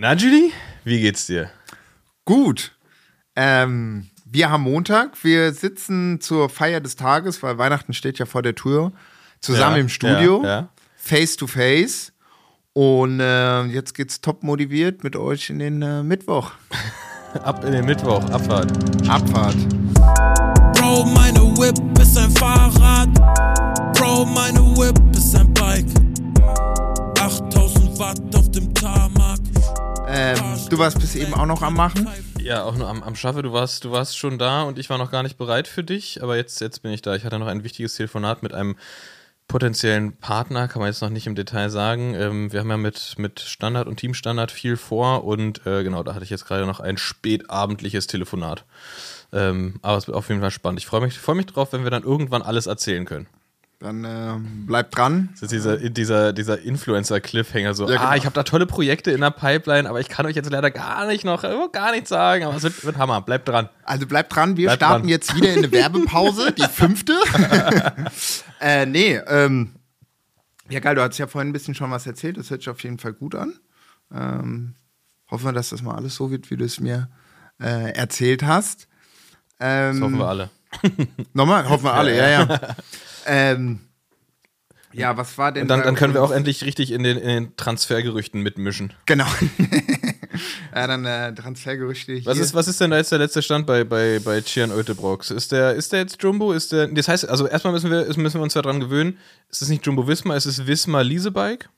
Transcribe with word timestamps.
Na, 0.00 0.14
Julie, 0.14 0.52
wie 0.84 1.00
geht's 1.00 1.26
dir? 1.26 1.50
Gut. 2.24 2.70
Ähm, 3.34 4.06
wir 4.24 4.48
haben 4.48 4.62
Montag. 4.62 5.24
Wir 5.24 5.52
sitzen 5.52 6.20
zur 6.20 6.48
Feier 6.48 6.78
des 6.80 6.94
Tages, 6.94 7.42
weil 7.42 7.58
Weihnachten 7.58 7.92
steht 7.92 8.16
ja 8.20 8.24
vor 8.24 8.42
der 8.42 8.54
Tür, 8.54 8.92
zusammen 9.40 9.74
Ja, 9.74 9.80
im 9.80 9.88
Studio, 9.88 10.44
ja, 10.44 10.48
ja. 10.48 10.68
face 10.94 11.34
to 11.36 11.48
face. 11.48 12.12
Und 12.74 13.18
äh, 13.18 13.64
jetzt 13.64 13.92
geht's 13.94 14.20
top 14.20 14.44
motiviert 14.44 15.02
mit 15.02 15.16
euch 15.16 15.50
in 15.50 15.58
den 15.58 15.82
äh, 15.82 16.04
Mittwoch. 16.04 16.52
Ab 17.42 17.64
in 17.64 17.72
den 17.72 17.84
Mittwoch, 17.84 18.22
Abfahrt. 18.30 18.70
Abfahrt. 19.08 19.56
Bro, 20.74 21.06
meine 21.06 21.40
Whip 21.58 21.76
ist 22.00 22.16
ein 22.16 22.30
Fahrrad. 22.30 23.12
Bro, 23.98 24.26
meine 24.26 24.60
Whip 24.76 24.96
ist 25.16 25.34
ein 25.34 25.52
Bike. 25.54 25.86
8000 27.20 27.98
Watt. 27.98 28.37
Ähm, 30.20 30.58
du 30.68 30.78
warst 30.78 30.98
bis 30.98 31.14
eben 31.14 31.32
auch 31.32 31.46
noch 31.46 31.62
am 31.62 31.74
Machen. 31.74 32.08
Ja, 32.40 32.64
auch 32.64 32.74
nur 32.74 32.88
am, 32.88 33.04
am 33.04 33.14
Schaffe. 33.14 33.42
Du 33.42 33.52
warst, 33.52 33.84
du 33.84 33.92
warst 33.92 34.18
schon 34.18 34.36
da 34.36 34.62
und 34.62 34.76
ich 34.76 34.90
war 34.90 34.98
noch 34.98 35.12
gar 35.12 35.22
nicht 35.22 35.38
bereit 35.38 35.68
für 35.68 35.84
dich, 35.84 36.24
aber 36.24 36.36
jetzt, 36.36 36.60
jetzt 36.60 36.82
bin 36.82 36.90
ich 36.90 37.02
da. 37.02 37.14
Ich 37.14 37.24
hatte 37.24 37.38
noch 37.38 37.46
ein 37.46 37.62
wichtiges 37.62 37.94
Telefonat 37.94 38.42
mit 38.42 38.52
einem 38.52 38.74
potenziellen 39.46 40.16
Partner, 40.16 40.66
kann 40.66 40.80
man 40.80 40.90
jetzt 40.90 41.02
noch 41.02 41.10
nicht 41.10 41.28
im 41.28 41.36
Detail 41.36 41.70
sagen. 41.70 42.14
Ähm, 42.14 42.52
wir 42.52 42.58
haben 42.58 42.68
ja 42.68 42.76
mit, 42.76 43.14
mit 43.16 43.38
Standard 43.38 43.86
und 43.86 43.98
Teamstandard 43.98 44.50
viel 44.50 44.76
vor 44.76 45.22
und 45.22 45.64
äh, 45.68 45.84
genau, 45.84 46.02
da 46.02 46.14
hatte 46.14 46.24
ich 46.24 46.30
jetzt 46.30 46.46
gerade 46.46 46.66
noch 46.66 46.80
ein 46.80 46.98
spätabendliches 46.98 48.08
Telefonat. 48.08 48.64
Ähm, 49.32 49.78
aber 49.82 49.98
es 49.98 50.08
wird 50.08 50.16
auf 50.16 50.28
jeden 50.30 50.40
Fall 50.40 50.50
spannend. 50.50 50.80
Ich 50.80 50.86
freue 50.86 51.02
mich, 51.02 51.16
freu 51.16 51.34
mich 51.34 51.46
drauf, 51.46 51.72
wenn 51.72 51.84
wir 51.84 51.92
dann 51.92 52.02
irgendwann 52.02 52.42
alles 52.42 52.66
erzählen 52.66 53.04
können. 53.04 53.28
Dann 53.80 54.04
äh, 54.04 54.34
bleibt 54.66 54.96
dran. 54.96 55.28
Das 55.34 55.42
ist 55.42 55.52
dieser, 55.52 55.76
dieser, 55.76 56.32
dieser 56.32 56.60
Influencer-Cliffhanger 56.60 57.74
so, 57.74 57.84
Ja, 57.84 57.90
genau. 57.96 58.02
ah, 58.10 58.16
ich 58.16 58.24
habe 58.24 58.34
da 58.34 58.42
tolle 58.42 58.66
Projekte 58.66 59.12
in 59.12 59.20
der 59.20 59.30
Pipeline, 59.30 59.88
aber 59.88 60.00
ich 60.00 60.08
kann 60.08 60.26
euch 60.26 60.34
jetzt 60.34 60.50
leider 60.50 60.72
gar 60.72 61.06
nicht 61.06 61.24
noch, 61.24 61.44
äh, 61.44 61.54
gar 61.72 61.92
nichts 61.92 62.08
sagen, 62.08 62.44
aber 62.44 62.56
es 62.56 62.64
wird, 62.64 62.84
wird 62.84 62.98
Hammer, 62.98 63.20
bleibt 63.20 63.46
dran. 63.48 63.68
Also 63.84 64.06
bleibt 64.08 64.34
dran, 64.34 64.56
wir 64.56 64.66
Bleibt 64.66 64.80
starten 64.82 65.02
dran. 65.02 65.08
jetzt 65.08 65.32
wieder 65.36 65.52
in 65.52 65.58
eine 65.58 65.70
Werbepause, 65.70 66.50
die 66.50 66.62
fünfte. 66.72 67.12
äh, 68.60 68.84
nee, 68.84 69.14
ähm, 69.28 69.76
ja 70.68 70.80
geil, 70.80 70.96
du 70.96 71.02
hast 71.02 71.16
ja 71.18 71.28
vorhin 71.28 71.50
ein 71.50 71.52
bisschen 71.52 71.76
schon 71.76 71.90
was 71.92 72.04
erzählt, 72.04 72.36
das 72.36 72.50
hört 72.50 72.62
sich 72.62 72.68
auf 72.70 72.82
jeden 72.82 72.98
Fall 72.98 73.12
gut 73.12 73.36
an. 73.36 73.54
Ähm, 74.12 74.74
hoffen 75.30 75.44
wir, 75.44 75.52
dass 75.52 75.68
das 75.70 75.82
mal 75.82 75.94
alles 75.94 76.16
so 76.16 76.32
wird, 76.32 76.50
wie 76.50 76.56
du 76.56 76.64
es 76.64 76.80
mir 76.80 77.08
äh, 77.60 77.92
erzählt 77.92 78.42
hast. 78.42 78.88
Ähm, 79.60 79.94
Das 79.94 80.02
hoffen 80.02 80.18
wir 80.18 80.26
alle. 80.26 80.50
Nochmal, 81.32 81.68
hoffen 81.68 81.84
wir 81.84 81.94
alle, 81.94 82.16
ja, 82.16 82.28
ja. 82.28 82.60
ähm, 83.28 83.80
ja, 84.92 85.16
was 85.16 85.36
war 85.36 85.52
denn 85.52 85.62
Und 85.62 85.68
dann, 85.68 85.82
dann 85.82 85.94
können 85.94 86.14
wir 86.14 86.22
auch 86.22 86.30
endlich 86.30 86.64
richtig 86.64 86.92
in 86.92 87.02
den, 87.02 87.18
in 87.18 87.28
den 87.28 87.56
Transfergerüchten 87.56 88.40
mitmischen. 88.40 88.94
Genau. 89.06 89.26
ja, 90.74 90.86
dann 90.86 91.04
äh, 91.04 91.34
Transfergerüchte 91.34 92.14
hier. 92.14 92.26
Was 92.26 92.38
ist, 92.38 92.54
was 92.54 92.68
ist 92.68 92.80
denn 92.80 92.90
da 92.90 92.96
jetzt 92.96 93.12
der 93.12 93.18
letzte 93.18 93.42
Stand 93.42 93.66
bei, 93.66 93.84
bei, 93.84 94.18
bei 94.18 94.40
Chian 94.40 94.72
Oetebrox? 94.72 95.30
Ist 95.30 95.52
der, 95.52 95.74
ist 95.74 95.92
der 95.92 96.00
jetzt 96.00 96.22
Jumbo? 96.22 96.52
Ist 96.52 96.72
der, 96.72 96.86
das 96.88 97.06
heißt, 97.06 97.28
also 97.28 97.46
erstmal 97.46 97.74
müssen 97.74 97.90
wir, 97.90 98.06
müssen 98.16 98.38
wir 98.38 98.42
uns 98.42 98.54
daran 98.54 98.80
gewöhnen, 98.80 99.18
es 99.50 99.60
ist 99.60 99.68
nicht 99.68 99.84
Jumbo 99.84 100.08
Wismar, 100.08 100.36
es 100.36 100.46
ist 100.46 100.66
Wismar 100.66 101.04
Leasebike. 101.04 101.68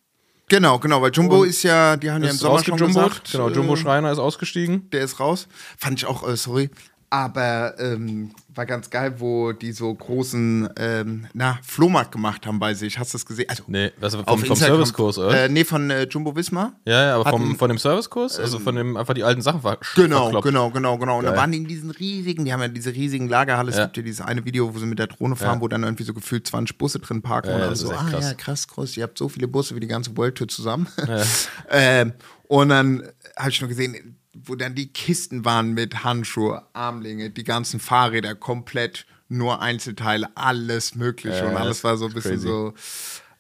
Genau, 0.48 0.80
genau, 0.80 1.00
weil 1.00 1.12
Jumbo 1.12 1.42
Und 1.42 1.48
ist 1.48 1.62
ja, 1.62 1.96
die 1.96 2.10
haben 2.10 2.24
ja 2.24 2.30
im 2.30 2.36
Sommer 2.36 2.62
schon 2.62 2.76
gesagt. 2.76 3.30
Genau, 3.30 3.50
Jumbo 3.50 3.74
äh, 3.74 3.76
Schreiner 3.76 4.10
ist 4.10 4.18
ausgestiegen. 4.18 4.90
der 4.90 5.02
ist 5.02 5.20
raus. 5.20 5.46
Fand 5.78 6.00
ich 6.00 6.06
auch, 6.06 6.28
äh, 6.28 6.36
sorry. 6.36 6.70
Aber 7.12 7.74
ähm, 7.80 8.30
war 8.54 8.66
ganz 8.66 8.88
geil, 8.88 9.14
wo 9.18 9.50
die 9.50 9.72
so 9.72 9.92
großen, 9.92 10.68
ähm, 10.76 11.26
na, 11.32 11.58
Flohmarkt 11.64 12.12
gemacht 12.12 12.46
haben 12.46 12.60
bei 12.60 12.72
sich. 12.74 13.00
Hast 13.00 13.12
du 13.12 13.18
das 13.18 13.26
gesehen? 13.26 13.46
Also, 13.48 13.64
Nee, 13.66 13.90
was, 13.98 14.14
vom, 14.14 14.24
vom. 14.38 14.54
Servicekurs, 14.56 15.18
oder? 15.18 15.44
Äh, 15.44 15.48
nee, 15.48 15.64
von 15.64 15.90
äh, 15.90 16.04
Jumbo 16.08 16.36
Wismar. 16.36 16.72
ja, 16.84 17.06
ja, 17.06 17.14
aber 17.16 17.28
vom, 17.28 17.42
hatten- 17.42 17.56
von 17.56 17.68
dem 17.68 17.78
Servicekurs? 17.78 18.38
Also 18.38 18.60
von 18.60 18.76
dem, 18.76 18.96
einfach 18.96 19.14
die 19.14 19.24
alten 19.24 19.42
Sachen 19.42 19.60
ver 19.60 19.78
Genau, 19.96 20.22
verkloppt. 20.30 20.44
genau, 20.46 20.70
genau, 20.70 20.98
genau. 20.98 21.18
Und 21.18 21.24
da 21.24 21.30
Geil. 21.30 21.40
waren 21.40 21.50
die 21.50 21.58
in 21.58 21.66
diesen 21.66 21.90
riesigen, 21.90 22.44
die 22.44 22.52
haben 22.52 22.60
ja 22.60 22.68
diese 22.68 22.92
riesigen 22.94 23.28
Lagerhalle. 23.28 23.70
Es 23.70 23.76
Ja. 23.76 23.86
gibt 23.86 23.96
ja 23.96 24.02
dieses 24.04 24.20
eine 24.20 24.44
Video, 24.44 24.72
wo 24.72 24.78
sie 24.78 24.86
mit 24.86 25.00
der 25.00 25.08
Drohne 25.08 25.34
fahren, 25.34 25.56
Ja. 25.56 25.60
wo 25.62 25.66
dann 25.66 25.82
irgendwie 25.82 26.04
so 26.04 26.14
gefühlt 26.14 26.46
20 26.46 26.78
Busse 26.78 27.00
drin 27.00 27.22
parken. 27.22 27.50
Ja, 27.50 27.56
und 27.56 27.62
alle 27.62 27.74
so, 27.76 27.90
ah 27.90 28.06
krass. 28.08 28.24
ja, 28.24 28.34
krass, 28.34 28.68
krass, 28.68 28.96
ihr 28.96 29.02
habt 29.02 29.18
so 29.18 29.28
viele 29.28 29.48
Busse 29.48 29.74
wie 29.74 29.80
die 29.80 29.88
ganze 29.88 30.16
World 30.16 30.36
Tour 30.36 30.46
zusammen. 30.46 30.86
ähm, 31.70 32.12
und 32.46 32.68
dann 32.68 33.02
habe 33.36 33.50
ich 33.50 33.60
nur 33.60 33.68
gesehen, 33.68 34.16
wo 34.32 34.54
dann 34.54 34.74
die 34.74 34.92
Kisten 34.92 35.44
waren 35.44 35.72
mit 35.72 36.04
Handschuhe, 36.04 36.62
Armlinge, 36.72 37.30
die 37.30 37.44
ganzen 37.44 37.80
Fahrräder 37.80 38.34
komplett, 38.34 39.06
nur 39.28 39.60
Einzelteile, 39.60 40.28
alles 40.36 40.94
mögliche. 40.94 41.38
Ja, 41.38 41.48
und 41.48 41.56
alles 41.56 41.84
war 41.84 41.96
so 41.96 42.06
ein 42.06 42.12
bisschen 42.12 42.32
crazy. 42.32 42.46
so, 42.46 42.74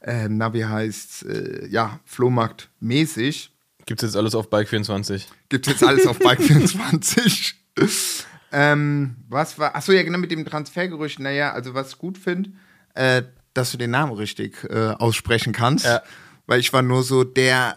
äh, 0.00 0.28
na, 0.28 0.52
wie 0.54 0.64
heißt 0.64 1.24
äh, 1.26 1.66
ja, 1.68 2.00
Flohmarkt-mäßig. 2.04 3.50
Gibt's 3.86 4.02
jetzt 4.02 4.16
alles 4.16 4.34
auf 4.34 4.50
Bike 4.50 4.68
24? 4.68 5.26
Gibt 5.48 5.66
jetzt 5.66 5.82
alles 5.82 6.06
auf 6.06 6.18
Bike 6.18 6.42
24. 6.42 7.54
ähm, 8.52 9.16
was 9.28 9.58
war, 9.58 9.74
achso, 9.74 9.92
ja, 9.92 10.02
genau, 10.02 10.18
mit 10.18 10.30
dem 10.30 10.44
Transfergerücht. 10.44 11.18
Naja, 11.18 11.52
also 11.52 11.74
was 11.74 11.90
ich 11.90 11.98
gut 11.98 12.18
finde, 12.18 12.50
äh, 12.94 13.22
dass 13.54 13.72
du 13.72 13.78
den 13.78 13.90
Namen 13.90 14.12
richtig 14.12 14.64
äh, 14.70 14.90
aussprechen 14.90 15.52
kannst. 15.52 15.86
Ja. 15.86 16.02
Weil 16.46 16.60
ich 16.60 16.72
war 16.72 16.82
nur 16.82 17.02
so 17.02 17.24
der 17.24 17.76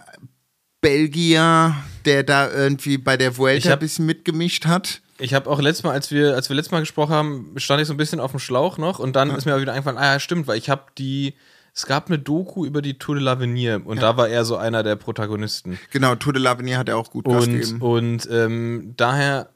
Belgier, 0.83 1.75
der 2.05 2.23
da 2.23 2.51
irgendwie 2.51 2.97
bei 2.97 3.17
der 3.17 3.37
Vuelta 3.37 3.69
hab- 3.69 3.77
ein 3.77 3.79
bisschen 3.79 4.05
mitgemischt 4.05 4.65
hat. 4.65 5.01
Ich 5.19 5.33
habe 5.33 5.49
auch 5.49 5.59
letztes 5.61 5.83
Mal, 5.83 5.91
als 5.91 6.11
wir, 6.11 6.35
als 6.35 6.49
wir 6.49 6.55
letztes 6.55 6.71
Mal 6.71 6.79
gesprochen 6.81 7.13
haben, 7.13 7.53
stand 7.57 7.81
ich 7.81 7.87
so 7.87 7.93
ein 7.93 7.97
bisschen 7.97 8.19
auf 8.19 8.31
dem 8.31 8.39
Schlauch 8.39 8.77
noch 8.77 8.99
und 8.99 9.15
dann 9.15 9.29
ist 9.31 9.45
mir 9.45 9.53
aber 9.53 9.61
wieder 9.61 9.73
eingefallen, 9.73 9.97
ah 9.97 10.13
ja, 10.13 10.19
stimmt, 10.19 10.47
weil 10.47 10.57
ich 10.57 10.69
habe 10.69 10.83
die, 10.97 11.33
es 11.73 11.85
gab 11.85 12.07
eine 12.07 12.19
Doku 12.19 12.65
über 12.65 12.81
die 12.81 12.97
Tour 12.97 13.15
de 13.15 13.23
l'Avenir 13.23 13.83
und 13.83 14.01
da 14.01 14.17
war 14.17 14.27
er 14.27 14.43
so 14.43 14.57
einer 14.57 14.83
der 14.83 14.95
Protagonisten. 14.95 15.79
Genau, 15.91 16.15
Tour 16.15 16.33
de 16.33 16.41
l'Avenir 16.41 16.77
hat 16.77 16.89
er 16.89 16.97
auch 16.97 17.09
gut 17.11 17.25
Und, 17.27 17.39
gegeben. 17.53 17.81
und 17.81 18.27
ähm, 18.31 18.93
daher 18.97 19.49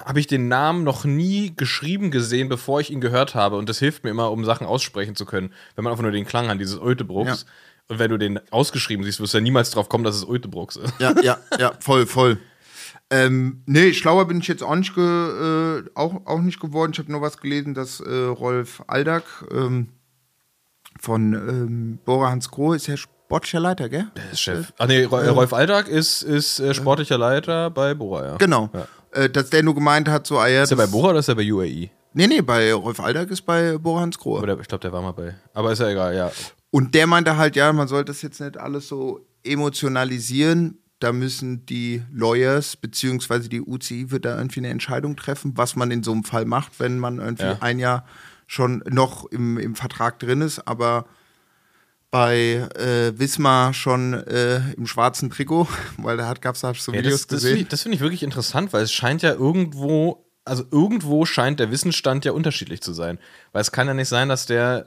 habe 0.00 0.20
ich 0.20 0.28
den 0.28 0.46
Namen 0.46 0.84
noch 0.84 1.04
nie 1.04 1.52
geschrieben 1.56 2.12
gesehen, 2.12 2.48
bevor 2.48 2.80
ich 2.80 2.90
ihn 2.92 3.00
gehört 3.00 3.34
habe. 3.34 3.56
Und 3.56 3.68
das 3.68 3.80
hilft 3.80 4.04
mir 4.04 4.10
immer, 4.10 4.30
um 4.30 4.44
Sachen 4.44 4.64
aussprechen 4.64 5.16
zu 5.16 5.26
können. 5.26 5.52
Wenn 5.74 5.82
man 5.82 5.90
einfach 5.90 6.02
nur 6.04 6.12
den 6.12 6.24
Klang 6.24 6.46
hat, 6.48 6.60
dieses 6.60 6.78
Oetebrooks. 6.80 7.42
Ja. 7.42 7.48
Und 7.88 7.98
wenn 7.98 8.10
du 8.10 8.18
den 8.18 8.38
ausgeschrieben 8.50 9.04
siehst, 9.04 9.20
wirst 9.20 9.32
du 9.34 9.38
ja 9.38 9.42
niemals 9.42 9.70
drauf 9.70 9.88
kommen, 9.88 10.04
dass 10.04 10.14
es 10.16 10.26
Oetebrooks 10.28 10.76
ist. 10.76 10.92
Ja, 10.98 11.14
ja, 11.22 11.38
ja, 11.58 11.72
voll, 11.80 12.06
voll. 12.06 12.38
Ähm, 13.10 13.62
nee, 13.64 13.94
schlauer 13.94 14.26
bin 14.28 14.40
ich 14.40 14.48
jetzt 14.48 14.62
auch 14.62 14.74
nicht, 14.74 14.94
ge, 14.94 15.02
äh, 15.04 15.82
auch, 15.94 16.26
auch 16.26 16.40
nicht 16.40 16.60
geworden. 16.60 16.92
Ich 16.92 16.98
habe 16.98 17.10
nur 17.10 17.22
was 17.22 17.38
gelesen, 17.38 17.72
dass 17.72 18.00
äh, 18.00 18.12
Rolf 18.12 18.82
Aldag 18.86 19.22
ähm, 19.50 19.88
von 21.00 21.32
ähm, 21.32 21.98
Bora 22.04 22.30
Hans 22.30 22.50
Grohe 22.50 22.76
ist 22.76 22.86
ja 22.86 22.96
sportlicher 22.96 23.60
Leiter, 23.60 23.88
gell? 23.88 24.08
Der 24.16 24.30
ist 24.32 24.40
Chef. 24.40 24.72
Ach 24.78 24.86
nee, 24.86 25.04
Ro- 25.04 25.18
äh, 25.20 25.28
Rolf 25.28 25.52
Alltag 25.54 25.88
ist, 25.88 26.22
ist 26.22 26.60
äh, 26.60 26.74
sportlicher 26.74 27.16
Leiter 27.18 27.70
bei 27.70 27.94
Bora, 27.94 28.26
ja. 28.26 28.36
Genau. 28.36 28.68
Äh, 29.12 29.30
dass 29.30 29.48
der 29.50 29.62
nur 29.62 29.74
gemeint 29.74 30.08
hat, 30.08 30.26
so, 30.26 30.38
ah 30.38 30.46
ja, 30.48 30.62
Ist 30.64 30.70
er 30.72 30.76
bei 30.76 30.86
Bora 30.86 31.10
oder 31.10 31.20
ist 31.20 31.28
er 31.28 31.34
bei 31.36 31.50
UAE? 31.50 31.88
Nee, 32.14 32.26
nee, 32.26 32.40
bei 32.42 32.72
Rolf 32.74 33.00
Aldag 33.00 33.30
ist 33.30 33.42
bei 33.42 33.78
Bora 33.78 34.00
Hans 34.02 34.18
Grohe. 34.18 34.38
Aber 34.38 34.46
der, 34.48 34.58
ich 34.60 34.68
glaube, 34.68 34.82
der 34.82 34.92
war 34.92 35.00
mal 35.02 35.12
bei. 35.12 35.34
Aber 35.54 35.72
ist 35.72 35.78
ja 35.78 35.88
egal, 35.88 36.14
ja. 36.16 36.30
Und 36.70 36.94
der 36.94 37.06
meinte 37.06 37.36
halt, 37.36 37.56
ja, 37.56 37.72
man 37.72 37.88
sollte 37.88 38.12
das 38.12 38.22
jetzt 38.22 38.40
nicht 38.40 38.58
alles 38.58 38.88
so 38.88 39.26
emotionalisieren. 39.42 40.78
Da 41.00 41.12
müssen 41.12 41.64
die 41.66 42.02
Lawyers 42.12 42.76
beziehungsweise 42.76 43.48
die 43.48 43.60
UCI 43.62 44.10
wird 44.10 44.24
da 44.24 44.36
irgendwie 44.36 44.60
eine 44.60 44.68
Entscheidung 44.68 45.16
treffen, 45.16 45.52
was 45.56 45.76
man 45.76 45.90
in 45.90 46.02
so 46.02 46.12
einem 46.12 46.24
Fall 46.24 46.44
macht, 46.44 46.80
wenn 46.80 46.98
man 46.98 47.18
irgendwie 47.18 47.44
Ja. 47.44 47.58
ein 47.60 47.78
Jahr 47.78 48.04
schon 48.46 48.82
noch 48.90 49.24
im, 49.26 49.58
im 49.58 49.74
Vertrag 49.76 50.18
drin 50.18 50.40
ist, 50.40 50.66
aber 50.66 51.06
bei 52.10 52.66
äh, 52.74 53.18
Wismar 53.18 53.74
schon 53.74 54.14
äh, 54.14 54.72
im 54.72 54.86
schwarzen 54.86 55.30
Trikot, 55.30 55.68
weil 55.98 56.16
da 56.16 56.26
hat 56.26 56.40
gab's 56.40 56.60
da 56.60 56.72
so 56.74 56.92
ja 56.92 56.98
Videos 57.00 57.26
das 57.26 57.26
das 57.26 57.40
finde 57.42 57.50
gesehen. 57.52 57.62
ich, 57.62 57.68
das 57.68 57.82
find 57.82 57.94
ich 57.94 58.00
wirklich 58.00 58.22
interessant, 58.22 58.72
weil 58.72 58.82
es 58.82 58.92
scheint 58.92 59.20
ja 59.22 59.32
irgendwo, 59.34 60.26
also 60.44 60.64
irgendwo 60.70 61.26
scheint 61.26 61.60
der 61.60 61.70
Wissensstand 61.70 62.24
ja 62.24 62.32
unterschiedlich 62.32 62.80
zu 62.80 62.94
sein. 62.94 63.18
Weil 63.52 63.60
es 63.60 63.72
kann 63.72 63.86
ja 63.86 63.94
nicht 63.94 64.08
sein, 64.08 64.30
dass 64.30 64.46
der 64.46 64.86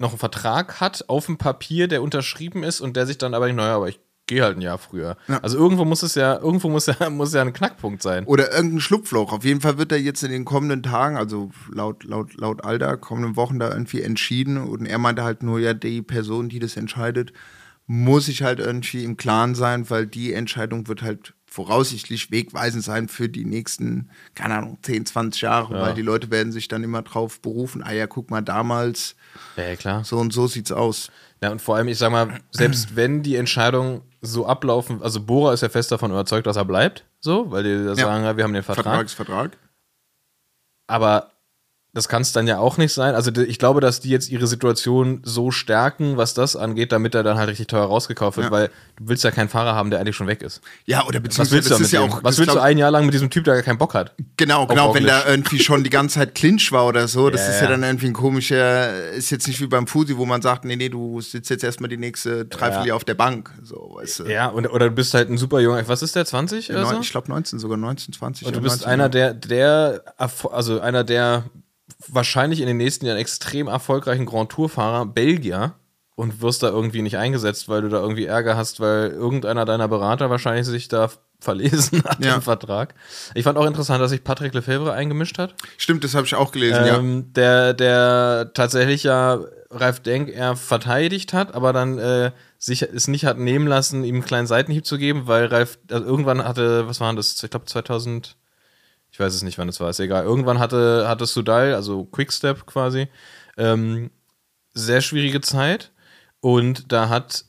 noch 0.00 0.10
einen 0.10 0.18
Vertrag 0.18 0.80
hat 0.80 1.04
auf 1.08 1.26
dem 1.26 1.38
Papier, 1.38 1.86
der 1.88 2.02
unterschrieben 2.02 2.62
ist 2.62 2.80
und 2.80 2.96
der 2.96 3.06
sich 3.06 3.18
dann 3.18 3.34
aber 3.34 3.46
nicht, 3.46 3.56
naja, 3.56 3.76
aber 3.76 3.88
ich 3.88 4.00
gehe 4.26 4.42
halt 4.44 4.56
ein 4.56 4.62
Jahr 4.62 4.78
früher. 4.78 5.16
Ja. 5.28 5.38
Also 5.38 5.58
irgendwo 5.58 5.84
muss 5.84 6.02
es 6.02 6.14
ja, 6.14 6.38
irgendwo 6.38 6.68
muss 6.68 6.86
ja, 6.86 7.10
muss 7.10 7.34
ja 7.34 7.42
ein 7.42 7.52
Knackpunkt 7.52 8.00
sein. 8.02 8.24
Oder 8.26 8.52
irgendein 8.52 8.80
Schlupfloch. 8.80 9.32
Auf 9.32 9.44
jeden 9.44 9.60
Fall 9.60 9.76
wird 9.76 9.92
er 9.92 9.98
jetzt 9.98 10.22
in 10.22 10.30
den 10.30 10.44
kommenden 10.44 10.82
Tagen, 10.82 11.16
also 11.16 11.50
laut, 11.72 12.04
laut, 12.04 12.34
laut 12.34 12.64
Alda, 12.64 12.96
kommenden 12.96 13.36
Wochen 13.36 13.58
da 13.58 13.70
irgendwie 13.70 14.02
entschieden. 14.02 14.56
Und 14.56 14.86
er 14.86 14.98
meinte 14.98 15.24
halt 15.24 15.42
nur, 15.42 15.58
ja, 15.58 15.74
die 15.74 16.00
Person, 16.02 16.48
die 16.48 16.60
das 16.60 16.76
entscheidet, 16.76 17.32
muss 17.86 18.28
ich 18.28 18.42
halt 18.44 18.60
irgendwie 18.60 19.02
im 19.04 19.16
Klaren 19.16 19.56
sein, 19.56 19.90
weil 19.90 20.06
die 20.06 20.32
Entscheidung 20.32 20.86
wird 20.86 21.02
halt 21.02 21.34
voraussichtlich 21.46 22.30
wegweisend 22.30 22.84
sein 22.84 23.08
für 23.08 23.28
die 23.28 23.44
nächsten, 23.44 24.10
keine 24.36 24.54
Ahnung, 24.54 24.78
10, 24.82 25.06
20 25.06 25.42
Jahre, 25.42 25.74
Ja. 25.74 25.82
weil 25.82 25.94
die 25.94 26.02
Leute 26.02 26.30
werden 26.30 26.52
sich 26.52 26.68
dann 26.68 26.84
immer 26.84 27.02
drauf 27.02 27.40
berufen, 27.40 27.82
ah 27.82 27.92
ja, 27.92 28.06
guck 28.06 28.30
mal, 28.30 28.42
damals, 28.42 29.16
Ja, 29.56 29.76
klar. 29.76 30.04
so 30.04 30.18
und 30.18 30.32
so 30.32 30.46
sieht's 30.46 30.72
aus. 30.72 31.10
Ja, 31.42 31.50
und 31.50 31.60
vor 31.60 31.76
allem, 31.76 31.88
ich 31.88 31.98
sag 31.98 32.10
mal, 32.12 32.40
selbst 32.50 32.94
wenn 32.96 33.22
die 33.22 33.36
Entscheidung 33.36 34.02
so 34.20 34.46
ablaufen, 34.46 35.02
also 35.02 35.20
Bora 35.20 35.52
ist 35.54 35.62
ja 35.62 35.68
fest 35.68 35.90
davon 35.92 36.10
überzeugt, 36.10 36.46
dass 36.46 36.56
er 36.56 36.64
bleibt, 36.64 37.04
so, 37.20 37.50
weil 37.50 37.62
die 37.62 37.70
da 37.84 37.90
Ja. 37.90 37.94
sagen, 37.96 38.36
wir 38.36 38.44
haben 38.44 38.52
den 38.52 38.62
Vertrag. 38.62 38.84
Vertragsvertrag. 38.84 39.56
Aber 40.86 41.32
das 41.92 42.08
kann 42.08 42.22
es 42.22 42.30
dann 42.32 42.46
ja 42.46 42.58
auch 42.58 42.76
nicht 42.76 42.92
sein. 42.94 43.14
Also 43.16 43.32
ich 43.34 43.58
glaube, 43.58 43.80
dass 43.80 43.98
die 43.98 44.10
jetzt 44.10 44.28
ihre 44.30 44.46
Situation 44.46 45.22
so 45.24 45.50
stärken, 45.50 46.16
was 46.16 46.34
das 46.34 46.54
angeht, 46.54 46.92
damit 46.92 47.16
er 47.16 47.24
dann 47.24 47.36
halt 47.36 47.48
richtig 47.48 47.66
teuer 47.66 47.84
rausgekauft 47.86 48.36
wird, 48.36 48.46
Ja. 48.46 48.52
weil 48.52 48.68
du 48.96 49.08
willst 49.08 49.24
ja 49.24 49.32
keinen 49.32 49.48
Fahrer 49.48 49.74
haben, 49.74 49.90
der 49.90 49.98
eigentlich 49.98 50.14
schon 50.14 50.28
weg 50.28 50.40
ist. 50.42 50.60
Ja, 50.86 51.00
oder 51.04 51.16
Was 51.18 51.22
beziehungsweise 51.24 51.52
willst 51.56 51.66
du, 51.66 51.70
das 51.70 51.78
da 51.78 51.84
ist 51.84 51.92
ja 51.92 52.00
auch. 52.02 52.22
was 52.22 52.38
willst 52.38 52.54
du 52.54 52.60
ein 52.60 52.78
Jahr 52.78 52.92
lang 52.92 53.06
mit 53.06 53.14
diesem 53.14 53.28
Typ, 53.28 53.42
der 53.44 53.54
gar 53.54 53.62
keinen 53.64 53.78
Bock 53.78 53.94
hat? 53.94 54.14
Genau, 54.36 54.66
genau, 54.68 54.94
wenn 54.94 55.04
da 55.04 55.26
irgendwie 55.26 55.58
schon 55.58 55.82
die 55.82 55.90
ganze 55.90 56.20
Zeit 56.20 56.36
Clinch 56.36 56.70
war 56.70 56.86
oder 56.86 57.08
so, 57.08 57.28
das 57.28 57.40
Ja, 57.48 57.54
ist 57.54 57.60
ja 57.62 57.66
dann 57.68 57.82
irgendwie 57.82 58.06
ein 58.06 58.12
komischer, 58.12 59.10
ist 59.12 59.30
jetzt 59.30 59.48
nicht 59.48 59.60
wie 59.60 59.66
beim 59.66 59.88
Fusi, 59.88 60.16
wo 60.16 60.24
man 60.26 60.42
sagt, 60.42 60.64
nee, 60.64 60.76
nee, 60.76 60.88
du 60.90 61.20
sitzt 61.20 61.50
jetzt 61.50 61.64
erstmal 61.64 61.88
die 61.90 61.96
nächste 61.96 62.44
Dreivierteljahr 62.44 62.86
Ja. 62.86 62.94
auf 62.94 63.04
der 63.04 63.14
Bank, 63.14 63.50
so, 63.64 63.94
weißt 63.96 64.20
du. 64.20 64.24
Ja, 64.26 64.46
und, 64.46 64.66
oder 64.68 64.90
du 64.90 64.94
bist 64.94 65.12
halt 65.14 65.28
ein 65.28 65.38
super 65.38 65.58
junger, 65.60 65.86
was 65.88 66.02
ist 66.02 66.14
der, 66.14 66.24
20 66.24 66.70
oder 66.70 66.82
Neun- 66.82 66.94
so? 66.94 67.00
Ich 67.00 67.10
glaube 67.10 67.28
19, 67.28 67.58
sogar 67.58 67.76
19, 67.76 68.14
20. 68.14 68.46
Und 68.46 68.54
du 68.54 68.60
bist 68.60 68.82
19, 68.82 68.88
einer 68.92 69.08
der, 69.08 69.34
der, 69.34 70.02
also 70.16 70.80
einer 70.80 71.02
der 71.04 71.44
wahrscheinlich 72.08 72.60
in 72.60 72.66
den 72.66 72.76
nächsten 72.76 73.06
Jahren 73.06 73.18
extrem 73.18 73.68
erfolgreichen 73.68 74.26
Grand 74.26 74.50
Tour-Fahrer, 74.50 75.06
Belgier, 75.06 75.74
und 76.16 76.42
wirst 76.42 76.62
da 76.62 76.68
irgendwie 76.68 77.00
nicht 77.00 77.16
eingesetzt, 77.16 77.68
weil 77.70 77.80
du 77.80 77.88
da 77.88 77.98
irgendwie 78.00 78.26
Ärger 78.26 78.54
hast, 78.56 78.78
weil 78.80 79.08
irgendeiner 79.10 79.64
deiner 79.64 79.88
Berater 79.88 80.28
wahrscheinlich 80.28 80.66
sich 80.66 80.88
da 80.88 81.08
verlesen 81.40 82.04
hat 82.04 82.22
Ja. 82.22 82.34
im 82.34 82.42
Vertrag. 82.42 82.94
Ich 83.34 83.44
fand 83.44 83.56
auch 83.56 83.64
interessant, 83.64 84.02
dass 84.02 84.10
sich 84.10 84.22
Patrick 84.22 84.52
Lefebvre 84.52 84.92
eingemischt 84.92 85.38
hat. 85.38 85.54
Stimmt, 85.78 86.04
das 86.04 86.14
habe 86.14 86.26
ich 86.26 86.34
auch 86.34 86.52
gelesen, 86.52 86.84
ja. 86.84 86.98
Ähm, 86.98 87.32
der, 87.32 87.72
der 87.72 88.50
tatsächlich 88.52 89.02
ja 89.04 89.40
Ralf 89.70 90.00
Denk 90.00 90.28
eher 90.28 90.56
verteidigt 90.56 91.32
hat, 91.32 91.54
aber 91.54 91.72
dann 91.72 91.96
äh, 91.98 92.32
sich 92.58 92.82
es 92.82 93.08
nicht 93.08 93.24
hat 93.24 93.38
nehmen 93.38 93.66
lassen, 93.66 94.04
ihm 94.04 94.16
einen 94.16 94.24
kleinen 94.24 94.46
Seitenhieb 94.46 94.84
zu 94.84 94.98
geben, 94.98 95.22
weil 95.26 95.46
Ralf 95.46 95.78
also 95.90 96.04
irgendwann 96.04 96.44
hatte, 96.44 96.86
was 96.86 97.00
war 97.00 97.14
das? 97.14 97.42
Ich 97.42 97.48
glaube 97.50 97.64
2000, 97.64 98.36
weiß 99.20 99.34
es 99.34 99.42
nicht, 99.42 99.58
wann 99.58 99.68
es 99.68 99.80
war, 99.80 99.90
ist 99.90 100.00
egal. 100.00 100.24
Irgendwann 100.24 100.58
hatte, 100.58 101.06
hatte 101.08 101.26
Sudal, 101.26 101.74
also 101.74 102.04
Quickstep 102.04 102.66
quasi, 102.66 103.08
ähm, 103.56 104.10
sehr 104.72 105.00
schwierige 105.00 105.40
Zeit 105.40 105.92
und 106.40 106.92
da 106.92 107.08
hat, 107.08 107.44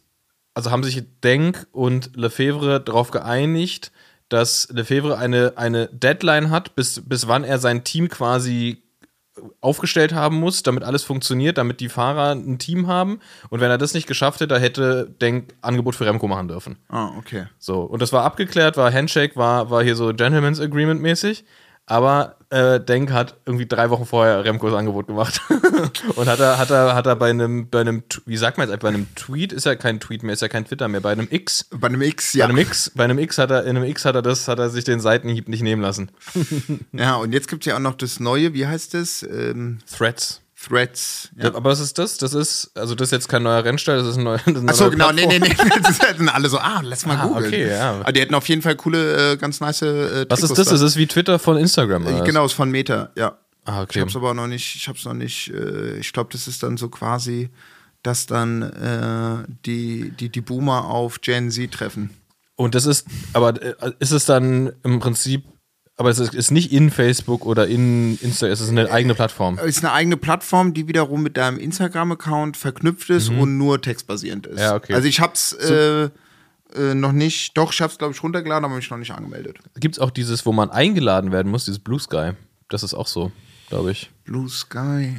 also 0.54 0.72
haben 0.72 0.84
sich 0.84 1.04
Denk 1.24 1.68
und 1.72 2.16
Lefebvre 2.16 2.82
darauf 2.82 3.12
geeinigt, 3.12 3.92
dass 4.30 4.70
Lefebvre 4.70 5.18
eine, 5.18 5.54
eine 5.58 5.88
Deadline 5.88 6.50
hat, 6.52 6.76
bis, 6.76 7.02
bis 7.06 7.28
wann 7.28 7.44
er 7.44 7.60
sein 7.60 7.84
Team 7.84 8.08
quasi 8.08 8.84
aufgestellt 9.62 10.14
haben 10.14 10.38
muss, 10.38 10.64
damit 10.64 10.84
alles 10.84 11.04
funktioniert, 11.04 11.58
damit 11.58 11.80
die 11.80 11.90
Fahrer 11.90 12.32
ein 12.32 12.60
Team 12.60 12.88
haben. 12.88 13.20
Und 13.50 13.62
wenn 13.62 13.72
er 13.72 13.78
das 13.78 13.94
nicht 13.94 14.08
geschafft 14.08 14.42
hätte, 14.42 14.60
hätte 14.60 15.10
Denk 15.22 15.54
Angebot 15.62 15.96
für 15.96 16.06
Remco 16.06 16.28
machen 16.28 16.48
dürfen. 16.48 16.78
Ah, 16.90 17.12
okay. 17.18 17.46
So, 17.58 17.82
und 17.82 18.02
das 18.02 18.12
war 18.12 18.24
abgeklärt, 18.24 18.78
war 18.78 18.92
Handshake, 18.92 19.36
war, 19.36 19.70
war 19.70 19.84
hier 19.84 19.96
so 19.96 20.14
Gentleman's 20.14 20.60
Agreement 20.60 21.02
mäßig. 21.02 21.46
Aber 21.92 22.38
äh, 22.52 22.80
Denk 22.80 23.12
hat 23.12 23.36
irgendwie 23.46 23.66
drei 23.66 23.90
Wochen 23.90 24.06
vorher 24.06 24.46
Remcos 24.46 24.74
Angebot 24.74 25.08
gemacht. 25.08 25.42
und 26.16 26.26
hat 26.26 26.40
er, 26.40 26.58
hat 26.58 26.70
er, 26.70 26.96
hat 26.96 27.06
er 27.06 27.18
bei 27.18 27.30
einem, 27.30 27.70
bei 27.70 27.82
einem, 27.82 28.04
wie 28.26 28.38
sagt 28.38 28.58
man 28.58 28.70
jetzt, 28.70 28.80
bei 28.80 28.88
einem 28.88 29.14
Tweet, 29.16 29.52
ist 29.52 29.66
ja 29.66 29.76
kein 29.76 30.00
Tweet 30.00 30.24
mehr, 30.24 30.32
ist 30.32 30.42
ja 30.42 30.48
kein 30.48 30.64
Twitter 30.64 30.88
mehr, 30.88 31.02
bei 31.02 31.12
einem 31.12 31.28
X. 31.30 31.68
Bei 31.70 31.88
einem 31.88 32.02
X, 32.02 32.32
Bei 32.32 32.40
ja. 32.40 32.46
einem 32.46 32.58
X, 32.58 32.92
bei 32.96 33.04
einem 33.04 33.20
X 33.20 33.38
hat 33.38 33.52
er, 33.52 33.66
in 33.66 33.76
einem 33.76 33.84
X 33.84 34.06
hat 34.06 34.16
er 34.16 34.22
das, 34.22 34.48
hat 34.48 34.58
er 34.58 34.70
sich 34.70 34.86
den 34.86 35.02
Seitenhieb 35.02 35.50
nicht 35.50 35.64
nehmen 35.64 35.82
lassen. 35.82 36.12
Ja, 36.94 37.16
und 37.16 37.34
jetzt 37.34 37.50
gibt 37.50 37.64
es 37.64 37.70
ja 37.70 37.76
auch 37.76 37.82
noch 37.82 37.96
das 37.96 38.22
neue, 38.22 38.54
wie 38.54 38.66
heißt 38.66 38.94
das? 38.94 39.24
Ähm, 39.24 39.80
Threads. 39.86 40.42
Threads. 40.68 41.30
Ja. 41.38 41.54
Aber 41.56 41.72
was 41.72 41.80
ist 41.80 41.98
das? 41.98 42.18
Das 42.18 42.34
ist, 42.34 42.72
also 42.76 42.94
das 42.96 43.08
ist 43.08 43.12
jetzt 43.12 43.30
kein 43.30 43.44
neuer 43.44 43.64
Rennstall, 43.64 43.98
das 43.98 44.08
ist 44.08 44.18
ein 44.18 44.24
neuer. 44.24 44.40
Ist 44.48 44.68
Achso, 44.70 44.90
genau, 44.90 45.12
nee, 45.12 45.26
Plattform. 45.26 45.50
nee, 45.50 45.56
nee. 45.76 45.82
Das 45.84 45.98
sind 46.18 46.30
alle 46.30 46.50
so, 46.50 46.58
ah, 46.60 46.82
lass 46.84 47.06
mal 47.06 47.18
Ah, 47.18 47.26
googeln. 47.28 47.46
okay, 47.48 47.70
ja. 47.70 47.92
Aber 48.02 48.12
die 48.12 48.22
hätten 48.22 48.36
auf 48.36 48.48
jeden 48.50 48.62
Fall 48.62 48.76
coole, 48.76 49.34
äh, 49.34 49.38
ganz 49.38 49.60
nice 49.60 49.82
äh, 49.82 50.26
Was 50.30 50.44
ist 50.44 50.58
das? 50.58 50.68
da. 50.68 50.72
Das 50.74 50.82
ist 50.82 50.98
wie 50.98 51.08
Twitter 51.08 51.40
von 51.40 51.58
Instagram. 51.58 52.06
oder 52.06 52.20
was? 52.20 52.26
Genau, 52.26 52.46
ist 52.46 52.54
von 52.54 52.70
Meta, 52.70 53.10
ja. 53.16 53.38
Ah, 53.66 53.78
Ich 53.84 53.90
okay. 53.90 54.02
hab's 54.02 54.16
aber 54.16 54.34
noch 54.34 54.48
nicht, 54.48 54.76
ich 54.76 54.88
hab's 54.88 55.06
noch 55.06 55.14
nicht, 55.14 55.52
äh, 55.54 55.98
ich 55.98 56.14
glaube, 56.14 56.30
das 56.32 56.48
ist 56.48 56.64
dann 56.64 56.78
so 56.78 56.90
quasi, 56.90 57.50
dass 58.04 58.26
dann 58.26 58.62
äh, 58.64 59.46
die, 59.66 60.12
die, 60.12 60.30
die 60.30 60.42
Boomer 60.42 60.86
auf 60.86 61.22
Gen 61.22 61.52
Z 61.52 61.72
treffen. 61.72 62.10
Und 62.56 62.76
das 62.76 62.86
ist, 62.86 63.08
aber 63.34 63.60
äh, 63.62 63.74
ist 64.00 64.12
es 64.12 64.26
dann 64.26 64.72
im 64.84 65.00
Prinzip, 65.00 65.44
aber 66.02 66.10
es 66.10 66.18
ist, 66.18 66.34
ist 66.34 66.50
nicht 66.50 66.72
in 66.72 66.90
Facebook 66.90 67.46
oder 67.46 67.68
in 67.68 68.18
Insta, 68.22 68.48
es 68.48 68.60
ist 68.60 68.70
eine 68.70 68.90
eigene 68.92 69.14
Plattform. 69.14 69.60
Ist 69.60 69.86
eine 69.86 69.94
eigene 69.94 70.18
Plattform, 70.18 70.74
die 70.74 70.88
wiederum 70.88 71.22
mit 71.22 71.38
deinem 71.38 71.60
Instagram-Account 71.60 72.58
verknüpft 72.58 73.12
ist 73.12 73.30
und 73.30 73.60
nur 73.60 73.80
textbasierend 73.80 74.48
ist. 74.48 74.56
Mhm. 74.56 74.62
Ja, 74.62 74.76
okay. 74.76 74.96
Also 74.96 75.08
ich 75.08 75.20
hab's 75.20 75.54
äh, 75.54 76.10
äh, 76.76 76.96
noch 76.96 77.12
nicht, 77.12 77.56
doch, 77.56 77.72
ich 77.72 77.82
hab's 77.84 78.00
glaube 78.00 78.16
ich 78.16 78.24
runtergeladen, 78.24 78.66
aber 78.66 78.78
mich 78.78 78.90
noch 78.90 78.98
nicht 78.98 79.12
angemeldet. 79.12 79.60
Gibt 79.80 79.94
es 79.94 80.00
auch 80.00 80.10
dieses, 80.10 80.44
wo 80.44 80.52
man 80.52 80.72
eingeladen 80.72 81.32
werden 81.32 81.52
muss, 81.52 81.66
dieses 81.66 81.78
Blue 81.78 82.00
Sky? 82.00 82.32
Das 82.68 82.82
ist 82.82 82.96
auch 82.96 83.06
so, 83.06 83.32
glaube 83.70 83.92
ich. 83.92 84.10
Blue 84.24 84.50
Sky. 84.50 85.18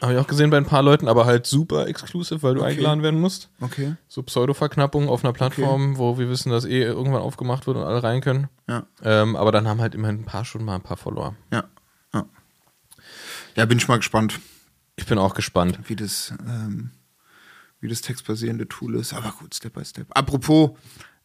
Habe 0.00 0.12
ich 0.14 0.18
auch 0.18 0.26
gesehen 0.26 0.50
bei 0.50 0.56
ein 0.56 0.66
paar 0.66 0.82
Leuten, 0.82 1.08
aber 1.08 1.24
halt 1.24 1.46
super 1.46 1.86
exclusive, 1.86 2.42
weil 2.42 2.54
du 2.54 2.60
Okay. 2.60 2.70
eingeladen 2.70 3.02
werden 3.02 3.20
musst. 3.20 3.48
Okay. 3.60 3.96
So 4.08 4.22
Pseudo-Verknappung 4.22 5.08
auf 5.08 5.24
einer 5.24 5.32
Plattform, 5.32 5.96
wo 5.98 6.18
wir 6.18 6.28
wissen, 6.28 6.50
dass 6.50 6.64
eh 6.64 6.82
irgendwann 6.82 7.22
aufgemacht 7.22 7.66
wird 7.66 7.76
und 7.76 7.84
alle 7.84 8.02
rein 8.02 8.20
können. 8.20 8.48
Ja, 8.68 8.86
Ähm, 9.02 9.36
aber 9.36 9.52
dann 9.52 9.66
haben 9.68 9.80
halt 9.80 9.94
immerhin 9.94 10.20
ein 10.20 10.24
paar 10.24 10.44
schon 10.44 10.64
mal 10.64 10.74
ein 10.74 10.82
paar 10.82 10.96
Follower. 10.96 11.34
ja, 11.52 11.64
ja. 12.12 12.24
Ja, 13.56 13.64
bin 13.66 13.78
ich 13.78 13.86
mal 13.88 13.96
gespannt, 13.98 14.40
Ich 14.96 15.06
bin 15.06 15.18
auch 15.18 15.34
gespannt. 15.34 15.78
wie 15.86 15.96
das, 15.96 16.32
ähm, 16.46 16.90
wie 17.80 17.88
das 17.88 18.00
textbasierende 18.00 18.68
Tool 18.68 18.96
ist. 18.96 19.12
Aber 19.14 19.32
gut, 19.38 19.54
Step 19.54 19.74
by 19.74 19.84
Step. 19.84 20.06
Apropos, 20.10 20.70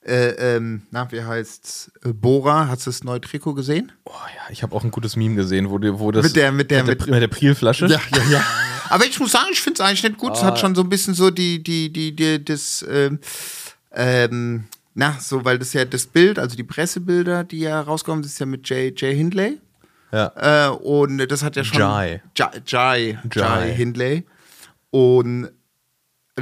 äh, 0.09 0.55
ähm, 0.57 0.81
na, 0.91 1.11
wie 1.11 1.21
heißt's? 1.23 1.91
Äh, 2.03 2.13
Bora, 2.13 2.67
hast 2.67 2.85
du 2.85 2.89
das 2.89 3.03
neue 3.03 3.21
Trikot 3.21 3.53
gesehen? 3.53 3.91
Oh 4.05 4.11
ja, 4.11 4.51
ich 4.51 4.63
habe 4.63 4.75
auch 4.75 4.83
ein 4.83 4.91
gutes 4.91 5.15
Meme 5.15 5.35
gesehen, 5.35 5.69
wo, 5.69 5.79
wo 5.99 6.11
das 6.11 6.23
Mit 6.25 6.35
der- 6.35 6.51
mit 6.51 6.71
der- 6.71 6.83
mit 6.83 6.99
der, 7.01 7.07
mit 7.13 7.21
der 7.21 7.27
Prielflasche. 7.27 7.85
ja, 7.87 7.99
ja. 8.31 8.43
Aber 8.89 9.05
ich 9.05 9.19
muss 9.19 9.31
sagen, 9.31 9.47
ich 9.51 9.61
finde 9.61 9.81
es 9.81 9.87
eigentlich 9.87 10.03
nicht 10.03 10.17
gut. 10.17 10.33
Es 10.35 10.43
hat 10.43 10.59
schon 10.59 10.73
so 10.75 10.81
ein 10.81 10.89
bisschen 10.89 11.13
so 11.13 11.29
die, 11.29 11.61
die, 11.61 11.93
die, 11.93 12.15
die, 12.15 12.43
das, 12.43 12.83
ähm, 12.89 13.19
ähm, 13.93 14.65
na, 14.95 15.17
so, 15.19 15.45
weil 15.45 15.59
das 15.59 15.73
ja 15.73 15.85
das 15.85 16.05
Bild, 16.07 16.39
also 16.39 16.55
die 16.55 16.63
Pressebilder, 16.63 17.43
die 17.43 17.59
ja 17.59 17.79
rauskommen, 17.81 18.23
das 18.23 18.31
ist 18.33 18.39
ja 18.39 18.45
mit 18.47 18.67
Jay, 18.67 18.93
Jay 18.97 19.15
Hindley. 19.15 19.59
Ja. 20.11 20.69
Äh, 20.69 20.69
und 20.71 21.19
das 21.31 21.43
hat 21.43 21.55
ja 21.55 21.63
schon. 21.63 21.77
Jai. 21.79 22.23
Jai, 22.35 22.49
Jai, 22.65 23.19
Jai. 23.31 23.41
Jai 23.67 23.73
Hindley. 23.75 24.25
Und 24.89 25.49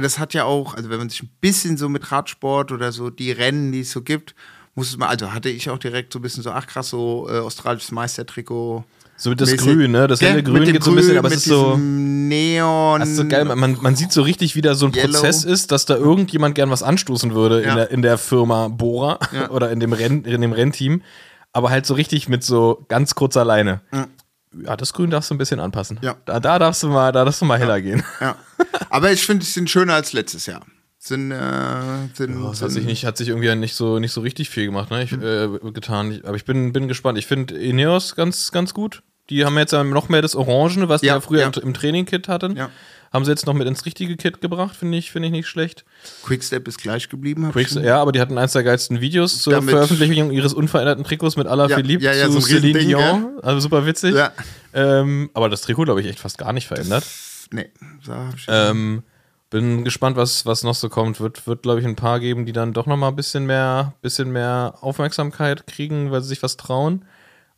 das 0.02 0.18
hat 0.18 0.34
ja 0.34 0.44
auch, 0.44 0.74
also 0.74 0.90
wenn 0.90 0.98
man 0.98 1.08
sich 1.08 1.22
ein 1.22 1.30
bisschen 1.40 1.76
so 1.76 1.88
mit 1.88 2.10
Radsport 2.12 2.72
oder 2.72 2.92
so 2.92 3.10
die 3.10 3.32
Rennen, 3.32 3.72
die 3.72 3.80
es 3.80 3.90
so 3.90 4.02
gibt, 4.02 4.34
muss 4.74 4.88
es 4.90 4.96
mal, 4.96 5.06
also 5.08 5.32
hatte 5.32 5.48
ich 5.48 5.68
auch 5.70 5.78
direkt 5.78 6.12
so 6.12 6.18
ein 6.18 6.22
bisschen 6.22 6.42
so, 6.42 6.50
ach 6.50 6.66
krass, 6.66 6.90
so 6.90 7.28
äh, 7.30 7.38
australisches 7.38 7.90
Meistertrikot. 7.92 8.84
So 9.16 9.34
das 9.34 9.50
mäßig. 9.50 9.66
Grün, 9.66 9.90
ne? 9.90 10.06
Das 10.06 10.20
helle 10.20 10.36
Mit 10.36 10.44
Grün 10.46 10.64
geht 10.64 10.84
so 10.84 10.90
ein 10.92 10.96
bisschen, 10.96 11.18
aber 11.18 11.26
es 11.26 11.34
mit 11.34 11.38
ist 11.38 11.44
so. 11.46 11.76
Neon. 11.76 13.00
Das 13.00 13.08
ist 13.08 13.16
so 13.16 13.26
geil. 13.26 13.44
Man, 13.44 13.76
man 13.80 13.96
sieht 13.96 14.12
so 14.12 14.22
richtig, 14.22 14.54
wie 14.54 14.60
da 14.60 14.74
so 14.76 14.86
ein 14.86 14.94
Yellow. 14.94 15.12
Prozess 15.14 15.42
ist, 15.44 15.72
dass 15.72 15.86
da 15.86 15.96
irgendjemand 15.96 16.54
gern 16.54 16.70
was 16.70 16.84
anstoßen 16.84 17.34
würde 17.34 17.64
Ja. 17.64 17.70
in, 17.70 17.76
der, 17.76 17.90
in 17.90 18.02
der 18.02 18.18
Firma 18.18 18.68
Bora 18.68 19.18
Ja. 19.32 19.50
oder 19.50 19.70
in 19.72 19.80
dem, 19.80 19.92
Renn, 19.92 20.22
in 20.24 20.40
dem 20.40 20.52
Rennteam. 20.52 21.02
Aber 21.52 21.70
halt 21.70 21.84
so 21.86 21.94
richtig 21.94 22.28
mit 22.28 22.44
so 22.44 22.84
ganz 22.88 23.16
kurzer 23.16 23.44
Leine. 23.44 23.80
Ja, 23.92 24.06
das 24.52 24.92
Grün 24.92 25.10
darfst 25.10 25.30
du 25.30 25.34
ein 25.34 25.38
bisschen 25.38 25.60
anpassen. 25.60 25.98
Ja. 26.02 26.16
Da, 26.24 26.40
da 26.40 26.58
darfst 26.58 26.82
du 26.82 26.88
mal, 26.88 27.12
da 27.12 27.24
darfst 27.24 27.40
du 27.40 27.44
mal 27.46 27.58
heller 27.58 27.80
gehen. 27.80 28.02
Ja. 28.20 28.36
Aber 28.90 29.12
ich 29.12 29.24
finde, 29.24 29.44
sie 29.44 29.52
sind 29.52 29.70
schöner 29.70 29.94
als 29.94 30.12
letztes 30.12 30.46
Jahr. 30.46 30.62
Sind, 30.98 31.30
äh, 31.30 31.36
sind, 32.14 32.42
Das 32.42 32.50
hat 32.50 32.56
sind 32.56 32.70
sich, 32.72 32.84
nicht, 32.84 33.04
hat 33.06 33.16
sich 33.16 33.28
irgendwie 33.28 33.54
nicht 33.54 33.74
so, 33.74 33.98
nicht 34.00 34.12
so 34.12 34.20
richtig 34.20 34.50
viel 34.50 34.66
gemacht, 34.66 34.90
ne? 34.90 35.04
Ich, 35.04 35.12
Hm. 35.12 35.22
äh, 35.66 35.70
getan. 35.70 36.10
Ich, 36.10 36.26
aber 36.26 36.36
ich 36.36 36.44
bin, 36.44 36.72
bin 36.72 36.88
gespannt. 36.88 37.18
Ich 37.18 37.26
finde 37.26 37.54
Ineos 37.54 38.16
ganz, 38.16 38.50
ganz 38.50 38.74
gut. 38.74 39.02
Die 39.30 39.44
haben 39.44 39.56
jetzt 39.58 39.72
ja 39.72 39.84
noch 39.84 40.08
mehr 40.08 40.22
das 40.22 40.34
Orangene, 40.34 40.88
was 40.88 41.02
die 41.02 41.06
Ja, 41.06 41.14
ja 41.14 41.20
früher 41.20 41.40
ja. 41.42 41.46
im, 41.48 41.62
im 41.62 41.74
Training-Kit 41.74 42.28
hatten. 42.28 42.56
Ja. 42.56 42.70
Haben 43.12 43.24
sie 43.24 43.30
jetzt 43.30 43.46
noch 43.46 43.54
mit 43.54 43.66
ins 43.66 43.86
richtige 43.86 44.16
Kit 44.16 44.40
gebracht, 44.40 44.76
finde 44.76 44.98
ich, 44.98 45.10
finde 45.10 45.28
ich 45.28 45.32
nicht 45.32 45.46
schlecht. 45.48 45.84
Quickstep 46.24 46.68
ist 46.68 46.78
gleich 46.82 47.08
geblieben. 47.08 47.46
hab 47.46 47.52
Quicks, 47.52 47.74
ich- 47.76 47.82
ja, 47.82 48.00
aber 48.02 48.12
die 48.12 48.20
hatten 48.20 48.36
eins 48.36 48.52
der 48.52 48.62
geilsten 48.64 49.00
Videos 49.00 49.40
zur 49.42 49.54
Damit- 49.54 49.70
Veröffentlichung 49.70 50.30
ihres 50.30 50.52
unveränderten 50.52 51.04
Trikots 51.04 51.36
mit 51.36 51.46
Alain 51.46 51.70
Ja, 51.70 51.76
Philippe 51.76 52.04
ja, 52.04 52.12
ja, 52.12 52.26
zu 52.26 52.32
so 52.32 52.38
Riesending, 52.46 52.88
Dion. 52.88 53.38
Also 53.42 53.60
super 53.60 53.86
witzig. 53.86 54.14
Ja. 54.14 54.32
Ähm, 54.74 55.30
aber 55.34 55.48
das 55.48 55.62
Trikot, 55.62 55.84
glaube 55.84 56.00
ich, 56.02 56.06
echt 56.06 56.20
fast 56.20 56.36
gar 56.38 56.52
nicht 56.52 56.66
verändert. 56.66 57.04
Nee, 57.50 57.70
so 58.04 58.12
hab 58.14 58.34
ich 58.36 58.44
Ähm, 58.48 59.02
bin 59.48 59.84
gespannt, 59.84 60.16
was, 60.18 60.44
was 60.44 60.62
noch 60.62 60.74
so 60.74 60.90
kommt. 60.90 61.20
Wird, 61.20 61.46
wird 61.46 61.62
glaube 61.62 61.80
ich, 61.80 61.86
ein 61.86 61.96
paar 61.96 62.20
geben, 62.20 62.44
die 62.44 62.52
dann 62.52 62.74
doch 62.74 62.84
noch 62.84 62.98
mal 62.98 63.08
ein 63.08 63.16
bisschen 63.16 63.46
mehr, 63.46 63.94
bisschen 64.02 64.30
mehr 64.30 64.74
Aufmerksamkeit 64.82 65.66
kriegen, 65.66 66.10
weil 66.10 66.20
sie 66.20 66.28
sich 66.28 66.42
was 66.42 66.58
trauen. 66.58 67.06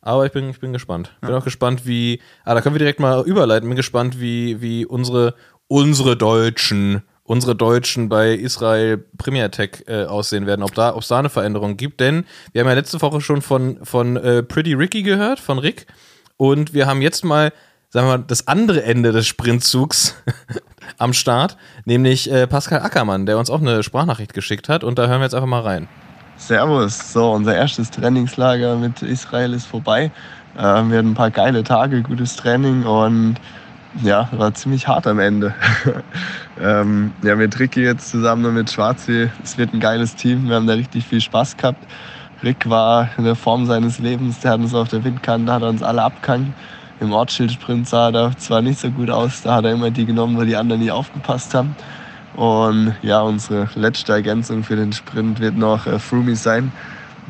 Aber 0.01 0.25
ich 0.25 0.31
bin, 0.31 0.49
ich 0.49 0.59
bin 0.59 0.73
gespannt. 0.73 1.11
Bin 1.21 1.31
auch 1.31 1.43
gespannt, 1.43 1.85
wie. 1.85 2.21
Ah, 2.43 2.55
da 2.55 2.61
können 2.61 2.75
wir 2.75 2.79
direkt 2.79 2.99
mal 2.99 3.23
überleiten. 3.25 3.69
Bin 3.69 3.75
gespannt, 3.75 4.19
wie, 4.19 4.59
wie 4.61 4.85
unsere, 4.85 5.35
unsere 5.67 6.17
Deutschen, 6.17 7.03
unsere 7.23 7.55
Deutschen 7.55 8.09
bei 8.09 8.33
Israel 8.33 8.97
Premier 9.17 9.51
Tech 9.51 9.83
äh, 9.87 10.05
aussehen 10.05 10.47
werden. 10.47 10.63
Ob 10.63 10.73
da, 10.73 10.95
ob 10.95 11.01
es 11.01 11.07
da 11.07 11.19
eine 11.19 11.29
Veränderung 11.29 11.77
gibt. 11.77 11.99
Denn 11.99 12.25
wir 12.51 12.61
haben 12.61 12.67
ja 12.67 12.73
letzte 12.73 12.99
Woche 13.01 13.21
schon 13.21 13.43
von, 13.43 13.77
von 13.85 14.17
äh, 14.17 14.41
Pretty 14.41 14.73
Ricky 14.73 15.03
gehört, 15.03 15.39
von 15.39 15.59
Rick. 15.59 15.85
Und 16.35 16.73
wir 16.73 16.87
haben 16.87 17.03
jetzt 17.03 17.23
mal, 17.23 17.53
sagen 17.89 18.07
wir 18.07 18.17
mal, 18.17 18.23
das 18.25 18.47
andere 18.47 18.81
Ende 18.81 19.11
des 19.11 19.27
Sprintzugs 19.27 20.15
am 20.97 21.13
Start, 21.13 21.57
nämlich 21.85 22.31
äh, 22.31 22.47
Pascal 22.47 22.81
Ackermann, 22.81 23.27
der 23.27 23.37
uns 23.37 23.51
auch 23.51 23.61
eine 23.61 23.83
Sprachnachricht 23.83 24.33
geschickt 24.33 24.67
hat. 24.67 24.83
Und 24.83 24.97
da 24.97 25.05
hören 25.05 25.19
wir 25.19 25.25
jetzt 25.25 25.35
einfach 25.35 25.47
mal 25.47 25.61
rein. 25.61 25.87
Servus, 26.41 27.13
so 27.13 27.33
unser 27.33 27.55
erstes 27.55 27.91
Trainingslager 27.91 28.75
mit 28.75 29.03
Israel 29.03 29.53
ist 29.53 29.67
vorbei. 29.67 30.11
Äh, 30.57 30.61
wir 30.61 30.97
hatten 30.97 31.11
ein 31.11 31.13
paar 31.13 31.29
geile 31.29 31.63
Tage, 31.63 32.01
gutes 32.01 32.35
Training 32.35 32.83
und 32.83 33.35
ja, 34.01 34.27
war 34.31 34.51
ziemlich 34.55 34.87
hart 34.87 35.05
am 35.05 35.19
Ende. 35.19 35.53
ähm, 36.59 37.13
ja, 37.21 37.35
mit 37.35 37.59
Ricky 37.59 37.81
jetzt 37.83 38.09
zusammen 38.09 38.55
mit 38.55 38.71
Schwarzi, 38.71 39.29
es 39.43 39.59
wird 39.59 39.71
ein 39.71 39.79
geiles 39.79 40.15
Team. 40.15 40.49
Wir 40.49 40.55
haben 40.55 40.65
da 40.65 40.73
richtig 40.73 41.05
viel 41.05 41.21
Spaß 41.21 41.57
gehabt. 41.57 41.85
Rick 42.41 42.67
war 42.67 43.09
in 43.17 43.23
der 43.23 43.35
Form 43.35 43.67
seines 43.67 43.99
Lebens, 43.99 44.39
der 44.39 44.51
hat 44.51 44.61
uns 44.61 44.73
auf 44.73 44.89
der 44.89 45.03
Windkante, 45.03 45.53
hat 45.53 45.61
uns 45.61 45.83
alle 45.83 46.01
abgehangen. 46.01 46.55
Im 46.99 47.13
Ortsschildsprint 47.13 47.87
sah 47.87 48.09
er 48.09 48.35
zwar 48.37 48.63
nicht 48.63 48.79
so 48.79 48.89
gut 48.89 49.11
aus, 49.11 49.43
da 49.43 49.55
hat 49.55 49.65
er 49.65 49.73
immer 49.73 49.91
die 49.91 50.07
genommen, 50.07 50.37
weil 50.37 50.47
die 50.47 50.55
anderen 50.55 50.81
nie 50.81 50.91
aufgepasst 50.91 51.53
haben. 51.53 51.75
Und 52.35 52.95
ja, 53.01 53.21
unsere 53.21 53.69
letzte 53.75 54.13
Ergänzung 54.13 54.63
für 54.63 54.75
den 54.75 54.93
Sprint 54.93 55.39
wird 55.39 55.57
noch 55.57 55.85
äh, 55.85 55.99
Froomey 55.99 56.35
sein. 56.35 56.71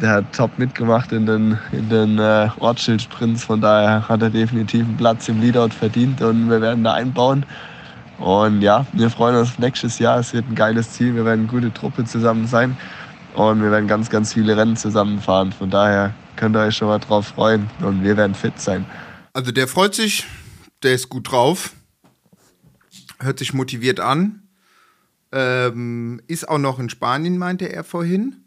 Der 0.01 0.11
hat 0.11 0.33
top 0.33 0.57
mitgemacht 0.57 1.11
in 1.11 1.25
den, 1.25 1.57
in 1.71 1.89
den 1.89 2.17
äh, 2.17 2.49
Ortsschildsprints, 2.59 3.43
von 3.43 3.61
daher 3.61 4.07
hat 4.07 4.21
er 4.21 4.29
definitiv 4.29 4.85
einen 4.85 4.97
Platz 4.97 5.27
im 5.27 5.41
Leadout 5.41 5.69
verdient 5.69 6.21
und 6.21 6.49
wir 6.49 6.61
werden 6.61 6.83
da 6.83 6.93
einbauen. 6.93 7.45
Und 8.17 8.61
ja, 8.61 8.85
wir 8.93 9.09
freuen 9.09 9.35
uns 9.35 9.49
auf 9.49 9.59
nächstes 9.59 9.97
Jahr. 9.99 10.19
Es 10.19 10.33
wird 10.33 10.47
ein 10.47 10.55
geiles 10.55 10.91
Ziel. 10.91 11.15
Wir 11.15 11.25
werden 11.25 11.41
eine 11.41 11.49
gute 11.49 11.73
Truppe 11.73 12.05
zusammen 12.05 12.45
sein 12.45 12.77
und 13.33 13.63
wir 13.63 13.71
werden 13.71 13.87
ganz, 13.87 14.09
ganz 14.09 14.33
viele 14.33 14.55
Rennen 14.55 14.75
zusammenfahren. 14.75 15.51
Von 15.51 15.69
daher 15.69 16.13
könnt 16.35 16.55
ihr 16.55 16.61
euch 16.61 16.77
schon 16.77 16.87
mal 16.87 16.99
drauf 16.99 17.27
freuen 17.27 17.69
und 17.81 18.03
wir 18.03 18.17
werden 18.17 18.35
fit 18.35 18.59
sein. 18.59 18.85
Also 19.33 19.51
der 19.51 19.67
freut 19.67 19.95
sich, 19.95 20.25
der 20.83 20.93
ist 20.93 21.09
gut 21.09 21.31
drauf, 21.31 21.71
hört 23.19 23.39
sich 23.39 23.53
motiviert 23.53 23.99
an. 23.99 24.40
Ähm, 25.31 26.21
ist 26.27 26.47
auch 26.49 26.57
noch 26.57 26.79
in 26.79 26.89
Spanien, 26.89 27.37
meinte 27.37 27.71
er 27.71 27.83
vorhin, 27.83 28.37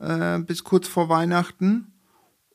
äh, 0.00 0.38
bis 0.40 0.64
kurz 0.64 0.88
vor 0.88 1.08
Weihnachten. 1.08 1.92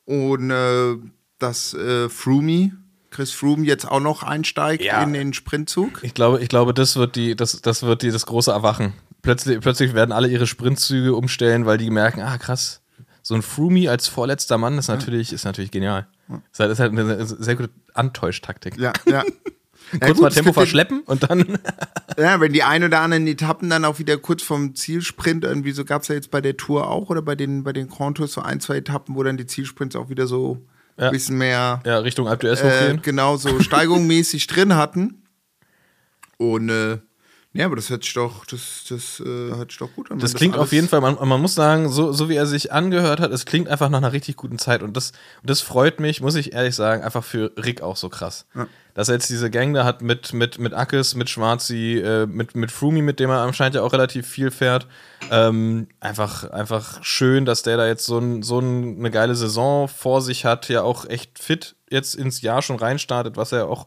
Und 0.04 0.50
äh, 0.50 0.96
dass 1.38 1.74
äh, 1.74 2.08
Froome, 2.08 2.72
Chris 3.10 3.30
Froome 3.32 3.64
jetzt 3.64 3.86
auch 3.86 4.00
noch 4.00 4.22
einsteigt 4.22 4.82
Ja. 4.84 5.02
in 5.02 5.12
den 5.12 5.32
Sprintzug. 5.32 6.00
Ich 6.02 6.14
glaube, 6.14 6.40
ich 6.40 6.48
glaube, 6.48 6.74
das 6.74 6.96
wird 6.96 7.16
die, 7.16 7.34
das, 7.36 7.60
das 7.62 7.82
wird 7.82 8.02
die, 8.02 8.10
das 8.10 8.26
große 8.26 8.50
Erwachen. 8.50 8.92
Plötzlich, 9.22 9.60
plötzlich 9.60 9.94
werden 9.94 10.12
alle 10.12 10.28
ihre 10.28 10.46
Sprintzüge 10.46 11.14
umstellen, 11.14 11.64
weil 11.66 11.78
die 11.78 11.90
merken, 11.90 12.20
ah 12.20 12.38
krass, 12.38 12.82
so 13.22 13.34
ein 13.34 13.42
Froomey 13.42 13.88
als 13.88 14.08
vorletzter 14.08 14.58
Mann 14.58 14.78
ist 14.78 14.88
natürlich, 14.88 15.32
ist 15.32 15.44
natürlich 15.44 15.70
genial. 15.70 16.08
Ist 16.50 16.58
halt, 16.60 16.72
ist 16.72 16.80
halt 16.80 16.92
eine 16.92 17.24
sehr 17.26 17.54
gute 17.56 17.70
Antäuschtaktik. 17.94 18.76
Ja, 18.78 18.92
ja. 19.06 19.22
Ja, 19.92 19.98
Kurz 19.98 20.14
gut, 20.14 20.22
mal 20.22 20.30
Tempo 20.30 20.52
verschleppen 20.52 21.00
und 21.06 21.28
dann. 21.28 21.58
Ja, 22.18 22.40
wenn 22.40 22.52
die 22.52 22.62
ein 22.62 22.84
oder 22.84 23.00
anderen 23.00 23.26
Etappen 23.26 23.70
dann 23.70 23.86
auch 23.86 23.98
wieder 23.98 24.18
kurz 24.18 24.42
vom 24.42 24.74
Zielsprint, 24.74 25.44
irgendwie 25.44 25.72
so 25.72 25.82
gab 25.86 26.02
es 26.02 26.08
ja 26.08 26.14
jetzt 26.14 26.30
bei 26.30 26.42
der 26.42 26.58
Tour 26.58 26.90
auch 26.90 27.08
oder 27.08 27.22
bei 27.22 27.34
den, 27.34 27.64
bei 27.64 27.72
den 27.72 27.88
Grand 27.88 28.18
Tours 28.18 28.34
so 28.34 28.42
ein, 28.42 28.60
zwei 28.60 28.76
Etappen, 28.76 29.14
wo 29.14 29.22
dann 29.22 29.38
die 29.38 29.46
Zielsprints 29.46 29.96
auch 29.96 30.10
wieder 30.10 30.26
so 30.26 30.58
ein 30.98 31.04
Ja. 31.04 31.10
bisschen 31.10 31.38
mehr 31.38 31.80
ja, 31.86 31.98
Richtung 31.98 32.28
Alp 32.28 32.42
d'Huez 32.42 32.62
äh, 32.62 32.98
genau 33.00 33.38
so 33.38 33.60
steigungsmäßig 33.60 34.46
drin 34.46 34.74
hatten. 34.76 35.22
Und 36.36 36.68
äh, 36.68 36.98
ja, 37.54 37.66
aber 37.66 37.76
das 37.76 37.90
hört 37.90 38.02
sich 38.02 38.14
doch, 38.14 38.46
das, 38.46 38.84
das 38.88 39.20
äh, 39.20 39.24
hört 39.24 39.70
sich 39.70 39.78
doch 39.78 39.92
gut 39.94 40.10
an. 40.10 40.18
Das 40.18 40.32
wenn 40.32 40.38
klingt 40.38 40.56
auf 40.56 40.72
jeden 40.72 40.88
Fall, 40.88 41.02
man, 41.02 41.16
man 41.16 41.40
muss 41.40 41.54
sagen, 41.54 41.90
so, 41.90 42.10
so 42.10 42.30
wie 42.30 42.34
er 42.34 42.46
sich 42.46 42.72
angehört 42.72 43.20
hat, 43.20 43.30
es 43.30 43.44
klingt 43.44 43.68
einfach 43.68 43.90
nach 43.90 43.98
einer 43.98 44.14
richtig 44.14 44.36
guten 44.36 44.58
Zeit. 44.58 44.82
Und 44.82 44.96
das, 44.96 45.12
das 45.42 45.60
freut 45.60 46.00
mich, 46.00 46.22
muss 46.22 46.34
ich 46.34 46.54
ehrlich 46.54 46.74
sagen, 46.74 47.02
einfach 47.02 47.22
für 47.22 47.52
Rick 47.62 47.82
auch 47.82 47.96
so 47.96 48.08
krass. 48.08 48.46
Dass 48.94 49.08
er 49.08 49.16
jetzt 49.16 49.28
diese 49.28 49.50
Gang 49.50 49.74
da 49.74 49.84
hat 49.84 50.00
mit, 50.00 50.32
mit, 50.32 50.58
mit 50.58 50.72
Ackes, 50.72 51.14
mit 51.14 51.28
Schwarzi, 51.28 51.98
äh, 51.98 52.26
mit, 52.26 52.56
mit 52.56 52.72
Froomey, 52.72 53.02
mit 53.02 53.20
dem 53.20 53.28
er 53.28 53.40
anscheinend 53.40 53.74
ja 53.74 53.82
auch 53.82 53.92
relativ 53.92 54.26
viel 54.26 54.50
fährt. 54.50 54.86
Ähm, 55.30 55.88
einfach, 56.00 56.48
einfach 56.50 57.04
schön, 57.04 57.44
dass 57.44 57.62
der 57.62 57.76
da 57.76 57.86
jetzt 57.86 58.06
so, 58.06 58.18
ein, 58.18 58.42
so 58.42 58.60
ein, 58.60 58.98
eine 58.98 59.10
geile 59.10 59.34
Saison 59.34 59.88
vor 59.88 60.22
sich 60.22 60.46
hat, 60.46 60.70
ja 60.70 60.82
auch 60.82 61.06
echt 61.06 61.38
fit 61.38 61.74
jetzt 61.90 62.14
ins 62.14 62.40
Jahr 62.40 62.62
schon 62.62 62.76
reinstartet, 62.76 63.36
was 63.36 63.52
er 63.52 63.68
auch 63.68 63.86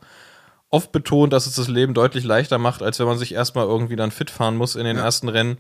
oft 0.70 0.92
betont, 0.92 1.32
dass 1.32 1.46
es 1.46 1.56
das 1.56 1.68
Leben 1.68 1.94
deutlich 1.94 2.24
leichter 2.24 2.58
macht, 2.58 2.84
als 2.84 3.00
wenn 3.00 3.08
man 3.08 3.18
sich 3.18 3.34
erstmal 3.34 3.66
irgendwie 3.66 3.96
dann 3.96 4.12
fit 4.12 4.30
fahren 4.30 4.58
muss 4.58 4.76
in 4.76 4.86
den 4.86 4.98
ersten 4.98 5.30
Rennen. 5.30 5.58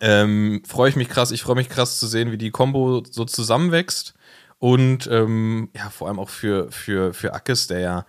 Ähm, 0.00 0.62
freue 0.66 0.90
ich 0.90 0.96
mich 0.96 1.08
krass, 1.08 1.30
ich 1.30 1.42
freue 1.42 1.56
mich 1.56 1.68
krass 1.68 1.98
zu 1.98 2.06
sehen, 2.06 2.30
wie 2.30 2.38
die 2.38 2.50
Combo 2.50 3.02
so 3.10 3.24
zusammenwächst. 3.24 4.14
Und 4.58 5.06
ähm, 5.06 5.70
ja, 5.74 5.88
vor 5.90 6.08
allem 6.08 6.18
auch 6.18 6.30
für, 6.30 6.70
für, 6.70 7.14
für 7.14 7.32
Ackes, 7.32 7.68
der 7.68 7.80
ja 7.80 8.06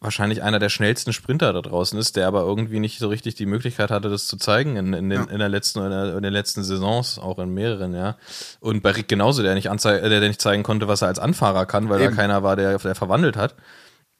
wahrscheinlich 0.00 0.42
einer 0.42 0.58
der 0.58 0.68
schnellsten 0.68 1.12
Sprinter 1.12 1.52
da 1.52 1.62
draußen 1.62 1.98
ist, 1.98 2.16
der 2.16 2.26
aber 2.26 2.42
irgendwie 2.42 2.80
nicht 2.80 2.98
so 2.98 3.08
richtig 3.08 3.34
die 3.34 3.46
Möglichkeit 3.46 3.90
hatte, 3.90 4.10
das 4.10 4.26
zu 4.26 4.36
zeigen 4.36 4.76
in, 4.76 4.92
in, 4.92 5.08
den, 5.08 5.26
in, 5.28 5.38
der 5.38 5.48
letzten, 5.48 5.80
in, 5.80 5.90
der, 5.90 6.16
in 6.16 6.22
den 6.22 6.32
letzten 6.32 6.62
Saisons, 6.62 7.18
auch 7.18 7.38
in 7.38 7.52
mehreren, 7.54 7.94
ja. 7.94 8.16
Und 8.60 8.82
bei 8.82 8.90
Rick 8.90 9.08
genauso, 9.08 9.42
der 9.42 9.54
nicht, 9.54 9.68
der, 9.84 10.08
der 10.08 10.20
nicht 10.20 10.40
zeigen 10.40 10.62
konnte, 10.62 10.86
was 10.86 11.02
er 11.02 11.08
als 11.08 11.18
Anfahrer 11.18 11.64
kann, 11.64 11.88
weil 11.88 12.00
Eben. 12.00 12.10
da 12.10 12.16
keiner 12.16 12.42
war, 12.42 12.56
der, 12.56 12.78
der 12.78 12.94
verwandelt 12.94 13.36
hat. 13.36 13.54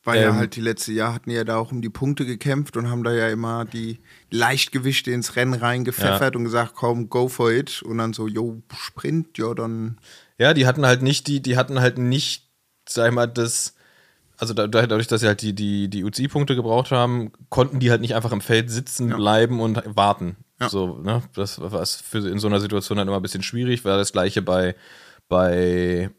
Weil 0.06 0.22
ja 0.22 0.28
Ähm, 0.30 0.36
halt 0.36 0.54
die 0.56 0.60
letzte 0.60 0.92
Jahr 0.92 1.12
hatten 1.12 1.30
ja 1.30 1.42
da 1.44 1.56
auch 1.56 1.72
um 1.72 1.82
die 1.82 1.88
Punkte 1.90 2.24
gekämpft 2.24 2.76
und 2.76 2.88
haben 2.88 3.02
da 3.04 3.12
ja 3.12 3.28
immer 3.28 3.64
die 3.64 3.98
Leichtgewichte 4.30 5.10
ins 5.10 5.34
Rennen 5.36 5.54
reingepfeffert 5.54 6.36
und 6.36 6.44
gesagt, 6.44 6.72
komm, 6.74 7.08
go 7.10 7.28
for 7.28 7.50
it. 7.52 7.82
Und 7.82 7.98
dann 7.98 8.12
so, 8.12 8.28
yo, 8.28 8.62
Sprint, 8.76 9.36
ja, 9.36 9.52
dann. 9.52 9.98
Ja, 10.38 10.54
die 10.54 10.66
hatten 10.66 10.86
halt 10.86 11.02
nicht 11.02 11.26
die, 11.26 11.42
die 11.42 11.56
hatten 11.56 11.80
halt 11.80 11.98
nicht, 11.98 12.48
sag 12.88 13.08
ich 13.08 13.14
mal, 13.14 13.26
das, 13.26 13.74
also 14.36 14.54
da- 14.54 14.66
dadurch, 14.68 15.08
dass 15.08 15.22
sie 15.22 15.26
halt 15.26 15.42
die, 15.42 15.54
die, 15.54 15.88
die 15.88 16.04
UCI-Punkte 16.04 16.54
gebraucht 16.54 16.92
haben, 16.92 17.32
konnten 17.48 17.80
die 17.80 17.90
halt 17.90 18.00
nicht 18.00 18.14
einfach 18.14 18.32
im 18.32 18.40
Feld 18.40 18.70
sitzen 18.70 19.08
bleiben 19.08 19.58
und 19.60 19.82
warten. 19.96 20.36
Ja. 20.60 20.68
So, 20.68 20.98
ne? 20.98 21.22
Das 21.34 21.60
war 21.60 21.84
für 21.84 22.18
in 22.28 22.38
so 22.38 22.46
einer 22.46 22.60
Situation 22.60 22.96
dann 22.98 23.08
immer 23.08 23.16
ein 23.16 23.22
bisschen 23.22 23.42
schwierig, 23.42 23.84
war 23.84 23.96
das 23.98 24.12
gleiche 24.12 24.40
bei, 24.40 24.76
bei 25.28 26.10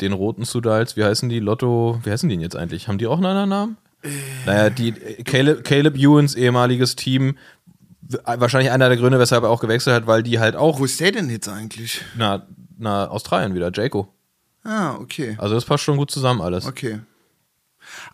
den 0.00 0.12
roten 0.12 0.44
Sudals, 0.44 0.96
wie 0.96 1.04
heißen 1.04 1.28
die? 1.28 1.40
Lotto, 1.40 2.00
wie 2.04 2.10
heißen 2.10 2.28
die 2.28 2.34
denn 2.36 2.42
jetzt 2.42 2.56
eigentlich? 2.56 2.88
Haben 2.88 2.98
die 2.98 3.06
auch 3.06 3.16
einen 3.18 3.26
anderen 3.26 3.48
Namen? 3.48 3.76
Naja, 4.46 4.70
die 4.70 4.88
äh, 4.90 5.22
Caleb, 5.24 5.64
Caleb 5.64 5.96
Ewans 5.98 6.34
ehemaliges 6.34 6.96
Team, 6.96 7.36
w- 8.02 8.18
wahrscheinlich 8.24 8.70
einer 8.72 8.88
der 8.88 8.96
Gründe, 8.96 9.18
weshalb 9.18 9.44
er 9.44 9.50
auch 9.50 9.60
gewechselt 9.60 9.94
hat, 9.94 10.06
weil 10.06 10.22
die 10.22 10.38
halt 10.38 10.56
auch 10.56 10.78
Wo 10.80 10.84
ist 10.84 10.98
der 11.00 11.12
denn 11.12 11.28
jetzt 11.28 11.48
eigentlich? 11.48 12.00
na, 12.16 12.46
na 12.78 13.08
Australien 13.08 13.54
wieder, 13.54 13.70
Jaco. 13.72 14.08
Ah, 14.64 14.94
okay. 14.96 15.36
Also 15.38 15.54
das 15.54 15.64
passt 15.64 15.84
schon 15.84 15.96
gut 15.96 16.10
zusammen 16.10 16.40
alles. 16.40 16.66
Okay. 16.66 17.00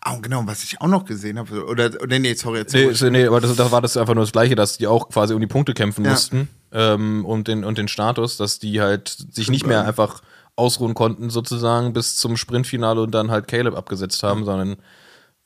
Ah, 0.01 0.13
und 0.15 0.23
genau, 0.23 0.43
was 0.45 0.63
ich 0.63 0.79
auch 0.81 0.87
noch 0.87 1.05
gesehen 1.05 1.37
habe, 1.37 1.65
oder, 1.65 1.91
oder 2.01 2.19
nee, 2.19 2.33
sorry, 2.33 2.59
jetzt. 2.59 2.73
Nee, 2.73 3.09
nee, 3.09 3.25
aber 3.27 3.41
das, 3.41 3.55
da 3.55 3.71
war 3.71 3.81
das 3.81 3.95
einfach 3.97 4.15
nur 4.15 4.23
das 4.23 4.31
Gleiche, 4.31 4.55
dass 4.55 4.77
die 4.77 4.87
auch 4.87 5.09
quasi 5.09 5.33
um 5.33 5.41
die 5.41 5.47
Punkte 5.47 5.73
kämpfen 5.73 6.03
Ja. 6.05 6.11
mussten 6.11 6.47
ähm, 6.71 7.25
und, 7.25 7.47
den, 7.47 7.63
und 7.63 7.77
den 7.77 7.87
Status, 7.87 8.37
dass 8.37 8.59
die 8.59 8.81
halt 8.81 9.09
sich 9.31 9.49
nicht 9.49 9.65
mehr 9.67 9.85
einfach 9.85 10.21
ausruhen 10.57 10.93
konnten, 10.93 11.29
sozusagen, 11.29 11.93
bis 11.93 12.17
zum 12.17 12.35
Sprintfinale 12.35 13.01
und 13.01 13.11
dann 13.11 13.31
halt 13.31 13.47
Caleb 13.47 13.75
abgesetzt 13.75 14.21
haben, 14.23 14.43
sondern 14.43 14.77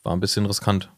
war 0.04 0.14
ein 0.14 0.20
bisschen 0.20 0.46
riskant. 0.48 0.90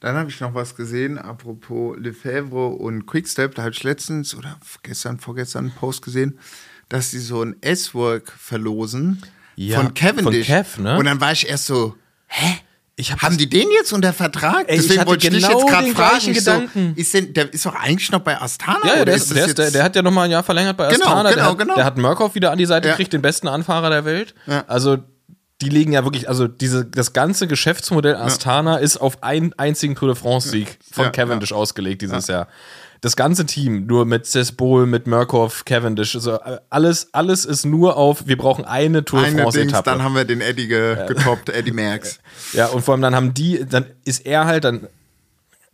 Dann 0.00 0.16
habe 0.16 0.30
ich 0.30 0.40
noch 0.40 0.54
was 0.54 0.76
gesehen, 0.76 1.18
apropos 1.18 1.96
Lefebvre 1.98 2.68
und 2.68 3.06
Quickstep. 3.06 3.54
Da 3.54 3.62
habe 3.62 3.72
ich 3.72 3.82
letztens 3.82 4.34
oder 4.34 4.58
gestern, 4.82 5.18
vorgestern 5.18 5.66
einen 5.66 5.74
Post 5.74 6.02
gesehen, 6.02 6.38
dass 6.88 7.10
die 7.10 7.18
so 7.18 7.42
ein 7.42 7.56
S-Work 7.62 8.30
verlosen 8.30 9.22
Ja, 9.56 9.80
von 9.80 9.94
Cavendish. 9.94 10.46
von 10.46 10.56
Kev, 10.56 10.80
ne? 10.82 10.98
Und 10.98 11.06
dann 11.06 11.20
war 11.20 11.32
ich 11.32 11.48
erst 11.48 11.66
so, 11.66 11.94
hä? 12.26 12.58
Haben 13.20 13.36
die 13.36 13.48
den 13.50 13.68
jetzt 13.72 13.92
unter 13.92 14.12
Vertrag? 14.12 14.68
Ey, 14.68 14.76
Deswegen 14.76 15.04
wollte 15.06 15.26
ich 15.26 15.32
dich 15.34 15.42
genau 15.42 15.58
jetzt 15.58 15.68
gerade 15.68 15.88
fragen. 15.88 16.32
Gedanken. 16.32 16.92
So, 16.94 17.00
ist 17.00 17.12
denn, 17.14 17.34
der 17.34 17.52
ist 17.52 17.66
doch 17.66 17.74
eigentlich 17.74 18.10
noch 18.12 18.20
bei 18.20 18.40
Astana? 18.40 18.78
Ja, 18.84 18.86
ja 18.86 18.92
oder 18.94 19.04
der, 19.06 19.14
ist 19.16 19.34
der, 19.34 19.46
ist, 19.46 19.58
der, 19.58 19.70
der 19.72 19.82
hat 19.82 19.96
ja 19.96 20.02
nochmal 20.02 20.26
ein 20.26 20.30
Jahr 20.30 20.44
verlängert 20.44 20.76
bei 20.76 20.88
Genau, 20.92 21.06
Astana. 21.06 21.22
der, 21.24 21.32
genau, 21.32 21.50
hat, 21.50 21.58
genau. 21.58 21.74
der 21.74 21.84
hat 21.84 21.98
Murkoff 21.98 22.34
wieder 22.36 22.52
an 22.52 22.58
die 22.58 22.66
Seite 22.66 22.86
Ja. 22.88 22.94
gekriegt, 22.94 23.12
den 23.12 23.20
besten 23.22 23.48
Anfahrer 23.48 23.90
der 23.90 24.04
Welt. 24.04 24.34
Ja. 24.46 24.62
Also 24.68 24.98
die 25.60 25.68
legen 25.70 25.92
ja 25.92 26.04
wirklich, 26.04 26.28
also 26.28 26.46
diese, 26.46 26.84
das 26.84 27.12
ganze 27.12 27.46
Geschäftsmodell 27.48 28.14
Astana 28.16 28.76
ist 28.76 28.96
auf 28.98 29.22
einen 29.22 29.52
einzigen 29.54 29.94
Tour 29.96 30.08
de 30.08 30.16
France-Sieg 30.16 30.78
von 30.92 31.06
Ja, 31.06 31.10
Cavendish 31.10 31.52
ausgelegt 31.52 32.02
dieses 32.02 32.26
Jahr. 32.28 32.48
Das 33.04 33.16
ganze 33.16 33.44
Team, 33.44 33.84
nur 33.86 34.06
mit 34.06 34.24
Cesbol, 34.24 34.86
mit 34.86 35.06
Murkoff, 35.06 35.64
Cavendish, 35.66 36.14
also 36.14 36.32
äh, 36.40 36.58
alles, 36.70 37.08
alles 37.12 37.44
ist 37.44 37.66
nur 37.66 37.98
auf, 37.98 38.26
wir 38.26 38.38
brauchen 38.38 38.64
eine 38.64 39.04
Tour 39.04 39.20
de 39.20 39.28
Eine 39.28 39.36
Dings, 39.42 39.54
France-Etappe. 39.54 39.90
dann 39.90 40.02
haben 40.02 40.14
wir 40.14 40.24
den 40.24 40.40
Eddie 40.40 40.68
ge 40.68 41.06
getoppt, 41.06 41.50
Eddie 41.50 41.72
Merckx. 41.72 42.18
Ja, 42.54 42.68
und 42.68 42.82
vor 42.82 42.92
allem 42.94 43.02
dann 43.02 43.14
haben 43.14 43.34
die, 43.34 43.64
dann 43.68 43.84
ist 44.06 44.24
er 44.24 44.46
halt, 44.46 44.64
dann 44.64 44.88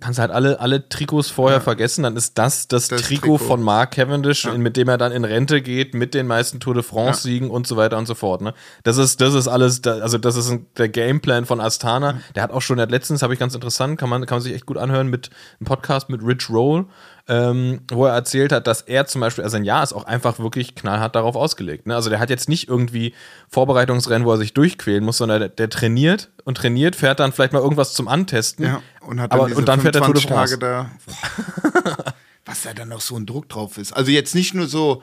kannst 0.00 0.18
du 0.18 0.22
halt 0.22 0.32
alle, 0.32 0.58
alle 0.60 0.88
Trikots 0.88 1.28
vorher 1.28 1.60
vergessen, 1.60 2.04
dann 2.04 2.16
ist 2.16 2.38
das 2.38 2.66
das, 2.68 2.88
Das 2.88 3.02
Trikot, 3.02 3.36
Trikot. 3.36 3.38
von 3.46 3.62
Mark 3.62 3.90
Cavendish, 3.92 4.46
in- 4.46 4.62
mit 4.62 4.78
dem 4.78 4.88
er 4.88 4.96
dann 4.96 5.12
in 5.12 5.24
Rente 5.26 5.60
geht, 5.60 5.92
mit 5.92 6.14
den 6.14 6.26
meisten 6.26 6.58
Tour 6.58 6.72
de 6.72 6.82
France-Siegen 6.82 7.50
und 7.50 7.66
so 7.66 7.76
weiter 7.76 7.98
und 7.98 8.06
so 8.06 8.14
fort. 8.14 8.40
Ne? 8.40 8.54
Das 8.82 8.96
ist, 8.96 9.20
das 9.20 9.34
ist 9.34 9.46
alles, 9.46 9.86
also 9.86 10.16
das 10.16 10.36
ist 10.36 10.48
ein, 10.50 10.64
der 10.78 10.88
Gameplan 10.88 11.44
von 11.44 11.60
Astana. 11.60 12.18
Der 12.34 12.42
hat 12.42 12.50
auch 12.50 12.62
schon, 12.62 12.78
der 12.78 12.84
hat 12.84 12.90
letztens, 12.90 13.22
habe 13.22 13.34
ich 13.34 13.38
ganz 13.38 13.54
interessant, 13.54 14.00
kann 14.00 14.08
man, 14.08 14.24
kann 14.24 14.36
man 14.36 14.42
sich 14.42 14.54
echt 14.54 14.64
gut 14.64 14.78
anhören, 14.78 15.08
mit 15.08 15.28
einem 15.60 15.66
Podcast 15.66 16.08
mit 16.08 16.22
Rich 16.24 16.48
Roll, 16.48 16.86
ähm, 17.30 17.82
wo 17.92 18.06
er 18.06 18.12
erzählt 18.12 18.50
hat, 18.50 18.66
dass 18.66 18.82
er 18.82 19.06
zum 19.06 19.20
Beispiel, 19.20 19.44
also 19.44 19.52
sein 19.52 19.64
Jahr 19.64 19.84
ist 19.84 19.92
auch 19.92 20.02
einfach 20.02 20.40
wirklich 20.40 20.74
knallhart 20.74 21.14
darauf 21.14 21.36
ausgelegt. 21.36 21.86
Ne? 21.86 21.94
Also 21.94 22.10
der 22.10 22.18
hat 22.18 22.28
jetzt 22.28 22.48
nicht 22.48 22.68
irgendwie 22.68 23.14
Vorbereitungsrennen, 23.48 24.26
wo 24.26 24.32
er 24.32 24.36
sich 24.36 24.52
durchquälen 24.52 25.04
muss, 25.04 25.18
sondern 25.18 25.38
der, 25.38 25.48
der 25.48 25.70
trainiert 25.70 26.28
und 26.42 26.56
trainiert, 26.56 26.96
fährt 26.96 27.20
dann 27.20 27.30
vielleicht 27.30 27.52
mal 27.52 27.60
irgendwas 27.60 27.94
zum 27.94 28.08
Antesten. 28.08 28.64
Ja, 28.64 28.82
und 29.02 29.20
hat 29.20 29.32
dann 29.32 29.38
aber, 29.38 29.48
diese 29.48 29.60
und 29.60 29.68
dann 29.68 29.80
fährt 29.80 29.94
er 29.94 30.02
Tour 30.02 30.14
de 30.14 30.22
25 30.24 30.58
France. 30.58 30.58
Da. 30.58 32.04
Was 32.46 32.62
da 32.62 32.74
dann 32.74 32.88
noch 32.88 33.00
so 33.00 33.14
ein 33.16 33.26
Druck 33.26 33.48
drauf 33.48 33.78
ist. 33.78 33.92
Also 33.92 34.10
jetzt 34.10 34.34
nicht 34.34 34.54
nur 34.54 34.66
so, 34.66 35.02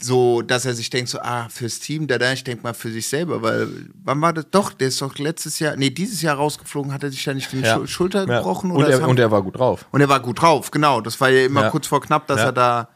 so, 0.00 0.42
dass 0.42 0.64
er 0.64 0.74
sich 0.74 0.90
denkt, 0.90 1.10
so, 1.10 1.18
ah, 1.20 1.48
fürs 1.48 1.78
Team, 1.80 2.06
da, 2.06 2.18
da, 2.18 2.32
ich 2.32 2.44
denke 2.44 2.62
mal 2.62 2.72
für 2.74 2.90
sich 2.90 3.08
selber, 3.08 3.42
weil, 3.42 3.68
wann 4.02 4.20
war 4.20 4.32
das? 4.32 4.46
Doch, 4.50 4.72
der 4.72 4.88
ist 4.88 5.00
doch 5.02 5.18
letztes 5.18 5.58
Jahr, 5.58 5.76
nee, 5.76 5.90
dieses 5.90 6.22
Jahr 6.22 6.36
rausgeflogen, 6.36 6.92
hat 6.92 7.02
er 7.02 7.10
sich 7.10 7.22
da 7.24 7.34
nicht 7.34 7.52
die 7.52 7.60
Ja. 7.60 7.76
Schul- 7.76 7.86
Schulter 7.88 8.26
Ja. 8.28 8.38
gebrochen? 8.38 8.70
Und 8.70 8.78
oder 8.78 8.90
er, 8.90 9.08
und 9.08 9.18
er 9.18 9.30
war 9.30 9.42
gut 9.42 9.58
drauf. 9.58 9.86
und 9.90 10.00
er 10.00 10.08
war 10.08 10.20
gut 10.20 10.40
drauf, 10.40 10.70
genau. 10.70 11.00
Das 11.00 11.20
war 11.20 11.28
ja 11.30 11.44
immer 11.46 11.62
Ja. 11.64 11.70
kurz 11.70 11.86
vor 11.86 12.00
knapp, 12.00 12.26
dass 12.26 12.40
er 12.40 12.52
da. 12.52 12.88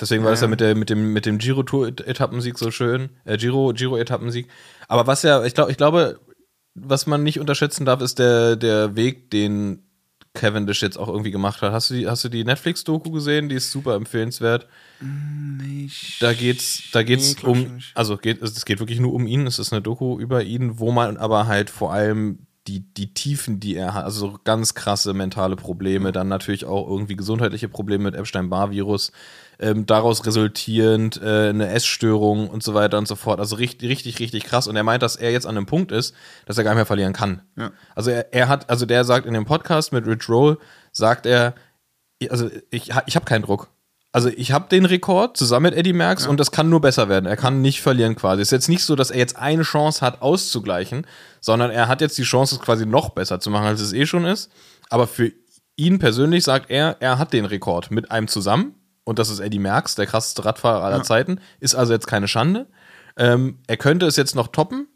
Deswegen 0.00 0.24
war 0.24 0.32
es 0.32 0.40
ja 0.40 0.46
mit, 0.48 0.60
der, 0.60 0.74
mit 0.74 0.88
dem, 0.88 1.12
mit 1.12 1.26
dem 1.26 1.36
Giro-Tour-Etappensieg 1.38 2.58
so 2.58 2.70
schön. 2.70 3.10
Äh, 3.24 3.36
Giro, 3.36 3.72
Giro-Etappensieg. 3.74 4.48
Aber 4.88 5.06
was 5.06 5.22
ja, 5.22 5.44
ich 5.44 5.54
glaube, 5.54 5.70
ich 5.70 5.76
glaube, 5.76 6.18
was 6.74 7.06
man 7.06 7.22
nicht 7.22 7.38
unterschätzen 7.38 7.84
darf, 7.84 8.00
ist 8.00 8.18
der, 8.18 8.56
der 8.56 8.96
Weg, 8.96 9.30
den 9.30 9.82
Cavendish 10.34 10.82
jetzt 10.82 10.96
auch 10.96 11.08
irgendwie 11.08 11.30
gemacht 11.32 11.60
hat. 11.62 11.72
Hast 11.72 11.90
du 11.90 11.94
die, 11.94 12.06
hast 12.06 12.24
du 12.24 12.28
die 12.28 12.44
Netflix-Doku 12.44 13.10
gesehen? 13.10 13.48
Die 13.48 13.56
ist 13.56 13.72
super 13.72 13.94
empfehlenswert. 13.94 14.68
Nicht. 15.00 16.22
Da 16.22 16.32
geht's, 16.32 16.90
da 16.92 17.02
geht's 17.02 17.42
Nee, 17.42 17.48
um, 17.48 17.78
also 17.94 18.16
geht, 18.16 18.40
es 18.40 18.64
geht 18.64 18.78
wirklich 18.78 19.00
nur 19.00 19.12
um 19.12 19.26
ihn. 19.26 19.46
Es 19.46 19.58
ist 19.58 19.72
eine 19.72 19.82
Doku 19.82 20.18
über 20.20 20.44
ihn, 20.44 20.78
wo 20.78 20.92
man 20.92 21.16
aber 21.16 21.46
halt 21.46 21.68
vor 21.68 21.92
allem 21.92 22.46
die, 22.68 22.80
die 22.94 23.12
Tiefen, 23.12 23.58
die 23.58 23.74
er 23.74 23.94
hat, 23.94 24.04
also 24.04 24.38
ganz 24.44 24.74
krasse 24.74 25.14
mentale 25.14 25.56
Probleme, 25.56 26.12
dann 26.12 26.28
natürlich 26.28 26.64
auch 26.64 26.88
irgendwie 26.88 27.16
gesundheitliche 27.16 27.68
Probleme 27.68 28.04
mit 28.04 28.14
Epstein-Barr-Virus, 28.14 29.12
ähm, 29.60 29.84
daraus 29.84 30.24
resultierend 30.24 31.20
äh, 31.22 31.50
eine 31.50 31.68
Essstörung 31.68 32.48
und 32.48 32.62
so 32.62 32.72
weiter 32.72 32.96
und 32.98 33.06
so 33.06 33.14
fort. 33.14 33.38
Also 33.40 33.56
richtig, 33.56 33.90
richtig, 33.90 34.18
richtig 34.18 34.44
krass. 34.44 34.66
Und 34.66 34.74
er 34.74 34.82
meint, 34.82 35.02
dass 35.02 35.16
er 35.16 35.30
jetzt 35.30 35.46
an 35.46 35.56
einem 35.56 35.66
Punkt 35.66 35.92
ist, 35.92 36.14
dass 36.46 36.56
er 36.56 36.64
gar 36.64 36.70
nicht 36.70 36.78
mehr 36.78 36.86
verlieren 36.86 37.12
kann. 37.12 37.42
Ja. 37.56 37.70
Also 37.94 38.10
er, 38.10 38.32
er 38.32 38.48
hat, 38.48 38.70
also 38.70 38.86
der 38.86 39.04
sagt 39.04 39.26
in 39.26 39.34
dem 39.34 39.44
Podcast 39.44 39.92
mit 39.92 40.06
Rich 40.06 40.28
Roll, 40.28 40.58
sagt 40.92 41.26
er, 41.26 41.54
also 42.30 42.50
ich, 42.70 42.90
ich 43.06 43.16
habe 43.16 43.26
keinen 43.26 43.42
Druck. 43.42 43.68
Also 44.12 44.28
ich 44.28 44.50
habe 44.50 44.68
den 44.68 44.86
Rekord 44.86 45.36
zusammen 45.36 45.64
mit 45.64 45.74
Eddie 45.74 45.92
Merckx 45.92 46.26
und 46.26 46.40
das 46.40 46.50
kann 46.50 46.68
nur 46.68 46.80
besser 46.80 47.08
werden. 47.08 47.26
Er 47.26 47.36
kann 47.36 47.60
nicht 47.60 47.80
verlieren 47.80 48.16
quasi. 48.16 48.42
Es 48.42 48.48
ist 48.48 48.52
jetzt 48.52 48.68
nicht 48.68 48.82
so, 48.82 48.96
dass 48.96 49.10
er 49.10 49.18
jetzt 49.18 49.36
eine 49.36 49.62
Chance 49.62 50.00
hat 50.00 50.20
auszugleichen, 50.20 51.06
sondern 51.40 51.70
er 51.70 51.86
hat 51.86 52.00
jetzt 52.00 52.18
die 52.18 52.24
Chance, 52.24 52.56
es 52.56 52.60
quasi 52.60 52.86
noch 52.86 53.10
besser 53.10 53.38
zu 53.40 53.50
machen, 53.50 53.66
als 53.66 53.80
es 53.80 53.92
eh 53.92 54.06
schon 54.06 54.24
ist. 54.24 54.50
Aber 54.88 55.06
für 55.06 55.30
ihn 55.76 55.98
persönlich 55.98 56.44
sagt 56.44 56.70
er, 56.70 56.96
er 57.00 57.18
hat 57.18 57.32
den 57.32 57.44
Rekord 57.44 57.90
mit 57.92 58.10
einem 58.10 58.26
zusammen 58.26 58.74
und 59.04 59.18
das 59.18 59.30
ist 59.30 59.40
Eddie 59.40 59.58
Merckx, 59.58 59.94
der 59.94 60.06
krasseste 60.06 60.44
Radfahrer 60.44 60.84
aller 60.84 61.02
Zeiten. 61.02 61.40
Ist 61.58 61.74
also 61.74 61.92
jetzt 61.92 62.06
keine 62.06 62.28
Schande. 62.28 62.66
Ähm, 63.16 63.58
er 63.66 63.76
könnte 63.76 64.06
es 64.06 64.16
jetzt 64.16 64.34
noch 64.34 64.48
toppen, 64.48 64.88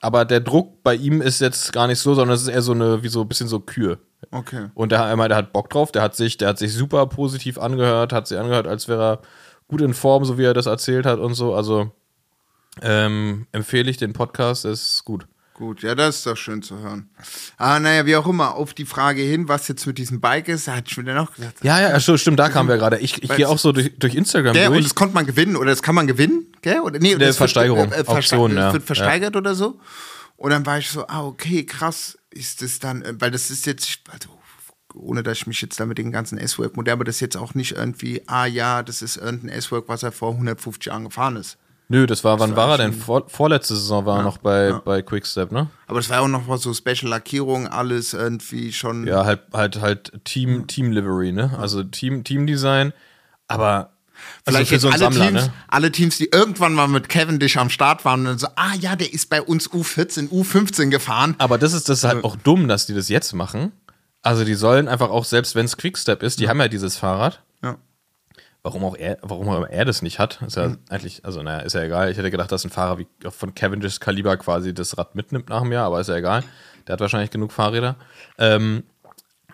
aber 0.00 0.24
der 0.24 0.40
Druck 0.40 0.82
bei 0.82 0.94
ihm 0.94 1.20
ist 1.20 1.40
jetzt 1.40 1.72
gar 1.72 1.86
nicht 1.86 1.98
so, 1.98 2.14
sondern 2.14 2.34
es 2.34 2.42
ist 2.42 2.48
eher 2.48 2.62
so 2.62 2.72
eine, 2.72 3.02
wie 3.02 3.08
so 3.08 3.22
ein 3.22 3.28
bisschen 3.28 3.48
so 3.48 3.60
Kür. 3.60 3.98
Okay. 4.30 4.68
Und 4.74 4.92
der, 4.92 5.04
einmal, 5.04 5.28
der 5.28 5.36
hat 5.36 5.52
Bock 5.52 5.70
drauf, 5.70 5.92
der 5.92 6.02
hat 6.02 6.16
sich, 6.16 6.36
der 6.38 6.48
hat 6.48 6.58
sich 6.58 6.72
super 6.72 7.06
positiv 7.06 7.58
angehört, 7.58 8.12
hat 8.12 8.26
sich 8.26 8.38
angehört, 8.38 8.66
als 8.66 8.88
wäre 8.88 9.02
er 9.02 9.20
gut 9.68 9.80
in 9.80 9.94
Form, 9.94 10.24
so 10.24 10.38
wie 10.38 10.44
er 10.44 10.54
das 10.54 10.66
erzählt 10.66 11.06
hat 11.06 11.18
und 11.18 11.34
so. 11.34 11.54
Also 11.54 11.90
ähm, 12.80 13.46
empfehle 13.52 13.90
ich 13.90 13.96
den 13.96 14.12
Podcast, 14.12 14.64
ist 14.64 15.04
gut. 15.04 15.26
Gut, 15.62 15.82
ja, 15.84 15.94
das 15.94 16.16
ist 16.16 16.26
doch 16.26 16.36
schön 16.36 16.60
zu 16.60 16.80
hören. 16.80 17.08
Ah, 17.56 17.78
naja, 17.78 18.04
wie 18.04 18.16
auch 18.16 18.26
immer, 18.26 18.56
auf 18.56 18.74
die 18.74 18.84
Frage 18.84 19.22
hin, 19.22 19.46
was 19.46 19.68
jetzt 19.68 19.86
mit 19.86 19.96
diesem 19.96 20.20
Bike 20.20 20.48
ist, 20.48 20.66
hat 20.66 20.90
schon 20.90 21.04
wieder 21.04 21.14
noch 21.14 21.32
gesagt. 21.32 21.62
Ja, 21.62 21.80
ja, 21.80 22.00
so, 22.00 22.16
stimmt, 22.16 22.40
da 22.40 22.48
kamen 22.48 22.68
wir 22.68 22.78
gerade. 22.78 22.98
Ich, 22.98 23.22
ich 23.22 23.30
gehe 23.30 23.48
auch 23.48 23.60
so 23.60 23.70
durch, 23.70 23.96
durch 23.96 24.16
Instagram 24.16 24.54
Gell, 24.54 24.70
und 24.70 24.84
das 24.84 24.96
konnte 24.96 25.14
man 25.14 25.24
gewinnen, 25.24 25.54
oder 25.54 25.70
das 25.70 25.80
kann 25.80 25.94
man 25.94 26.08
gewinnen, 26.08 26.48
gell? 26.62 26.80
Oder, 26.80 26.98
nee, 26.98 27.14
Der 27.14 27.28
das 27.28 27.36
Versteigerung, 27.36 27.92
Wird, 27.92 28.00
äh, 28.00 28.02
verste- 28.02 28.34
Auktion, 28.34 28.56
das 28.56 28.64
ja. 28.64 28.72
wird 28.72 28.82
versteigert 28.82 29.36
oder 29.36 29.54
so. 29.54 29.78
Und 30.36 30.50
dann 30.50 30.66
war 30.66 30.78
ich 30.78 30.90
so, 30.90 31.06
ah, 31.06 31.22
okay, 31.22 31.64
krass, 31.64 32.18
ist 32.32 32.60
das 32.60 32.80
dann, 32.80 33.02
äh, 33.02 33.14
weil 33.20 33.30
das 33.30 33.48
ist 33.52 33.64
jetzt, 33.64 34.00
also, 34.10 34.30
ohne 34.94 35.22
dass 35.22 35.38
ich 35.38 35.46
mich 35.46 35.62
jetzt 35.62 35.78
da 35.78 35.86
mit 35.86 35.96
den 35.96 36.10
ganzen 36.10 36.38
S-Work-Modellen, 36.38 36.98
aber 36.98 37.04
das 37.04 37.14
ist 37.14 37.20
jetzt 37.20 37.36
auch 37.36 37.54
nicht 37.54 37.76
irgendwie, 37.76 38.20
ah 38.26 38.46
ja, 38.46 38.82
das 38.82 39.00
ist 39.00 39.16
irgendein 39.16 39.50
S-Work, 39.50 39.84
was 39.86 40.02
er 40.02 40.10
vor 40.10 40.32
150 40.32 40.86
Jahren 40.86 41.04
gefahren 41.04 41.36
ist. 41.36 41.56
Nö, 41.92 42.06
das 42.06 42.24
war, 42.24 42.40
wann 42.40 42.56
war 42.56 42.68
war 42.68 42.78
er 42.78 42.78
denn? 42.78 42.94
Vor, 42.94 43.28
vorletzte 43.28 43.74
Saison 43.74 44.06
war 44.06 44.20
er 44.20 44.22
noch 44.22 44.38
bei, 44.38 44.72
bei 44.72 45.02
Quickstep, 45.02 45.52
ne? 45.52 45.68
Aber 45.86 45.98
das 45.98 46.08
war 46.08 46.16
ja 46.16 46.22
auch 46.22 46.28
noch 46.28 46.46
mal 46.46 46.56
so 46.56 46.72
Special-Lackierung, 46.72 47.68
alles 47.68 48.14
irgendwie 48.14 48.72
schon. 48.72 49.06
Ja, 49.06 49.26
halt, 49.26 49.40
halt, 49.52 49.78
halt 49.78 50.12
Team, 50.24 50.66
Team 50.66 50.90
Livery, 50.90 51.32
ne? 51.32 51.54
Also 51.58 51.84
Team, 51.84 52.24
Team 52.24 52.46
Design, 52.46 52.94
aber 53.46 53.90
also 54.46 54.56
Vielleicht 54.56 54.68
für 54.68 54.74
jetzt 54.76 54.82
so 54.82 54.88
alle, 54.88 54.98
Sammler, 55.00 55.26
Teams, 55.26 55.42
ne? 55.42 55.52
alle 55.68 55.92
Teams, 55.92 56.16
die 56.16 56.28
irgendwann 56.32 56.72
mal 56.72 56.88
mit 56.88 57.10
Cavendish 57.10 57.58
am 57.58 57.68
Start 57.68 58.06
waren 58.06 58.20
und 58.20 58.26
dann 58.26 58.38
so, 58.38 58.46
ah 58.56 58.74
ja, 58.80 58.96
der 58.96 59.12
ist 59.12 59.28
bei 59.28 59.42
uns 59.42 59.68
U14, 59.70 60.30
U15 60.30 60.88
gefahren. 60.88 61.34
Aber 61.36 61.58
das 61.58 61.74
ist, 61.74 61.90
das 61.90 61.98
ist 61.98 62.04
halt 62.04 62.24
auch 62.24 62.36
dumm, 62.36 62.68
dass 62.68 62.86
die 62.86 62.94
das 62.94 63.10
jetzt 63.10 63.34
machen. 63.34 63.72
Also 64.22 64.46
die 64.46 64.54
sollen 64.54 64.88
einfach 64.88 65.10
auch, 65.10 65.26
selbst 65.26 65.54
wenn 65.56 65.66
es 65.66 65.76
Quickstep 65.76 66.22
ist, 66.22 66.40
die 66.40 66.48
haben 66.48 66.58
ja 66.58 66.68
dieses 66.68 66.96
Fahrrad. 66.96 67.42
Ja. 67.62 67.76
Warum 68.64 68.84
auch 68.84 68.96
er, 68.96 69.18
warum 69.22 69.48
auch 69.48 69.66
er 69.68 69.84
das 69.84 70.02
nicht 70.02 70.20
hat, 70.20 70.40
ist 70.46 70.56
ja 70.56 70.76
eigentlich, 70.88 71.24
also 71.24 71.42
naja, 71.42 71.60
ist 71.60 71.72
ja 71.74 71.82
egal. 71.82 72.10
Ich 72.12 72.16
hätte 72.16 72.30
gedacht, 72.30 72.52
dass 72.52 72.64
ein 72.64 72.70
Fahrer 72.70 72.98
wie 72.98 73.08
von 73.28 73.54
Cavendishs 73.56 73.98
Kaliber 73.98 74.36
quasi 74.36 74.72
das 74.72 74.96
Rad 74.96 75.16
mitnimmt 75.16 75.48
nach 75.48 75.62
dem 75.62 75.72
Jahr, 75.72 75.86
aber 75.86 76.00
ist 76.00 76.08
ja 76.08 76.14
egal. 76.16 76.44
Der 76.86 76.92
hat 76.92 77.00
wahrscheinlich 77.00 77.30
genug 77.30 77.50
Fahrräder. 77.50 77.96
Ähm, 78.38 78.84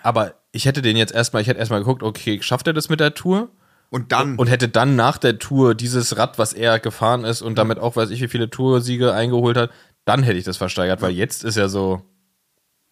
aber 0.03 0.35
ich 0.53 0.67
hätte 0.67 0.83
den 0.83 0.97
jetzt 0.99 1.15
erstmal, 1.15 1.41
ich 1.41 1.49
hätte 1.49 1.59
erstmal 1.59 1.81
geguckt, 1.81 2.03
okay, 2.03 2.41
schafft 2.43 2.67
er 2.67 2.75
das 2.75 2.91
mit 2.91 3.01
der 3.01 3.15
Tour? 3.15 3.49
Und 3.91 4.13
dann, 4.13 4.37
Und 4.37 4.49
hätte 4.49 4.69
dann 4.69 4.97
nach 4.97 5.17
der 5.17 5.39
Tour 5.39 5.75
dieses 5.75 6.19
Rad, 6.19 6.39
was 6.39 6.53
er 6.53 6.79
gefahren 6.79 7.25
ist 7.25 7.41
und 7.41 7.57
damit 7.57 7.79
auch 7.79 7.97
weiß 7.97 8.11
ich, 8.11 8.21
wie 8.21 8.29
viele 8.29 8.51
Toursiege 8.51 9.15
eingeholt 9.15 9.57
hat, 9.57 9.71
dann 10.05 10.23
hätte 10.23 10.39
ich 10.39 10.45
das 10.45 10.59
versteigert, 10.59 11.01
weil 11.01 11.13
jetzt 11.13 11.43
ist 11.45 11.57
ja 11.57 11.69
so, 11.69 12.03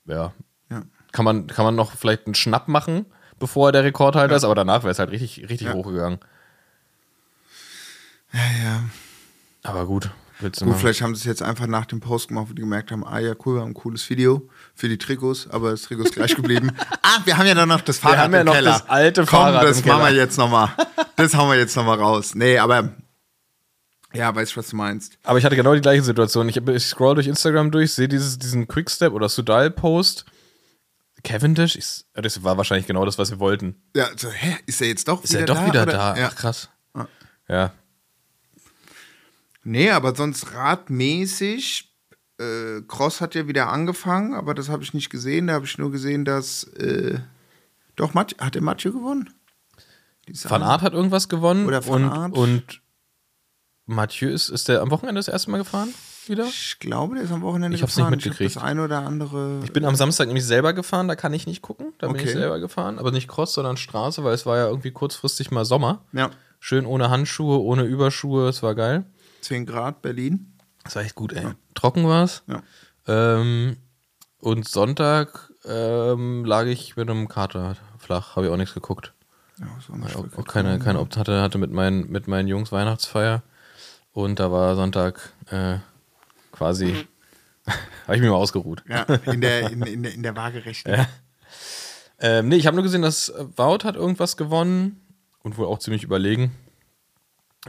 ja, 0.06 0.32
Ja. 0.70 0.82
kann 1.12 1.26
man, 1.26 1.46
kann 1.46 1.66
man 1.66 1.74
noch 1.74 1.92
vielleicht 1.92 2.24
einen 2.26 2.34
Schnapp 2.34 2.68
machen, 2.68 3.04
bevor 3.38 3.68
er 3.68 3.72
der 3.72 3.84
Rekordhalter 3.84 4.36
ist, 4.36 4.44
aber 4.44 4.54
danach 4.54 4.82
wäre 4.82 4.90
es 4.92 4.98
halt 4.98 5.10
richtig, 5.10 5.48
richtig 5.48 5.68
Ja. 5.68 5.74
hochgegangen. 5.74 6.18
ja, 8.32 8.40
ja. 8.64 8.80
Aber 9.62 9.86
gut, 9.86 10.10
willst 10.38 10.60
du 10.60 10.64
Gut, 10.64 10.72
machen. 10.74 10.80
vielleicht 10.80 11.02
haben 11.02 11.14
sie 11.14 11.20
es 11.20 11.24
jetzt 11.24 11.42
einfach 11.42 11.66
nach 11.66 11.86
dem 11.86 12.00
Post 12.00 12.28
gemacht, 12.28 12.46
wo 12.50 12.52
die 12.54 12.60
gemerkt 12.62 12.92
haben, 12.92 13.04
ah 13.04 13.18
ja, 13.18 13.34
cool, 13.44 13.54
wir 13.56 13.60
haben 13.62 13.70
ein 13.70 13.74
cooles 13.74 14.08
Video 14.08 14.48
für 14.74 14.88
die 14.88 14.98
Trikots, 14.98 15.48
aber 15.50 15.70
das 15.72 15.82
Trikot 15.82 16.04
ist 16.04 16.14
gleich 16.14 16.36
geblieben. 16.36 16.70
ah, 17.02 17.18
wir 17.24 17.36
haben 17.36 17.46
ja 17.46 17.54
dann 17.54 17.68
noch 17.68 17.80
das 17.80 17.98
Fahrrad 17.98 18.18
haben 18.18 18.34
ja 18.34 18.44
noch 18.44 18.52
Keller. 18.54 18.72
das 18.72 18.88
alte 18.88 19.22
Komm, 19.22 19.28
Fahrrad 19.40 19.64
das 19.64 19.84
machen 19.84 20.02
wir 20.04 20.12
jetzt 20.14 20.38
nochmal. 20.38 20.68
Das 21.16 21.34
hauen 21.34 21.48
wir 21.50 21.56
jetzt 21.58 21.74
nochmal 21.74 21.98
raus. 21.98 22.34
Nee, 22.34 22.58
aber 22.58 22.92
ja, 24.12 24.34
weiß 24.36 24.50
ich, 24.50 24.56
was 24.58 24.68
du 24.68 24.76
meinst. 24.76 25.16
Aber 25.24 25.38
ich 25.38 25.46
hatte 25.46 25.56
genau 25.56 25.72
die 25.74 25.80
gleiche 25.80 26.02
Situation. 26.02 26.46
Ich, 26.50 26.58
ich 26.58 26.84
scroll 26.84 27.14
durch 27.14 27.26
Instagram 27.26 27.70
durch, 27.70 27.94
sehe 27.94 28.06
diesen 28.06 28.68
Quickstep 28.68 29.14
oder 29.14 29.30
Sudal-Post. 29.30 30.26
Cavendish, 31.26 31.76
ich, 31.76 32.04
das 32.14 32.42
war 32.44 32.56
wahrscheinlich 32.56 32.86
genau 32.86 33.04
das, 33.04 33.18
was 33.18 33.30
wir 33.30 33.38
wollten. 33.40 33.82
Ja, 33.94 34.08
so, 34.16 34.30
hä, 34.30 34.56
ist 34.66 34.80
er 34.80 34.88
jetzt 34.88 35.08
doch 35.08 35.24
Ist 35.24 35.32
wieder 35.32 35.40
er 35.40 35.46
doch 35.46 35.56
da? 35.56 35.66
wieder 35.66 35.82
oder? 35.82 35.92
da? 35.92 36.16
Ja. 36.16 36.28
Ach, 36.30 36.36
krass. 36.36 36.68
Ja. 36.94 37.08
Ja. 37.48 37.72
Nee, 39.64 39.90
aber 39.90 40.14
sonst 40.14 40.52
radmäßig. 40.54 41.92
Äh, 42.38 42.82
Cross 42.86 43.20
hat 43.20 43.34
ja 43.34 43.48
wieder 43.48 43.68
angefangen, 43.68 44.34
aber 44.34 44.54
das 44.54 44.68
habe 44.68 44.82
ich 44.84 44.94
nicht 44.94 45.10
gesehen. 45.10 45.48
Da 45.48 45.54
habe 45.54 45.64
ich 45.66 45.78
nur 45.78 45.90
gesehen, 45.90 46.24
dass. 46.24 46.64
Äh, 46.64 47.18
doch, 47.96 48.14
Mat 48.14 48.36
hat 48.38 48.54
der 48.54 48.62
Mathieu 48.62 48.92
gewonnen? 48.92 49.30
Diese 50.28 50.48
Van 50.48 50.62
Aert 50.62 50.82
hat 50.82 50.92
irgendwas 50.92 51.28
gewonnen. 51.28 51.66
Oder 51.66 51.86
Van 51.86 52.32
und. 52.32 52.36
Und 52.36 52.82
Mathieu 53.86 54.30
ist, 54.30 54.48
ist 54.48 54.68
der 54.68 54.82
am 54.82 54.90
Wochenende 54.90 55.18
das 55.18 55.28
erste 55.28 55.50
Mal 55.50 55.58
gefahren? 55.58 55.92
Wieder? 56.28 56.44
Ich 56.46 56.78
glaube, 56.80 57.14
der 57.16 57.24
ist 57.24 57.32
am 57.32 57.42
Wochenende 57.42 57.76
Ich 57.76 57.82
hab's 57.82 57.94
gefahren. 57.94 58.12
nicht 58.12 58.24
mitgekriegt. 58.24 58.50
Ich 58.50 58.56
hab 58.56 58.62
das 58.62 58.70
eine 58.70 58.82
oder 58.84 58.98
andere. 59.06 59.60
Ich 59.64 59.72
bin 59.72 59.84
am 59.84 59.94
Samstag 59.96 60.26
nämlich 60.26 60.44
selber 60.44 60.72
gefahren, 60.72 61.08
da 61.08 61.16
kann 61.16 61.32
ich 61.34 61.46
nicht 61.46 61.62
gucken. 61.62 61.92
Da 61.98 62.06
bin 62.08 62.16
Okay. 62.16 62.26
ich 62.26 62.32
selber 62.32 62.58
gefahren. 62.60 62.98
Aber 62.98 63.10
nicht 63.12 63.28
Cross, 63.28 63.54
sondern 63.54 63.76
Straße, 63.76 64.24
weil 64.24 64.34
es 64.34 64.46
war 64.46 64.56
ja 64.56 64.66
irgendwie 64.68 64.90
kurzfristig 64.90 65.50
mal 65.50 65.64
Sommer. 65.64 66.00
ja, 66.12 66.30
Schön 66.58 66.86
ohne 66.86 67.10
Handschuhe, 67.10 67.60
ohne 67.60 67.82
Überschuhe, 67.84 68.48
es 68.48 68.62
war 68.62 68.74
geil. 68.74 69.04
10 69.42 69.66
Grad, 69.66 70.02
Berlin. 70.02 70.54
Das 70.84 70.96
war 70.96 71.02
echt 71.02 71.14
gut, 71.14 71.32
ey. 71.34 71.46
Trocken 71.74 72.08
war 72.08 72.24
es. 72.24 72.42
Ja. 72.46 72.62
Ähm, 73.06 73.76
und 74.40 74.66
Sonntag 74.68 75.52
ähm, 75.64 76.44
lag 76.44 76.64
ich 76.66 76.96
mit 76.96 77.08
einem 77.10 77.28
Kater 77.28 77.76
flach, 77.98 78.36
habe 78.36 78.46
ich 78.46 78.52
auch 78.52 78.56
nichts 78.56 78.74
geguckt. 78.74 79.12
Ja, 79.58 79.66
so 79.86 79.92
eine 79.92 80.06
Auch, 80.06 80.38
auch 80.38 80.44
keine, 80.46 80.78
keine 80.78 81.00
Opt 81.00 81.16
hatte, 81.16 81.40
hatte 81.42 81.58
mit 81.58 81.70
meinen, 81.72 82.10
mit 82.10 82.26
meinen 82.28 82.48
Jungs 82.48 82.72
Weihnachtsfeier. 82.72 83.42
Und 84.12 84.40
da 84.40 84.50
war 84.50 84.76
Sonntag 84.76 85.32
äh, 85.50 85.78
quasi, 86.56 86.94
habe 88.06 88.16
ich 88.16 88.20
mich 88.22 88.30
mal 88.30 88.36
ausgeruht. 88.36 88.82
Ja, 88.88 89.02
in 89.26 89.40
der, 89.40 89.70
in, 89.70 89.82
in, 89.82 90.02
der- 90.02 90.14
in 90.14 90.22
der 90.22 90.36
waagerechten. 90.36 90.92
Ja. 90.94 91.06
Ähm, 92.18 92.48
nee, 92.48 92.56
ich 92.56 92.66
habe 92.66 92.74
nur 92.76 92.82
gesehen, 92.84 93.02
dass 93.02 93.28
äh, 93.28 93.44
Wout 93.56 93.84
hat 93.84 93.94
irgendwas 93.96 94.36
gewonnen 94.36 95.00
und 95.42 95.58
wohl 95.58 95.66
auch 95.66 95.78
ziemlich 95.78 96.02
überlegen. 96.02 96.52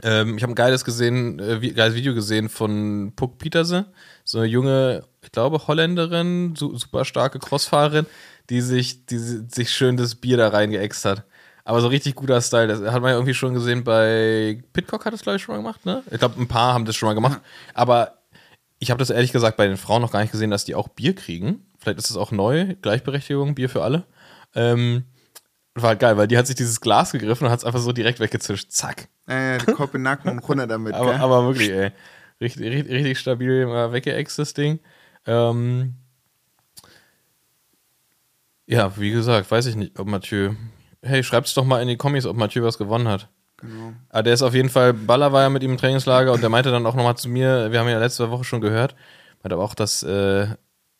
Ähm, 0.02 0.36
ich 0.36 0.42
habe 0.42 0.52
ein 0.52 0.56
geiles 0.56 0.84
gesehen, 0.84 1.38
äh, 1.40 1.58
geiles 1.72 1.94
Video 1.96 2.14
gesehen 2.14 2.48
von 2.48 3.12
Puck 3.16 3.38
Pieterse, 3.38 3.86
so 4.24 4.38
eine 4.38 4.46
junge, 4.46 5.04
ich 5.22 5.32
glaube 5.32 5.66
Holländerin, 5.66 6.54
su 6.56 6.76
super 6.78 7.04
starke 7.04 7.40
Crossfahrerin, 7.40 8.06
die 8.48 8.60
sich, 8.60 9.06
die 9.06 9.18
si- 9.18 9.44
sich 9.50 9.70
schön 9.70 9.96
das 9.96 10.14
Bier 10.14 10.36
da 10.36 10.48
reingeext 10.48 11.04
hat. 11.04 11.24
Aber 11.64 11.80
so 11.82 11.88
richtig 11.88 12.14
guter 12.14 12.40
Style. 12.40 12.68
Das 12.68 12.80
hat 12.80 13.02
man 13.02 13.10
ja 13.10 13.16
irgendwie 13.16 13.34
schon 13.34 13.52
gesehen 13.52 13.84
bei 13.84 14.62
Pitcock 14.72 15.04
hat 15.04 15.12
das 15.12 15.20
glaube 15.22 15.36
ich 15.36 15.42
schon 15.42 15.54
mal 15.56 15.60
gemacht, 15.62 15.84
ne? 15.84 16.02
Ich 16.10 16.18
glaube 16.18 16.40
ein 16.40 16.48
paar 16.48 16.72
haben 16.72 16.84
das 16.86 16.96
schon 16.96 17.08
mal 17.08 17.14
gemacht. 17.14 17.40
Aber 17.74 18.17
ich 18.78 18.90
habe 18.90 18.98
das 18.98 19.10
ehrlich 19.10 19.32
gesagt 19.32 19.56
bei 19.56 19.66
den 19.66 19.76
Frauen 19.76 20.02
noch 20.02 20.12
gar 20.12 20.20
nicht 20.20 20.32
gesehen, 20.32 20.50
dass 20.50 20.64
die 20.64 20.74
auch 20.74 20.88
Bier 20.88 21.14
kriegen. 21.14 21.66
Vielleicht 21.78 21.98
ist 21.98 22.10
es 22.10 22.16
auch 22.16 22.32
neu, 22.32 22.76
Gleichberechtigung, 22.80 23.54
Bier 23.54 23.68
für 23.68 23.82
alle. 23.82 24.04
Ähm, 24.54 25.04
war 25.74 25.96
geil, 25.96 26.16
weil 26.16 26.28
die 26.28 26.38
hat 26.38 26.46
sich 26.46 26.56
dieses 26.56 26.80
Glas 26.80 27.12
gegriffen 27.12 27.46
und 27.46 27.52
hat 27.52 27.60
es 27.60 27.64
einfach 27.64 27.80
so 27.80 27.92
direkt 27.92 28.20
weggezischt. 28.20 28.70
Zack. 28.70 29.08
Äh, 29.26 29.58
Kopf 29.58 29.94
in 29.94 30.00
den 30.00 30.02
Nacken 30.02 30.30
und 30.30 30.38
runter 30.40 30.66
damit. 30.66 30.94
Aber, 30.94 31.12
gell? 31.12 31.20
aber 31.20 31.46
wirklich, 31.46 31.70
ey. 31.70 31.92
Richtig, 32.40 32.70
richtig, 32.70 32.92
richtig 32.92 33.18
stabil 33.18 33.62
äh, 33.62 33.92
weggeext, 33.92 34.38
das 34.38 34.54
Ding. 34.54 34.78
Ähm, 35.26 35.94
ja, 38.66 38.96
wie 38.96 39.10
gesagt, 39.10 39.50
weiß 39.50 39.66
ich 39.66 39.76
nicht, 39.76 39.98
ob 39.98 40.06
Mathieu. 40.06 40.54
Hey, 41.02 41.22
schreibt's 41.22 41.54
doch 41.54 41.64
mal 41.64 41.82
in 41.82 41.88
die 41.88 41.96
Kommis, 41.96 42.26
ob 42.26 42.36
Mathieu 42.36 42.62
was 42.62 42.78
gewonnen 42.78 43.08
hat. 43.08 43.28
Genau. 43.60 43.92
Aber 44.10 44.22
der 44.22 44.34
ist 44.34 44.42
auf 44.42 44.54
jeden 44.54 44.68
Fall, 44.68 44.94
Baller 44.94 45.32
war 45.32 45.42
ja 45.42 45.50
mit 45.50 45.62
ihm 45.62 45.72
im 45.72 45.78
Trainingslager 45.78 46.32
und 46.32 46.42
der 46.42 46.48
meinte 46.48 46.70
dann 46.70 46.86
auch 46.86 46.94
nochmal 46.94 47.16
zu 47.16 47.28
mir, 47.28 47.72
wir 47.72 47.80
haben 47.80 47.88
ja 47.88 47.98
letzte 47.98 48.30
Woche 48.30 48.44
schon 48.44 48.60
gehört, 48.60 48.94
meinte 49.42 49.54
aber 49.54 49.64
auch, 49.64 49.74
dass 49.74 50.02
äh, 50.02 50.48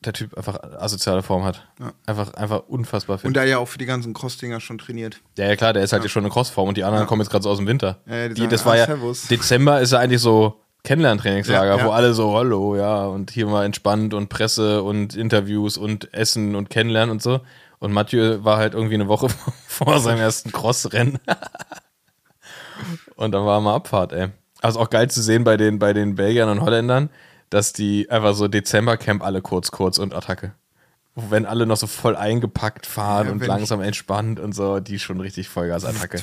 der 0.04 0.12
Typ 0.12 0.36
einfach 0.36 0.62
asoziale 0.78 1.22
Form 1.22 1.44
hat. 1.44 1.66
Ja. 1.80 1.92
Einfach, 2.06 2.34
einfach 2.34 2.62
unfassbar 2.68 3.18
fit. 3.18 3.26
Und 3.26 3.34
da 3.34 3.44
ja 3.44 3.58
auch 3.58 3.66
für 3.68 3.78
die 3.78 3.86
ganzen 3.86 4.14
Cross-Dinger 4.14 4.60
schon 4.60 4.78
trainiert. 4.78 5.20
Ja, 5.36 5.46
ja 5.46 5.56
klar, 5.56 5.72
der 5.72 5.82
ist 5.82 5.92
halt 5.92 6.08
schon 6.10 6.24
in 6.24 6.30
Crossform 6.30 6.68
und 6.68 6.76
die 6.76 6.84
anderen 6.84 7.06
kommen 7.06 7.22
jetzt 7.22 7.30
gerade 7.30 7.42
so 7.42 7.50
aus 7.50 7.58
dem 7.58 7.66
Winter. 7.66 7.98
Ja, 8.06 8.16
ja, 8.16 8.28
die 8.28 8.34
die, 8.34 8.40
sagen, 8.40 8.50
das 8.50 8.66
war 8.66 8.72
ah, 8.74 8.76
ja, 8.76 8.86
servus. 8.86 9.26
Dezember 9.28 9.80
ist 9.80 9.92
ja 9.92 9.98
eigentlich 9.98 10.20
so 10.20 10.60
Kennenlerntrainingslager, 10.84 11.72
Ja, 11.72 11.78
ja. 11.78 11.84
wo 11.84 11.90
alle 11.90 12.14
so, 12.14 12.34
hallo, 12.34 12.76
ja, 12.76 13.06
und 13.06 13.30
hier 13.30 13.46
mal 13.46 13.64
entspannt 13.64 14.14
und 14.14 14.28
Presse 14.28 14.82
und 14.82 15.16
Interviews 15.16 15.76
und 15.76 16.14
Essen 16.14 16.54
und 16.54 16.70
Kennenlernen 16.70 17.10
und 17.10 17.22
so. 17.22 17.40
Und 17.80 17.92
Mathieu 17.92 18.44
war 18.44 18.58
halt 18.58 18.74
irgendwie 18.74 18.94
eine 18.94 19.08
Woche 19.08 19.28
vor 19.66 19.98
seinem 20.00 20.20
ersten 20.20 20.52
Crossrennen. 20.52 21.18
und 23.16 23.32
dann 23.32 23.44
war 23.44 23.60
mal 23.60 23.74
Abfahrt, 23.74 24.12
ey. 24.12 24.28
Also 24.60 24.80
auch 24.80 24.90
geil 24.90 25.08
zu 25.10 25.22
sehen 25.22 25.44
bei 25.44 25.56
den, 25.56 25.78
bei 25.78 25.92
den 25.92 26.16
Belgiern 26.16 26.48
und 26.48 26.60
Holländern, 26.62 27.10
dass 27.50 27.72
die 27.72 28.10
einfach 28.10 28.34
so 28.34 28.48
Dezembercamp 28.48 29.22
alle 29.22 29.40
kurz, 29.40 29.70
kurz 29.70 29.98
und 29.98 30.14
Attacke. 30.14 30.52
Wenn 31.14 31.46
alle 31.46 31.66
noch 31.66 31.76
so 31.76 31.86
voll 31.86 32.16
eingepackt 32.16 32.86
fahren 32.86 33.26
Ja, 33.26 33.32
und 33.32 33.46
langsam 33.46 33.80
entspannt 33.80 34.38
und 34.38 34.54
so, 34.54 34.80
die 34.80 34.98
schon 34.98 35.20
richtig 35.20 35.48
Vollgas-Attacke. 35.48 36.20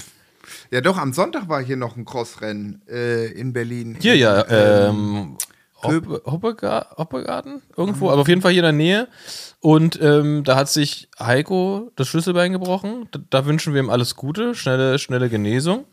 Ja, 0.71 0.81
doch, 0.81 0.97
am 0.97 1.11
Sonntag 1.13 1.49
war 1.49 1.61
hier 1.61 1.77
noch 1.77 1.97
ein 1.97 2.05
Crossrennen 2.05 2.81
äh, 2.87 3.25
in 3.31 3.51
Berlin. 3.53 3.97
Hier 3.99 4.15
ja, 4.15 4.45
Ähm, 4.47 4.89
ähm, 4.95 5.37
Hoppe- 5.81 6.21
Hoppegar 6.25 6.95
Hoppegarten? 6.97 7.61
Irgendwo, 7.75 8.09
aber 8.09 8.21
auf 8.21 8.27
jeden 8.27 8.41
Fall 8.41 8.51
hier 8.51 8.61
in 8.61 8.63
der 8.63 8.71
Nähe. 8.71 9.07
Und 9.59 9.99
ähm, 10.01 10.43
da 10.43 10.55
hat 10.55 10.69
sich 10.69 11.09
Heiko 11.19 11.91
das 11.95 12.07
Schlüsselbein 12.07 12.51
gebrochen. 12.51 13.07
Da, 13.11 13.19
da 13.29 13.45
wünschen 13.45 13.73
wir 13.73 13.81
ihm 13.81 13.89
alles 13.89 14.15
Gute, 14.15 14.55
schnelle, 14.55 14.99
schnelle 14.99 15.29
Genesung. 15.29 15.85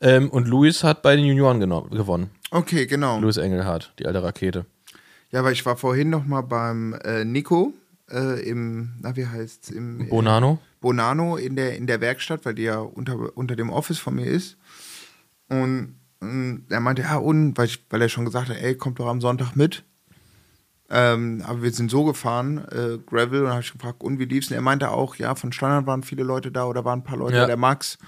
Ähm, 0.00 0.30
und 0.30 0.48
Luis 0.48 0.82
hat 0.84 1.02
bei 1.02 1.16
den 1.16 1.24
Junioren 1.24 1.60
gewonnen. 1.60 2.30
Okay, 2.50 2.86
genau. 2.86 3.18
Luis 3.20 3.36
Engelhardt, 3.36 3.92
die 3.98 4.06
alte 4.06 4.22
Rakete. 4.22 4.66
Ja, 5.30 5.40
aber 5.40 5.52
ich 5.52 5.66
war 5.66 5.76
vorhin 5.76 6.08
noch 6.10 6.24
mal 6.24 6.42
beim 6.42 6.94
äh, 7.04 7.24
Nico 7.24 7.74
äh, 8.10 8.40
im, 8.48 8.94
na 9.00 9.16
wie 9.16 9.26
heißt's, 9.26 9.70
im 9.70 10.02
äh, 10.02 10.04
Bonano. 10.04 10.58
Bonano 10.80 11.36
in 11.36 11.56
der, 11.56 11.76
in 11.76 11.86
der 11.86 12.00
Werkstatt, 12.00 12.44
weil 12.44 12.54
die 12.54 12.62
ja 12.62 12.78
unter, 12.78 13.36
unter 13.36 13.56
dem 13.56 13.70
Office 13.70 13.98
von 13.98 14.14
mir 14.14 14.26
ist. 14.26 14.56
Und 15.48 15.96
er 16.20 16.80
meinte, 16.80 17.02
ja, 17.02 17.16
und, 17.16 17.56
weil, 17.58 17.66
ich, 17.66 17.84
weil 17.90 18.02
er 18.02 18.08
schon 18.08 18.24
gesagt 18.24 18.48
hat, 18.48 18.56
ey, 18.56 18.74
kommt 18.76 18.98
doch 18.98 19.06
am 19.06 19.20
Sonntag 19.20 19.54
mit. 19.54 19.84
Ähm, 20.88 21.42
aber 21.44 21.62
wir 21.62 21.72
sind 21.72 21.90
so 21.90 22.04
gefahren, 22.04 22.58
äh, 22.70 22.98
Gravel, 23.04 23.42
und 23.44 23.50
habe 23.50 23.60
ich 23.60 23.72
gefragt, 23.72 24.02
und 24.02 24.18
wie 24.20 24.24
lief's? 24.24 24.48
Und 24.50 24.54
er 24.54 24.62
meinte 24.62 24.90
auch, 24.90 25.16
ja, 25.16 25.34
von 25.34 25.52
Standard 25.52 25.86
waren 25.86 26.02
viele 26.04 26.22
Leute 26.22 26.52
da 26.52 26.64
oder 26.64 26.84
waren 26.84 27.00
ein 27.00 27.04
paar 27.04 27.18
Leute, 27.18 27.36
Ja. 27.36 27.46
der 27.46 27.56
Max. 27.56 27.98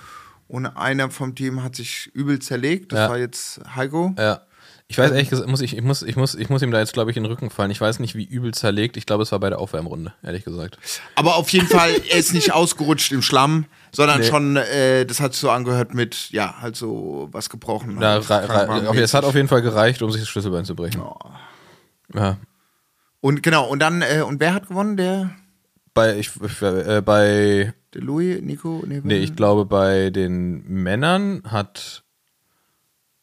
Und 0.47 0.67
einer 0.67 1.11
vom 1.11 1.35
Team 1.35 1.63
hat 1.63 1.75
sich 1.77 2.09
übel 2.15 2.39
zerlegt, 2.39 2.93
das 2.93 3.01
Ja. 3.01 3.09
war 3.11 3.19
jetzt 3.19 3.61
Heiko. 3.75 4.15
Ja. 4.17 4.43
Ich 4.91 4.97
weiß 4.97 5.11
ehrlich 5.11 5.29
gesagt, 5.29 5.51
muss 5.51 5.61
ich, 5.61 5.77
ich, 5.77 5.83
muss, 5.83 6.03
ich, 6.03 6.17
muss, 6.17 6.35
ich 6.35 6.49
muss 6.49 6.63
ihm 6.63 6.71
da 6.71 6.79
jetzt, 6.79 6.95
glaube 6.95 7.11
ich, 7.11 7.17
in 7.19 7.23
den 7.23 7.31
Rücken 7.31 7.51
fallen. 7.51 7.71
Ich 7.71 7.79
weiß 7.81 7.99
nicht, 7.99 8.15
wie 8.15 8.25
übel 8.25 8.55
zerlegt. 8.55 8.97
Ich 8.97 9.05
glaube, 9.05 9.23
es 9.23 9.31
war 9.33 9.39
bei 9.39 9.51
der 9.51 9.59
Aufwärmrunde, 9.59 10.15
ehrlich 10.23 10.45
gesagt. 10.45 10.79
Aber 11.15 11.37
auf 11.37 11.51
jeden 11.51 11.67
Fall, 11.67 11.91
er 12.09 12.17
ist 12.19 12.33
nicht 12.33 12.55
ausgerutscht 12.55 13.13
im 13.13 13.21
Schlamm, 13.21 13.67
sondern 13.93 14.21
Nee. 14.21 14.27
schon, 14.29 14.57
äh, 14.57 15.05
das 15.05 15.21
hat 15.21 15.35
so 15.35 15.51
angehört 15.51 15.93
mit, 15.93 16.31
ja, 16.31 16.55
halt 16.63 16.75
so 16.75 17.29
was 17.33 17.51
gebrochen. 17.51 18.01
Da, 18.01 18.21
Krankenwagenmäßig. 18.21 19.01
es 19.03 19.13
hat 19.13 19.25
auf 19.25 19.35
jeden 19.35 19.49
Fall 19.49 19.61
gereicht, 19.61 20.01
um 20.01 20.11
sich 20.11 20.23
das 20.23 20.29
Schlüsselbein 20.31 20.65
zu 20.65 20.75
brechen. 20.75 21.03
Ja. 22.15 22.39
Und 23.21 23.43
genau, 23.43 23.67
und 23.69 23.81
dann, 23.81 24.01
äh, 24.01 24.23
und 24.27 24.41
wer 24.41 24.55
hat 24.55 24.69
gewonnen? 24.69 24.97
Der, 24.97 25.31
Bei, 25.93 26.17
ich, 26.17 26.31
ich, 26.43 26.63
äh, 26.63 27.03
bei 27.05 27.75
der 27.93 28.01
Louis, 28.03 28.41
Nico? 28.41 28.83
Nee, 28.87 29.01
Nee, 29.05 29.19
ich 29.19 29.37
glaube, 29.37 29.67
bei 29.67 30.09
den 30.09 30.63
Männern 30.67 31.43
hat. 31.47 32.05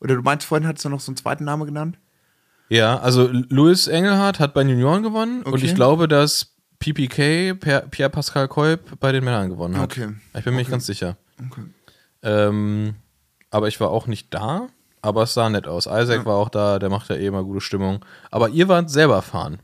Oder 0.06 0.16
du 0.16 0.22
meinst, 0.22 0.46
vorhin 0.46 0.68
hattest 0.68 0.86
du 0.86 0.90
noch 0.90 1.00
so 1.00 1.10
einen 1.12 1.18
zweiten 1.18 1.44
Namen 1.46 1.66
genannt? 1.66 1.98
Ja, 2.70 2.98
also 3.00 3.28
Louis 3.32 3.88
Engelhardt 3.88 4.40
hat 4.40 4.54
bei 4.54 4.62
den 4.64 4.70
Junioren 4.70 5.02
gewonnen 5.04 5.42
und 5.44 5.54
Okay. 5.54 5.66
ich 5.66 5.76
glaube, 5.76 6.08
dass 6.08 6.54
PPK, 6.80 7.56
Per- 7.56 7.82
Pierre-Pascal 7.90 8.48
Kolb, 8.48 9.00
bei 9.00 9.12
den 9.12 9.24
Männern 9.24 9.50
gewonnen 9.50 9.78
hat. 9.78 9.92
Okay. 9.92 10.10
Ich 10.38 10.44
bin 10.44 10.54
mir 10.54 10.60
nicht 10.60 10.70
ganz 10.72 10.86
sicher. 10.86 11.18
Okay. 11.52 11.64
Ähm, 12.24 12.96
aber 13.50 13.68
ich 13.68 13.80
war 13.80 13.90
auch 13.90 14.08
nicht 14.08 14.34
da, 14.34 14.68
aber 15.02 15.24
es 15.24 15.34
sah 15.34 15.50
nett 15.50 15.68
aus. 15.68 15.86
Isaac 15.86 16.26
war 16.26 16.36
auch 16.36 16.50
da, 16.50 16.80
der 16.80 16.90
macht 16.90 17.10
ja 17.10 17.16
eh 17.16 17.26
immer 17.28 17.44
gute 17.44 17.62
Stimmung. 17.62 18.04
Aber 18.32 18.50
ihr 18.50 18.68
wart 18.68 18.90
selber 18.90 19.22
fahren. 19.22 19.60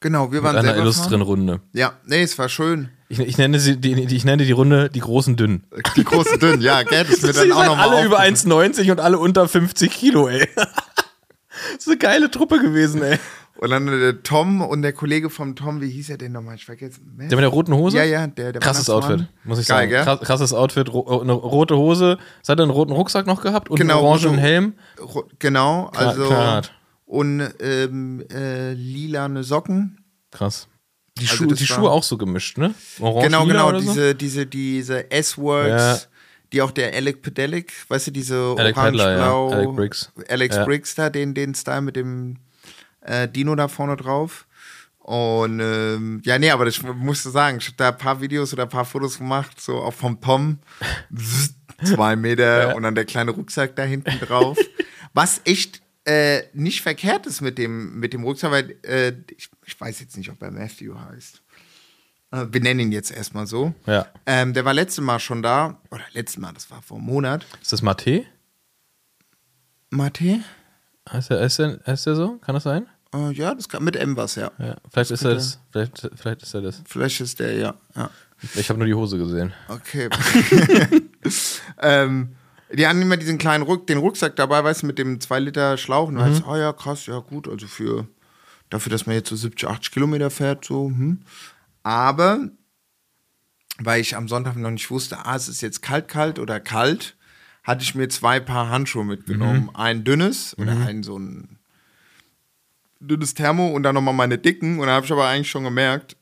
Genau, 0.00 0.30
wir 0.32 0.40
Mit 0.40 0.44
waren 0.44 0.56
einer 0.56 0.68
selber 0.68 0.80
illustren 0.82 1.08
fahren. 1.10 1.22
Runde. 1.22 1.60
Ja, 1.72 1.94
nee, 2.06 2.22
es 2.22 2.38
war 2.38 2.48
schön. 2.48 2.90
Ich, 3.12 3.18
ich, 3.18 3.36
nenne 3.38 3.58
sie, 3.58 3.76
die, 3.76 3.92
ich 4.14 4.24
nenne 4.24 4.44
die 4.44 4.52
Runde 4.52 4.88
die 4.88 5.00
großen 5.00 5.34
Dünnen. 5.36 5.64
Die 5.96 6.04
großen 6.04 6.38
Dünnen, 6.38 6.62
ja, 6.62 6.84
gell, 6.84 7.04
das 7.04 7.22
wird 7.22 7.36
dann 7.38 7.50
auch 7.52 7.66
nochmal 7.66 7.88
alle 7.88 8.06
über 8.06 8.20
1,90 8.20 8.90
und 8.92 9.00
alle 9.00 9.18
unter 9.18 9.48
50 9.48 9.90
Kilo, 9.92 10.28
ey. 10.28 10.48
Das 11.74 11.80
ist 11.80 11.88
eine 11.88 11.98
geile 11.98 12.30
Truppe 12.30 12.58
gewesen, 12.60 13.02
ey. 13.02 13.18
Und 13.58 13.70
dann 13.70 13.84
der 13.86 14.22
Tom 14.22 14.62
und 14.62 14.80
der 14.80 14.92
Kollege 14.94 15.28
vom 15.28 15.54
Tom, 15.56 15.82
wie 15.82 15.90
hieß 15.90 16.08
er 16.08 16.16
denn 16.16 16.32
nochmal? 16.32 16.54
Ich 16.54 16.64
vergesse. 16.64 17.00
Der 17.04 17.24
mit 17.36 17.40
der 17.40 17.48
roten 17.48 17.74
Hose? 17.74 17.98
Ja, 17.98 18.04
ja, 18.04 18.26
der, 18.26 18.52
der 18.52 18.60
Krasses. 18.62 18.88
Outfit, 18.88 19.26
muss 19.44 19.58
ich 19.58 19.66
Geil, 19.66 19.78
sagen. 19.80 19.90
gell? 19.90 20.04
Krass, 20.04 20.20
krasses 20.20 20.52
Outfit, 20.54 20.90
ro 20.90 21.20
eine 21.20 21.32
rote 21.32 21.76
Hose. 21.76 22.16
Hat 22.48 22.58
er 22.58 22.62
einen 22.62 22.70
roten 22.70 22.92
Rucksack 22.92 23.26
noch 23.26 23.42
gehabt 23.42 23.68
und 23.68 23.76
Genau, 23.78 23.98
einen 23.98 24.06
orangenen 24.06 24.38
Helm. 24.38 24.74
Genau, 25.38 25.90
Klar- 25.92 26.08
also. 26.08 26.26
knallhart. 26.26 26.72
Und 27.04 27.42
ähm, 27.60 28.24
äh, 28.32 28.72
lilane 28.72 29.42
Socken. 29.42 30.04
Krass. 30.30 30.68
Die, 31.18 31.28
Also 31.28 31.44
die 31.46 31.66
Schuhe 31.66 31.90
auch 31.90 32.02
so 32.02 32.16
gemischt, 32.16 32.56
ne? 32.58 32.74
Orange, 33.00 33.26
genau, 33.26 33.44
genau, 33.46 33.68
oder 33.68 33.80
so? 33.80 33.88
diese, 33.92 34.14
diese, 34.14 34.46
diese 34.46 35.10
S-Works, 35.10 35.68
Ja. 35.70 35.98
die 36.52 36.62
auch 36.62 36.70
der 36.70 36.94
Alec 36.94 37.20
Pedelic, 37.22 37.72
weißt 37.88 38.06
du, 38.08 38.10
diese 38.12 38.54
Pedler, 38.56 38.70
ja. 38.70 38.76
orange-blau, 38.76 39.50
Alec 39.50 39.76
Briggs. 39.76 40.12
Alex 40.28 40.56
Ja. 40.56 40.64
Briggs 40.64 40.94
da, 40.94 41.10
den, 41.10 41.34
den 41.34 41.54
Style 41.54 41.80
mit 41.82 41.96
dem 41.96 42.36
äh, 43.02 43.28
Dino 43.28 43.54
da 43.54 43.68
vorne 43.68 43.96
drauf. 43.96 44.46
Und 44.98 45.60
ähm, 45.60 46.20
ja, 46.24 46.38
nee, 46.38 46.50
aber 46.50 46.64
das, 46.66 46.80
musste 46.82 47.30
sagen, 47.30 47.58
ich 47.58 47.66
habe 47.66 47.76
da 47.76 47.88
ein 47.88 47.98
paar 47.98 48.20
Videos 48.20 48.52
oder 48.52 48.62
ein 48.64 48.68
paar 48.68 48.84
Fotos 48.84 49.18
gemacht, 49.18 49.60
so 49.60 49.76
auch 49.78 49.94
vom 49.94 50.20
Tom. 50.20 50.58
Zzz, 51.14 51.54
Zwei 51.94 52.14
Meter 52.14 52.68
Ja. 52.68 52.74
und 52.74 52.82
dann 52.82 52.94
der 52.94 53.06
kleine 53.06 53.30
Rucksack 53.30 53.74
da 53.74 53.82
hinten 53.82 54.20
drauf. 54.20 54.56
Was 55.14 55.40
echt 55.44 55.79
äh, 56.04 56.42
nicht 56.54 56.82
verkehrt 56.82 57.26
ist 57.26 57.40
mit 57.40 57.58
dem, 57.58 57.98
mit 57.98 58.12
dem 58.12 58.24
Rucksack, 58.24 58.50
weil 58.50 58.76
äh, 58.82 59.12
ich, 59.36 59.50
ich 59.66 59.80
weiß 59.80 60.00
jetzt 60.00 60.16
nicht, 60.16 60.30
ob 60.30 60.42
er 60.42 60.50
Matthew 60.50 60.94
heißt. 60.98 61.42
Äh, 62.30 62.46
wir 62.50 62.60
nennen 62.60 62.80
ihn 62.80 62.92
jetzt 62.92 63.10
erstmal 63.10 63.46
so. 63.46 63.74
Ja. 63.86 64.06
Ähm, 64.26 64.54
der 64.54 64.64
war 64.64 64.74
letztes 64.74 65.04
Mal 65.04 65.18
schon 65.18 65.42
da, 65.42 65.80
oder 65.90 66.02
letztes 66.12 66.38
Mal, 66.38 66.52
das 66.52 66.70
war 66.70 66.82
vor 66.82 66.96
einem 66.96 67.06
Monat. 67.06 67.46
Ist 67.60 67.72
das 67.72 67.82
Mate? 67.82 68.24
Mate? 69.90 70.40
Heißt 71.10 71.30
der, 71.30 71.40
heißt, 71.40 71.58
der, 71.58 71.80
heißt 71.86 72.06
der 72.06 72.14
so? 72.14 72.38
Kann 72.38 72.54
das 72.54 72.62
sein? 72.62 72.86
Äh, 73.14 73.32
ja, 73.32 73.54
das 73.54 73.68
kann 73.68 73.82
mit 73.82 73.96
M 73.96 74.16
was, 74.16 74.36
ja. 74.36 74.52
Ja. 74.58 74.76
Vielleicht 74.90 75.10
ist 75.10 75.24
er 75.24 75.34
das. 75.34 75.58
Vielleicht, 75.72 76.10
vielleicht 76.14 76.42
ist 76.42 76.54
er 76.54 76.62
das. 76.62 76.82
Vielleicht 76.86 77.20
ist 77.20 77.40
der, 77.40 77.54
ja. 77.54 77.74
ja. 77.96 78.10
Ich 78.54 78.68
habe 78.68 78.78
nur 78.78 78.86
die 78.86 78.94
Hose 78.94 79.18
gesehen. 79.18 79.52
Okay. 79.68 80.08
ähm, 81.82 82.36
die 82.72 82.86
hatten 82.86 83.02
immer 83.02 83.16
diesen 83.16 83.38
kleinen 83.38 83.62
Ruck, 83.64 83.86
den 83.86 83.98
Rucksack 83.98 84.36
dabei, 84.36 84.62
weißt 84.62 84.82
du, 84.82 84.86
mit 84.86 84.98
dem 84.98 85.20
2 85.20 85.40
Liter 85.40 85.76
Schlauch. 85.76 86.08
Und 86.08 86.16
dann 86.16 86.30
heißt, 86.30 86.44
oh 86.46 86.56
ja, 86.56 86.72
krass, 86.72 87.06
ja 87.06 87.18
gut, 87.18 87.48
also 87.48 87.66
für 87.66 88.06
dafür, 88.68 88.90
dass 88.90 89.06
man 89.06 89.16
jetzt 89.16 89.28
so 89.28 89.36
70, 89.36 89.68
80 89.68 89.90
Kilometer 89.90 90.30
fährt, 90.30 90.64
so, 90.64 90.86
hm. 90.86 91.22
Aber, 91.82 92.50
weil 93.78 94.00
ich 94.00 94.16
am 94.16 94.28
Sonntag 94.28 94.56
noch 94.56 94.70
nicht 94.70 94.90
wusste, 94.90 95.24
ah, 95.24 95.34
es 95.34 95.48
ist 95.48 95.60
jetzt 95.60 95.82
kalt, 95.82 96.08
kalt 96.08 96.38
oder 96.38 96.60
kalt, 96.60 97.16
hatte 97.62 97.82
ich 97.82 97.94
mir 97.94 98.08
zwei 98.08 98.40
Paar 98.40 98.68
Handschuhe 98.68 99.04
mitgenommen. 99.04 99.70
Ein 99.74 100.04
dünnes 100.04 100.56
oder 100.58 100.72
ein 100.72 101.02
so 101.02 101.18
ein 101.18 101.58
dünnes 103.00 103.34
Thermo 103.34 103.68
und 103.68 103.82
dann 103.82 103.94
nochmal 103.94 104.14
meine 104.14 104.38
dicken. 104.38 104.78
Und 104.78 104.86
da 104.86 104.92
habe 104.94 105.06
ich 105.06 105.12
aber 105.12 105.26
eigentlich 105.26 105.50
schon 105.50 105.64
gemerkt, 105.64 106.16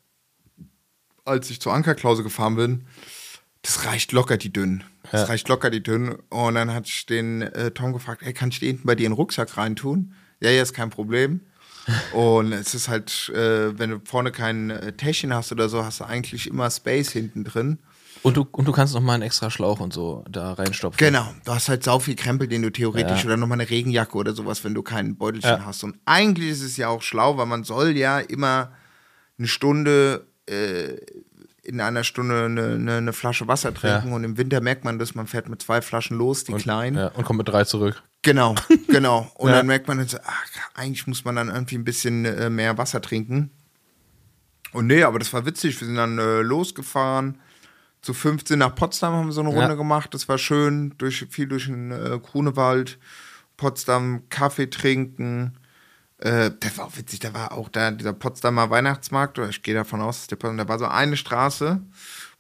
als 1.25 1.51
ich 1.51 1.61
zur 1.61 1.75
Ankerklause 1.75 2.23
gefahren 2.23 2.57
bin, 2.57 2.87
das 3.63 3.85
reicht 3.87 4.13
locker 4.13 4.37
die 4.37 4.53
dünnen. 4.53 4.85
Das 5.11 5.23
Ja. 5.23 5.27
reicht 5.29 5.49
locker 5.49 5.71
die 5.71 5.83
dünnen. 5.83 6.17
Und 6.29 6.55
dann 6.55 6.73
hatte 6.73 6.89
ich 6.89 7.07
den 7.07 7.43
äh, 7.43 7.71
Tom 7.71 7.93
gefragt, 7.93 8.23
ey, 8.25 8.33
kann 8.33 8.51
ich 8.51 8.61
die 8.61 8.67
hinten 8.67 8.87
bei 8.87 8.95
dir 8.95 9.07
in 9.07 9.13
den 9.13 9.17
Rucksack 9.17 9.57
reintun? 9.57 10.15
Ja, 10.41 10.51
ja, 10.51 10.63
ist 10.63 10.75
kein 10.75 10.91
Problem. 10.91 11.41
Und 12.13 12.53
es 12.53 12.75
ist 12.75 12.89
halt, 12.89 13.31
äh, 13.31 13.79
wenn 13.79 13.91
du 13.91 14.01
vorne 14.05 14.31
kein 14.31 14.71
äh, 14.71 14.93
Täschchen 14.93 15.33
hast 15.35 15.51
oder 15.53 15.69
so, 15.69 15.85
hast 15.85 16.01
du 16.01 16.05
eigentlich 16.05 16.47
immer 16.47 16.71
Space 16.71 17.11
hinten 17.13 17.45
drin. 17.45 17.79
Und 18.23 18.37
du, 18.37 18.47
und 18.51 18.67
du 18.67 18.73
kannst 18.73 18.95
noch 18.95 19.01
mal 19.01 19.15
einen 19.15 19.23
extra 19.23 19.49
Schlauch 19.51 19.79
und 19.81 19.93
so 19.93 20.25
da 20.29 20.53
reinstopfen. 20.53 20.99
Genau, 20.99 21.33
du 21.45 21.53
hast 21.53 21.69
halt 21.69 21.85
sau 21.85 21.99
viel 22.01 22.17
Krempel, 22.17 22.49
den 22.49 22.63
du 22.63 22.71
theoretisch 22.71 23.21
Ja. 23.21 23.27
oder 23.27 23.37
nochmal 23.37 23.61
eine 23.61 23.71
Regenjacke 23.71 24.17
oder 24.19 24.35
sowas, 24.35 24.65
wenn 24.65 24.75
du 24.75 24.83
kein 24.83 25.17
Beutelchen 25.17 25.51
Ja. 25.51 25.65
hast. 25.65 25.85
Und 25.85 25.97
eigentlich 26.05 26.51
ist 26.51 26.63
es 26.63 26.77
ja 26.77 26.89
auch 26.89 27.01
schlau, 27.01 27.37
weil 27.39 27.47
man 27.47 27.63
soll 27.65 27.97
ja 27.97 28.19
immer 28.19 28.73
eine 29.39 29.47
Stunde 29.49 30.27
äh, 30.47 30.97
in 31.69 31.81
einer 31.81 32.03
Stunde 32.05 32.45
eine, 32.47 32.75
eine, 32.75 32.97
eine 32.97 33.13
Flasche 33.13 33.47
Wasser 33.47 33.73
trinken 33.75 34.09
Ja. 34.09 34.15
und 34.15 34.25
im 34.25 34.37
Winter 34.39 34.61
merkt 34.61 34.85
man 34.85 34.99
das, 34.99 35.15
man 35.15 35.27
fährt 35.27 35.49
mit 35.49 35.63
zwei 35.63 35.81
Flaschen 35.83 36.17
los, 36.17 36.45
die 36.45 36.55
kleinen. 36.55 36.97
Ja, 36.97 37.09
und 37.09 37.25
kommt 37.25 37.39
mit 37.39 37.49
drei 37.49 37.65
zurück. 37.65 38.03
Genau, 38.23 38.55
genau. 38.89 39.31
Und 39.35 39.51
Ja. 39.51 39.57
dann 39.57 39.67
merkt 39.67 39.87
man 39.87 40.01
ach, 40.25 40.47
eigentlich 40.75 41.07
muss 41.07 41.25
man 41.25 41.37
dann 41.37 41.49
irgendwie 41.49 41.77
ein 41.77 41.85
bisschen 41.85 42.25
äh, 42.25 42.51
mehr 42.51 42.79
Wasser 42.79 43.01
trinken. 43.01 43.51
Und 44.73 44.87
nee, 44.87 45.03
aber 45.03 45.19
das 45.19 45.33
war 45.33 45.47
witzig. 45.47 45.81
Wir 45.81 45.87
sind 45.87 45.97
dann 45.97 46.19
äh, 46.19 46.41
losgefahren. 46.41 47.39
Zu 48.03 48.15
15 48.15 48.59
nach 48.59 48.75
Potsdam 48.75 49.13
haben 49.15 49.27
wir 49.27 49.33
so 49.33 49.41
eine. 49.41 49.51
Runde 49.51 49.77
gemacht. 49.77 50.13
Das 50.15 50.29
war 50.29 50.39
schön. 50.39 50.95
Durch, 50.99 51.27
viel 51.31 51.49
durch 51.49 51.67
den 51.67 51.91
äh, 51.91 52.19
Grunewald. 52.23 52.99
Potsdam 53.57 54.23
Kaffee 54.29 54.69
trinken. 54.71 55.55
Äh, 56.19 56.51
das 56.61 56.77
war 56.79 56.87
auch 56.87 56.97
witzig. 56.97 57.21
Da 57.21 57.33
war 57.35 57.53
auch 57.53 57.69
da 57.69 57.91
dieser 57.91 58.13
Potsdamer 58.13 58.71
Weihnachtsmarkt. 58.71 59.39
Oder 59.39 59.49
ich 59.51 59.63
gehe 59.63 59.75
davon 59.75 60.01
aus, 60.01 60.19
dass 60.19 60.27
der 60.29 60.37
Potsdam, 60.37 60.59
da 60.59 60.69
war 60.69 60.79
so 60.79 60.87
eine 60.87 61.17
Straße, 61.17 61.81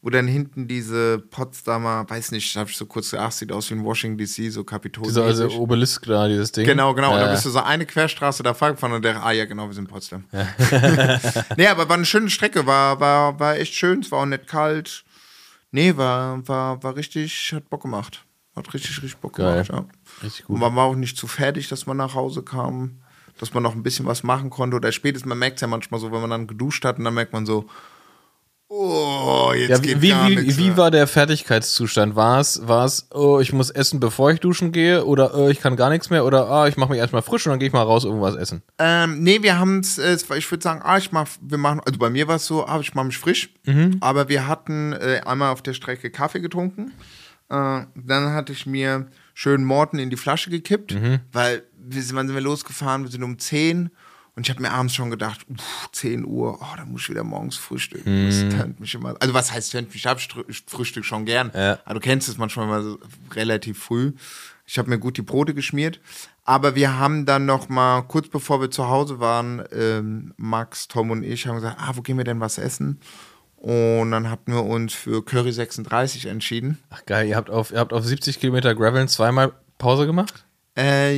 wo 0.02 0.10
dann 0.10 0.26
hinten 0.28 0.68
diese 0.68 1.18
Potsdamer, 1.18 2.08
weiß 2.08 2.30
nicht, 2.32 2.56
habe 2.56 2.70
ich 2.70 2.76
so 2.76 2.86
kurz 2.86 3.10
gedacht, 3.10 3.32
sieht 3.32 3.50
aus 3.52 3.70
wie 3.70 3.74
in 3.74 3.84
Washington 3.84 4.18
DC, 4.18 4.52
so 4.52 4.64
Kapitol. 4.64 5.04
Dieser 5.06 5.24
also 5.24 5.48
Obelisk 5.50 6.06
da, 6.06 6.26
dieses 6.28 6.52
Ding. 6.52 6.66
Genau, 6.66 6.94
genau. 6.94 7.12
Und 7.12 7.18
Ja. 7.18 7.26
da 7.26 7.32
bist 7.32 7.44
du 7.44 7.50
so 7.50 7.60
eine 7.60 7.84
Querstraße 7.86 8.42
da 8.42 8.52
gefahren 8.52 8.92
und 8.92 9.04
der, 9.04 9.22
ah 9.24 9.32
ja, 9.32 9.44
genau, 9.44 9.66
wir 9.66 9.74
sind 9.74 9.84
in 9.86 9.90
Potsdam. 9.90 10.24
nee, 11.56 11.66
aber 11.66 11.88
war 11.88 11.96
eine 11.96 12.04
schöne 12.04 12.30
Strecke, 12.30 12.66
war, 12.66 12.98
war, 13.00 13.38
war 13.40 13.56
echt 13.56 13.74
schön, 13.74 14.00
es 14.00 14.10
war 14.10 14.20
auch 14.20 14.26
nicht 14.26 14.46
kalt. 14.46 15.04
Nee, 15.70 15.96
war, 15.96 16.46
war, 16.48 16.82
war 16.82 16.96
richtig, 16.96 17.52
hat 17.54 17.68
Bock 17.68 17.82
gemacht. 17.82 18.24
Hat 18.56 18.72
richtig, 18.74 18.96
richtig 19.02 19.18
Bock 19.18 19.34
Geil. 19.36 19.64
gemacht, 19.64 19.68
ja. 19.70 19.84
Richtig 20.24 20.48
Und 20.48 20.54
gut. 20.56 20.60
man 20.60 20.74
war 20.76 20.84
auch 20.86 20.96
nicht 20.96 21.16
zu 21.16 21.26
fertig, 21.26 21.68
dass 21.68 21.86
man 21.86 21.96
nach 21.96 22.14
Hause 22.14 22.42
kam, 22.42 23.00
dass 23.40 23.54
man 23.54 23.62
noch 23.62 23.74
ein 23.74 23.82
bisschen 23.82 24.06
was 24.06 24.22
machen 24.22 24.50
konnte. 24.50 24.76
Oder 24.76 24.92
spätestens, 24.92 25.28
man 25.28 25.38
merkt 25.38 25.56
es 25.56 25.60
ja 25.62 25.68
manchmal 25.68 26.00
so, 26.00 26.12
wenn 26.12 26.20
man 26.20 26.30
dann 26.30 26.46
geduscht 26.46 26.84
hat 26.84 26.98
und 26.98 27.04
dann 27.04 27.14
merkt 27.14 27.32
man 27.32 27.46
so, 27.46 27.66
oh, 28.68 29.52
jetzt 29.54 29.70
Ja, 29.70 29.78
geht 29.78 30.02
wie, 30.02 30.10
gar 30.10 30.28
wie, 30.28 30.36
nichts 30.36 30.58
wie 30.58 30.76
war 30.76 30.90
der 30.90 31.06
Fertigkeitszustand? 31.06 32.16
War 32.16 32.40
es, 32.40 32.66
war 32.66 32.84
es, 32.84 33.08
oh, 33.12 33.40
ich 33.40 33.52
muss 33.52 33.70
essen, 33.70 34.00
bevor 34.00 34.30
ich 34.30 34.40
duschen 34.40 34.72
gehe? 34.72 35.04
Oder 35.04 35.34
oh, 35.34 35.48
ich 35.48 35.60
kann 35.60 35.76
gar 35.76 35.90
nichts 35.90 36.10
mehr? 36.10 36.24
Oder 36.24 36.48
ah, 36.48 36.68
ich 36.68 36.76
mache 36.76 36.90
mich 36.90 36.98
erstmal 36.98 37.22
frisch 37.22 37.46
und 37.46 37.50
dann 37.50 37.58
gehe 37.58 37.68
ich 37.68 37.74
mal 37.74 37.82
raus 37.82 38.04
irgendwas 38.04 38.36
essen? 38.36 38.62
Ähm, 38.78 39.22
nee, 39.22 39.42
wir 39.42 39.58
haben 39.58 39.80
es, 39.80 39.98
äh, 39.98 40.12
es 40.12 40.28
ich 40.30 40.50
würde 40.50 40.62
sagen, 40.62 40.80
ah, 40.84 40.98
ich 40.98 41.12
mach, 41.12 41.28
wir 41.40 41.58
machen, 41.58 41.80
also 41.84 41.98
bei 41.98 42.10
mir 42.10 42.28
war 42.28 42.36
es 42.36 42.46
so, 42.46 42.66
ah, 42.66 42.78
ich 42.80 42.94
mache 42.94 43.06
mich 43.06 43.18
frisch, 43.18 43.54
aber 44.00 44.28
wir 44.28 44.46
hatten 44.46 44.92
äh, 44.92 45.20
einmal 45.24 45.52
auf 45.52 45.62
der 45.62 45.72
Strecke 45.72 46.10
Kaffee 46.10 46.40
getrunken, 46.40 46.92
äh, 47.48 47.82
dann 47.94 48.32
hatte 48.32 48.52
ich 48.52 48.66
mir 48.66 49.06
schön 49.34 49.64
Morten 49.64 49.98
in 49.98 50.10
die 50.10 50.16
Flasche 50.16 50.50
gekippt, 50.50 50.96
weil 51.32 51.62
wir 51.62 51.62
sind, 51.62 51.62
wann 51.90 52.26
sind 52.26 52.34
wir 52.34 52.40
losgefahren, 52.42 53.04
wir 53.04 53.10
sind 53.10 53.22
um 53.22 53.38
10 53.38 53.90
und 54.34 54.46
ich 54.46 54.50
habe 54.50 54.62
mir 54.62 54.70
abends 54.70 54.94
schon 54.94 55.10
gedacht, 55.10 55.44
uff, 55.48 55.88
10 55.92 56.24
Uhr, 56.24 56.58
oh, 56.60 56.76
da 56.76 56.84
muss 56.84 57.02
ich 57.02 57.10
wieder 57.10 57.24
morgens 57.24 57.56
frühstücken. 57.56 58.26
Das 58.26 58.38
tönt 58.56 58.80
mich 58.80 58.94
immer, 58.94 59.16
also 59.20 59.34
was 59.34 59.52
heißt 59.52 59.72
tönt 59.72 59.92
mich, 59.92 60.06
ich 60.48 60.64
frühstück 60.66 61.04
schon 61.04 61.24
gern, 61.24 61.50
Ja. 61.54 61.78
aber 61.84 61.94
du 61.94 62.00
kennst 62.00 62.28
es 62.28 62.38
manchmal 62.38 62.66
immer 62.66 62.82
so 62.82 62.98
relativ 63.34 63.78
früh. 63.82 64.12
Ich 64.66 64.78
habe 64.78 64.90
mir 64.90 64.98
gut 64.98 65.16
die 65.16 65.22
Brote 65.22 65.54
geschmiert. 65.54 65.98
Aber 66.44 66.74
wir 66.74 66.98
haben 66.98 67.26
dann 67.26 67.44
noch 67.46 67.68
mal, 67.68 68.02
kurz 68.02 68.28
bevor 68.28 68.60
wir 68.60 68.70
zu 68.70 68.88
Hause 68.88 69.18
waren, 69.20 69.62
ähm, 69.72 70.32
Max, 70.38 70.88
Tom 70.88 71.10
und 71.10 71.22
ich 71.22 71.46
haben 71.46 71.56
gesagt, 71.56 71.76
ah, 71.78 71.92
wo 71.94 72.00
gehen 72.02 72.16
wir 72.16 72.24
denn 72.24 72.40
was 72.40 72.56
essen? 72.58 73.00
Und 73.56 74.10
dann 74.12 74.30
hatten 74.30 74.52
wir 74.52 74.64
uns 74.64 74.94
für 74.94 75.22
Curry 75.24 75.52
36 75.52 76.26
entschieden. 76.26 76.78
Ach 76.90 77.04
geil, 77.06 77.26
ihr 77.28 77.36
habt 77.36 77.50
auf, 77.50 77.70
ihr 77.72 77.78
habt 77.80 77.92
auf 77.92 78.04
70 78.04 78.40
Kilometer 78.40 78.74
Graveln 78.74 79.08
zweimal 79.08 79.52
Pause 79.78 80.06
gemacht? 80.06 80.44
Äh, 80.78 81.14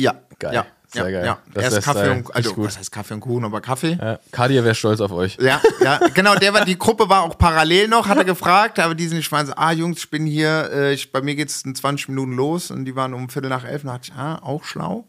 ja. 0.00 0.14
Geil. 0.38 0.54
Ja, 0.54 0.66
Sehr 0.88 1.04
ja, 1.04 1.10
geil. 1.10 1.26
Ja. 1.26 1.38
Das 1.52 1.74
Erst 1.74 1.82
Kaffee 1.84 2.10
und, 2.10 2.34
also, 2.34 2.54
gut. 2.54 2.66
was 2.66 2.78
heißt 2.78 2.90
Kaffee 2.90 3.14
und 3.14 3.20
Kuchen, 3.20 3.44
aber 3.44 3.60
Kaffee. 3.60 3.98
Ja, 4.00 4.18
Kadia 4.32 4.64
wäre 4.64 4.74
stolz 4.74 5.00
auf 5.00 5.12
euch. 5.12 5.36
Ja, 5.40 5.60
ja, 5.80 6.00
genau, 6.14 6.34
der 6.34 6.52
war, 6.54 6.64
die 6.64 6.78
Gruppe 6.78 7.08
war 7.08 7.22
auch 7.22 7.36
parallel 7.36 7.88
noch, 7.88 8.08
hat 8.08 8.16
er 8.16 8.24
gefragt, 8.24 8.78
aber 8.78 8.94
die 8.94 9.06
sind 9.06 9.18
nicht 9.18 9.30
so, 9.30 9.52
ah 9.54 9.72
Jungs, 9.72 9.98
ich 9.98 10.10
bin 10.10 10.26
hier, 10.26 10.70
äh, 10.72 10.94
ich, 10.94 11.12
bei 11.12 11.20
mir 11.20 11.34
geht's 11.34 11.62
in 11.62 11.74
20 11.74 12.08
Minuten 12.08 12.32
los 12.32 12.70
und 12.70 12.86
die 12.86 12.96
waren 12.96 13.14
um 13.14 13.28
Viertel 13.28 13.50
nach 13.50 13.64
elf 13.64 13.84
und 13.84 13.88
da 13.88 13.92
dachte 13.94 14.10
ich, 14.10 14.18
ah, 14.18 14.40
auch 14.42 14.64
schlau. 14.64 15.04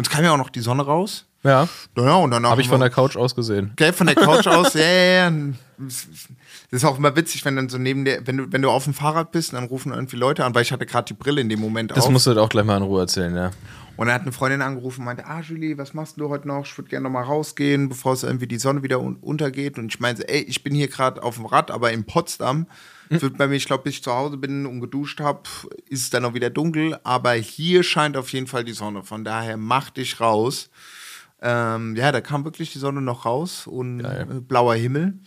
Und 0.00 0.06
es 0.06 0.10
kam 0.10 0.24
ja 0.24 0.32
auch 0.32 0.38
noch 0.38 0.48
die 0.48 0.60
Sonne 0.60 0.82
raus. 0.82 1.26
Ja, 1.42 1.68
Ja, 1.94 2.14
und 2.14 2.30
danach 2.30 2.52
habe 2.52 2.62
ich 2.62 2.70
von 2.70 2.80
der 2.80 2.88
Couch 2.88 3.18
aus 3.18 3.34
gesehen. 3.34 3.72
Gell, 3.76 3.92
von 3.92 4.06
der 4.06 4.16
Couch 4.26 4.46
aus, 4.46 4.72
ja, 4.72 4.80
ja, 4.80 5.28
ja. 5.28 5.32
Das 5.76 6.06
ist 6.70 6.84
auch 6.86 6.96
immer 6.96 7.14
witzig, 7.16 7.44
wenn 7.44 7.56
dann 7.56 7.68
so 7.68 7.76
neben 7.76 8.06
der, 8.06 8.26
wenn 8.26 8.38
du, 8.38 8.50
wenn 8.50 8.62
du 8.62 8.70
auf 8.70 8.84
dem 8.84 8.94
Fahrrad 8.94 9.30
bist, 9.30 9.52
dann 9.52 9.64
rufen 9.64 9.92
irgendwie 9.92 10.16
Leute 10.16 10.46
an, 10.46 10.54
weil 10.54 10.62
ich 10.62 10.72
hatte 10.72 10.86
gerade 10.86 11.04
die 11.04 11.12
Brille 11.12 11.42
in 11.42 11.50
dem 11.50 11.60
Moment 11.60 11.90
Das 11.90 12.06
auf. 12.06 12.10
musst 12.10 12.26
du 12.26 12.40
auch 12.40 12.48
gleich 12.48 12.64
mal 12.64 12.78
in 12.78 12.82
Ruhe 12.82 13.02
erzählen, 13.02 13.36
ja. 13.36 13.50
Und 13.98 14.06
dann 14.06 14.14
hat 14.14 14.22
eine 14.22 14.32
Freundin 14.32 14.62
angerufen 14.62 15.00
und 15.00 15.04
meinte, 15.04 15.26
ah, 15.26 15.42
Julie, 15.42 15.76
was 15.76 15.92
machst 15.92 16.18
du 16.18 16.30
heute 16.30 16.48
noch? 16.48 16.64
Ich 16.64 16.78
würde 16.78 16.88
gerne 16.88 17.04
noch 17.04 17.10
mal 17.10 17.24
rausgehen, 17.24 17.90
bevor 17.90 18.14
es 18.14 18.22
irgendwie 18.22 18.46
die 18.46 18.58
Sonne 18.58 18.82
wieder 18.82 19.00
un 19.02 19.16
untergeht. 19.16 19.76
Und 19.76 19.92
ich 19.92 20.00
meinte, 20.00 20.26
ey, 20.26 20.40
ich 20.40 20.62
bin 20.64 20.74
hier 20.74 20.88
gerade 20.88 21.22
auf 21.22 21.34
dem 21.34 21.44
Rad, 21.44 21.70
aber 21.70 21.92
in 21.92 22.04
Potsdam. 22.04 22.66
Wird 23.10 23.36
bei 23.36 23.48
mir, 23.48 23.56
ich 23.56 23.66
glaube, 23.66 23.82
bis 23.82 23.94
ich 23.94 24.02
zu 24.04 24.12
Hause 24.12 24.36
bin 24.36 24.66
und 24.66 24.80
geduscht 24.80 25.20
habe, 25.20 25.42
ist 25.88 26.02
es 26.02 26.10
dann 26.10 26.24
auch 26.24 26.34
wieder 26.34 26.48
dunkel. 26.48 26.96
Aber 27.02 27.32
hier 27.32 27.82
scheint 27.82 28.16
auf 28.16 28.32
jeden 28.32 28.46
Fall 28.46 28.64
die 28.64 28.72
Sonne. 28.72 29.02
Von 29.02 29.24
daher 29.24 29.56
mach 29.56 29.90
dich 29.90 30.20
raus. 30.20 30.70
Ähm, 31.42 31.96
ja, 31.96 32.12
da 32.12 32.20
kam 32.20 32.44
wirklich 32.44 32.72
die 32.72 32.78
Sonne 32.78 33.00
noch 33.00 33.24
raus 33.24 33.66
und 33.66 34.00
äh, 34.00 34.26
blauer 34.46 34.76
Himmel. 34.76 35.18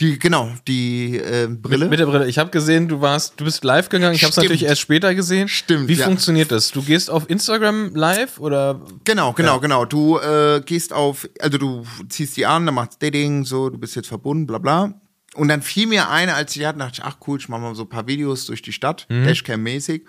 Die, 0.00 0.18
genau, 0.18 0.50
die 0.68 1.16
äh, 1.16 1.48
Brille. 1.48 1.88
Mit 1.88 1.98
der 1.98 2.06
Brille. 2.06 2.28
Ich 2.28 2.38
habe 2.38 2.50
gesehen, 2.50 2.86
du 2.86 3.00
warst, 3.00 3.40
du 3.40 3.44
bist 3.44 3.64
live 3.64 3.88
gegangen. 3.88 4.14
Ich 4.14 4.24
habe 4.24 4.30
es 4.30 4.36
natürlich 4.36 4.64
erst 4.64 4.82
später 4.82 5.14
gesehen. 5.14 5.48
Stimmt, 5.48 5.88
Wie 5.88 5.94
ja. 5.94 6.04
funktioniert 6.04 6.52
das? 6.52 6.70
Du 6.70 6.82
gehst 6.82 7.10
auf 7.10 7.30
Instagram 7.30 7.94
live 7.94 8.38
oder? 8.38 8.82
Genau, 9.04 9.32
genau, 9.32 9.58
genau. 9.58 9.86
Du 9.86 10.18
äh, 10.18 10.60
gehst 10.64 10.92
auf, 10.92 11.26
also 11.40 11.56
du 11.56 11.86
ziehst 12.10 12.36
die 12.36 12.44
an, 12.44 12.66
dann 12.66 12.74
machst 12.74 13.02
Dating, 13.02 13.44
so, 13.44 13.70
du 13.70 13.78
bist 13.78 13.96
jetzt 13.96 14.08
verbunden, 14.08 14.46
bla 14.46 14.58
bla. 14.58 15.00
Und 15.36 15.48
dann 15.48 15.62
fiel 15.62 15.86
mir 15.86 16.08
eine, 16.10 16.34
als 16.34 16.56
ich 16.56 16.64
hatte, 16.64 16.78
dachte 16.78 17.00
ich, 17.00 17.04
ach 17.04 17.16
cool, 17.26 17.38
ich 17.38 17.48
mache 17.48 17.60
mal 17.60 17.74
so 17.74 17.82
ein 17.82 17.88
paar 17.88 18.06
Videos 18.06 18.46
durch 18.46 18.62
die 18.62 18.72
Stadt, 18.72 19.06
Dashcam-mäßig. 19.10 20.02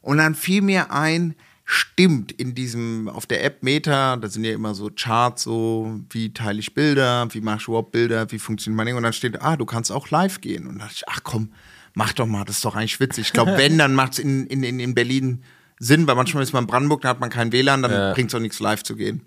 Und 0.00 0.18
dann 0.18 0.34
fiel 0.34 0.62
mir 0.62 0.90
ein, 0.92 1.34
stimmt, 1.64 2.32
in 2.32 2.54
diesem, 2.54 3.08
auf 3.08 3.26
der 3.26 3.44
App 3.44 3.62
Meta, 3.62 4.16
da 4.16 4.28
sind 4.28 4.44
ja 4.44 4.52
immer 4.52 4.74
so 4.74 4.90
Charts, 4.94 5.42
so, 5.44 6.00
wie 6.10 6.32
teile 6.32 6.58
ich 6.58 6.74
Bilder, 6.74 7.28
wie 7.32 7.40
mache 7.40 7.58
ich 7.60 7.68
überhaupt 7.68 7.92
Bilder, 7.92 8.30
wie 8.32 8.38
funktioniert 8.38 8.76
mein 8.76 8.86
Ding. 8.86 8.96
Und 8.96 9.02
dann 9.04 9.12
steht, 9.12 9.40
ah, 9.42 9.56
du 9.56 9.66
kannst 9.66 9.92
auch 9.92 10.10
live 10.10 10.40
gehen. 10.40 10.64
Und 10.66 10.72
dann 10.72 10.78
dachte 10.80 10.94
ich, 10.96 11.08
ach 11.08 11.20
komm, 11.22 11.52
mach 11.94 12.12
doch 12.12 12.26
mal, 12.26 12.44
das 12.44 12.56
ist 12.56 12.64
doch 12.64 12.74
eigentlich 12.74 12.98
witzig. 12.98 13.26
Ich 13.28 13.32
glaube, 13.32 13.52
wenn, 13.56 13.78
dann 13.78 13.94
macht 13.94 14.14
es 14.14 14.18
in, 14.18 14.46
in, 14.46 14.62
in, 14.64 14.80
in 14.80 14.94
Berlin 14.94 15.44
Sinn, 15.78 16.06
weil 16.06 16.14
manchmal 16.16 16.42
ist 16.42 16.52
man 16.52 16.64
in 16.64 16.66
Brandenburg, 16.66 17.02
da 17.02 17.08
hat 17.08 17.20
man 17.20 17.30
kein 17.30 17.52
WLAN, 17.52 17.82
dann 17.82 17.92
Ja. 17.92 18.12
bringt 18.14 18.30
es 18.30 18.34
auch 18.34 18.40
nichts 18.40 18.60
live 18.60 18.82
zu 18.82 18.96
gehen. 18.96 19.22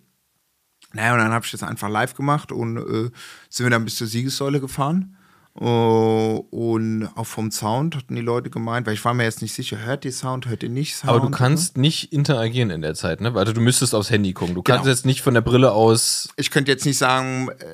Naja, 0.91 1.13
und 1.13 1.19
dann 1.19 1.31
habe 1.31 1.45
ich 1.45 1.51
das 1.51 1.63
einfach 1.63 1.89
live 1.89 2.13
gemacht 2.13 2.51
und 2.51 2.77
äh, 2.77 3.09
sind 3.49 3.65
wir 3.65 3.69
dann 3.71 3.85
bis 3.85 3.95
zur 3.95 4.05
Siegessäule 4.07 4.59
gefahren. 4.59 5.15
Oh, 5.55 6.45
und 6.49 7.07
auch 7.15 7.27
vom 7.27 7.51
Sound 7.51 7.95
hatten 7.95 8.15
die 8.15 8.21
Leute 8.21 8.49
gemeint, 8.49 8.87
weil 8.87 8.95
ich 8.95 9.05
war 9.05 9.13
mir 9.13 9.23
jetzt 9.23 9.43
nicht 9.43 9.53
sicher, 9.53 9.77
hört 9.85 10.03
ihr 10.03 10.11
Sound, 10.11 10.47
hört 10.47 10.63
ihr 10.63 10.69
nicht 10.69 10.95
Sound? 10.95 11.11
Aber 11.11 11.19
du 11.19 11.29
kannst 11.29 11.77
nicht 11.77 12.11
interagieren 12.11 12.71
in 12.71 12.81
der 12.81 12.95
Zeit, 12.95 13.21
ne? 13.21 13.31
Also 13.35 13.53
du 13.53 13.61
müsstest 13.61 13.93
aufs 13.93 14.09
Handy 14.09 14.33
gucken. 14.33 14.55
Du 14.55 14.63
kannst 14.63 14.83
Genau. 14.83 14.91
jetzt 14.91 15.05
nicht 15.05 15.21
von 15.21 15.35
der 15.35 15.41
Brille 15.41 15.71
aus, 15.71 16.29
Ich 16.37 16.49
könnte 16.49 16.71
jetzt 16.71 16.85
nicht 16.85 16.97
sagen, 16.97 17.49
äh, 17.49 17.65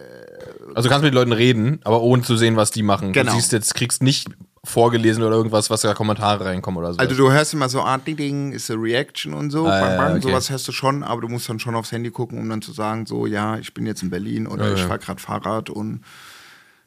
also 0.75 0.87
du 0.87 0.89
kannst 0.89 1.03
mit 1.03 1.13
den 1.13 1.15
Leuten 1.15 1.31
reden, 1.31 1.79
aber 1.85 2.01
ohne 2.01 2.21
zu 2.21 2.35
sehen, 2.35 2.57
was 2.57 2.71
die 2.71 2.83
machen. 2.83 3.13
Genau. 3.13 3.31
Du 3.31 3.37
siehst 3.37 3.53
jetzt, 3.53 3.73
kriegst 3.75 4.03
nicht 4.03 4.27
vorgelesen 4.65 5.23
oder 5.23 5.37
irgendwas, 5.37 5.69
was 5.69 5.79
da 5.81 5.93
Kommentare 5.93 6.43
reinkommen 6.43 6.79
oder 6.79 6.91
so. 6.93 6.99
also 6.99 7.15
du 7.15 7.31
hörst 7.31 7.53
immer 7.53 7.69
so, 7.69 7.81
ah, 7.81 7.97
ding, 7.97 8.17
ding, 8.17 8.51
ist 8.51 8.69
a 8.69 8.73
Reaction 8.77 9.33
und 9.33 9.51
so, 9.51 9.65
Ah, 9.65 9.79
bang, 9.79 9.91
ja, 9.91 9.97
bang, 9.97 10.11
okay. 10.17 10.21
sowas 10.27 10.49
hörst 10.49 10.67
du 10.67 10.73
schon, 10.73 11.01
aber 11.01 11.21
du 11.21 11.29
musst 11.29 11.47
dann 11.47 11.59
schon 11.59 11.75
aufs 11.75 11.93
Handy 11.93 12.11
gucken, 12.11 12.37
um 12.37 12.49
dann 12.49 12.61
zu 12.61 12.73
sagen, 12.73 13.05
so, 13.05 13.25
ja, 13.25 13.57
ich 13.57 13.73
bin 13.73 13.85
jetzt 13.85 14.03
in 14.03 14.09
Berlin 14.09 14.47
oder 14.47 14.67
Ja, 14.67 14.73
ich 14.73 14.81
ja. 14.81 14.87
fahre 14.87 14.99
gerade 14.99 15.21
Fahrrad 15.21 15.69
und 15.69 16.01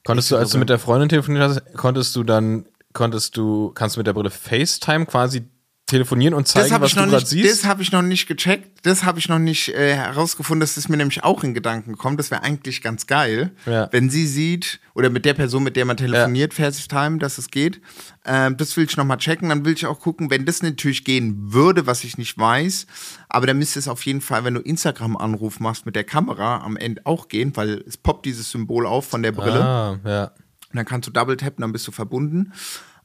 konntest 0.05 0.31
du, 0.31 0.37
als 0.37 0.51
du 0.51 0.59
mit 0.59 0.69
der 0.69 0.79
Freundin 0.79 1.09
telefoniert 1.09 1.45
hast, 1.45 1.75
konntest 1.75 2.17
du 2.17 2.25
dann, 2.25 2.67
konntest 2.93 3.37
du, 3.37 3.71
kannst 3.73 3.97
du 3.97 4.01
mit 4.01 4.07
der 4.07 4.13
Brille 4.13 4.31
FaceTime 4.31 5.07
quasi 5.07 5.45
telefonieren 5.93 6.35
und 6.35 6.49
zeigen, 6.49 6.71
was 6.81 6.89
ich 6.91 6.95
du 6.95 7.01
noch 7.03 7.07
gerade 7.09 7.23
nicht, 7.23 7.29
siehst? 7.29 7.51
das 7.63 7.65
habe 7.69 7.83
ich 7.83 7.93
noch 7.93 8.03
nicht 8.03 8.27
gecheckt, 8.27 8.85
das 8.85 9.05
habe 9.05 9.19
ich 9.21 9.29
noch 9.29 9.39
nicht 9.39 9.69
äh, 9.69 9.95
herausgefunden, 9.95 10.61
dass 10.61 10.75
das 10.75 10.89
mir 10.89 10.97
nämlich 10.97 11.23
auch 11.23 11.45
in 11.45 11.55
Gedanken 11.55 11.97
kommt. 11.97 12.19
Das 12.19 12.31
wäre 12.31 12.43
eigentlich 12.43 12.83
ganz 12.83 13.07
geil, 13.07 13.53
Ja. 13.67 13.89
wenn 13.93 14.11
sie 14.11 14.27
sieht 14.27 14.81
oder 14.95 15.09
mit 15.11 15.25
der 15.25 15.35
Person, 15.35 15.63
mit 15.63 15.77
der 15.77 15.85
man 15.85 15.97
telefoniert, 15.97 16.55
FaceTime, 16.55 17.19
dass 17.19 17.39
es 17.39 17.49
geht. 17.51 17.81
Ähm, 18.25 18.57
das 18.57 18.77
will 18.77 18.85
ich 18.85 18.97
noch 18.97 19.05
mal 19.05 19.17
checken. 19.17 19.49
Dann 19.51 19.65
will 19.65 19.73
ich 19.75 19.87
auch 19.87 20.01
gucken, 20.01 20.31
wenn 20.31 20.45
das 20.45 20.63
natürlich 20.63 21.05
gehen 21.05 21.53
würde, 21.53 21.87
was 21.87 22.05
ich 22.05 22.19
nicht 22.19 22.37
weiß. 22.39 22.87
Aber 23.29 23.47
dann 23.47 23.59
müsste 23.59 23.79
es 23.79 23.89
auf 23.89 24.05
jeden 24.05 24.21
Fall, 24.21 24.45
wenn 24.45 24.55
du 24.55 24.61
Instagram-Anruf 24.61 25.61
machst 25.61 25.87
mit 25.87 25.97
der 25.97 26.05
Kamera, 26.05 26.59
am 26.65 26.77
Ende 26.77 27.03
auch 27.05 27.29
gehen, 27.29 27.57
weil 27.57 27.83
es 27.87 27.97
poppt 27.97 28.27
dieses 28.27 28.51
Symbol 28.51 28.87
auf 28.87 29.07
von 29.07 29.23
der 29.23 29.33
Brille. 29.33 29.65
Ah, 29.65 29.99
ja. 30.05 30.25
Und 30.25 30.77
dann 30.77 30.87
kannst 30.87 31.07
du 31.07 31.13
Double 31.13 31.37
tappen, 31.37 31.61
dann 31.63 31.73
bist 31.73 31.87
du 31.87 31.93
verbunden. 31.93 32.53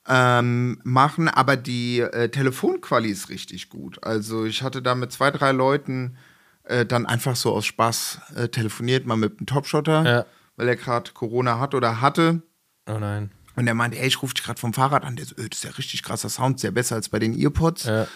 Ähm, 0.10 0.80
machen, 0.84 1.28
aber 1.28 1.58
die 1.58 2.00
äh, 2.00 2.30
Telefonquali 2.30 3.10
ist 3.10 3.30
richtig 3.30 3.70
gut. 3.70 4.02
Also 4.04 4.46
ich 4.46 4.64
hatte 4.64 4.82
da 4.82 4.96
mit 4.96 5.12
zwei, 5.12 5.32
drei 5.32 5.52
Leuten 5.52 6.16
äh, 6.64 6.86
dann 6.86 7.06
einfach 7.06 7.36
so 7.36 7.54
aus 7.54 7.66
Spaß 7.66 8.20
äh, 8.36 8.48
telefoniert, 8.48 9.06
mal 9.06 9.18
mit 9.18 9.38
einem 9.40 9.46
Topshotter, 9.48 10.06
Ja. 10.06 10.26
weil 10.56 10.70
er 10.70 10.76
gerade 10.78 11.12
Corona 11.12 11.60
hat 11.60 11.74
oder 11.76 12.00
hatte. 12.00 12.42
Oh 12.90 12.98
nein. 13.00 13.32
Und 13.58 13.68
er 13.68 13.74
meinte, 13.74 13.98
ey, 14.00 14.08
ich 14.08 14.22
rufe 14.22 14.34
dich 14.36 14.44
gerade 14.46 14.60
vom 14.60 14.74
Fahrrad 14.74 15.04
an. 15.04 15.16
Der 15.18 15.26
so, 15.26 15.36
äh, 15.36 15.50
das 15.50 15.60
ist 15.60 15.64
ja 15.66 15.72
richtig 15.72 16.04
krasser 16.04 16.30
Sound, 16.30 16.60
sehr 16.60 16.72
besser 16.72 16.96
als 16.96 17.10
bei 17.10 17.20
den 17.20 17.38
Earpods. 17.38 17.86
Ja. 17.86 18.08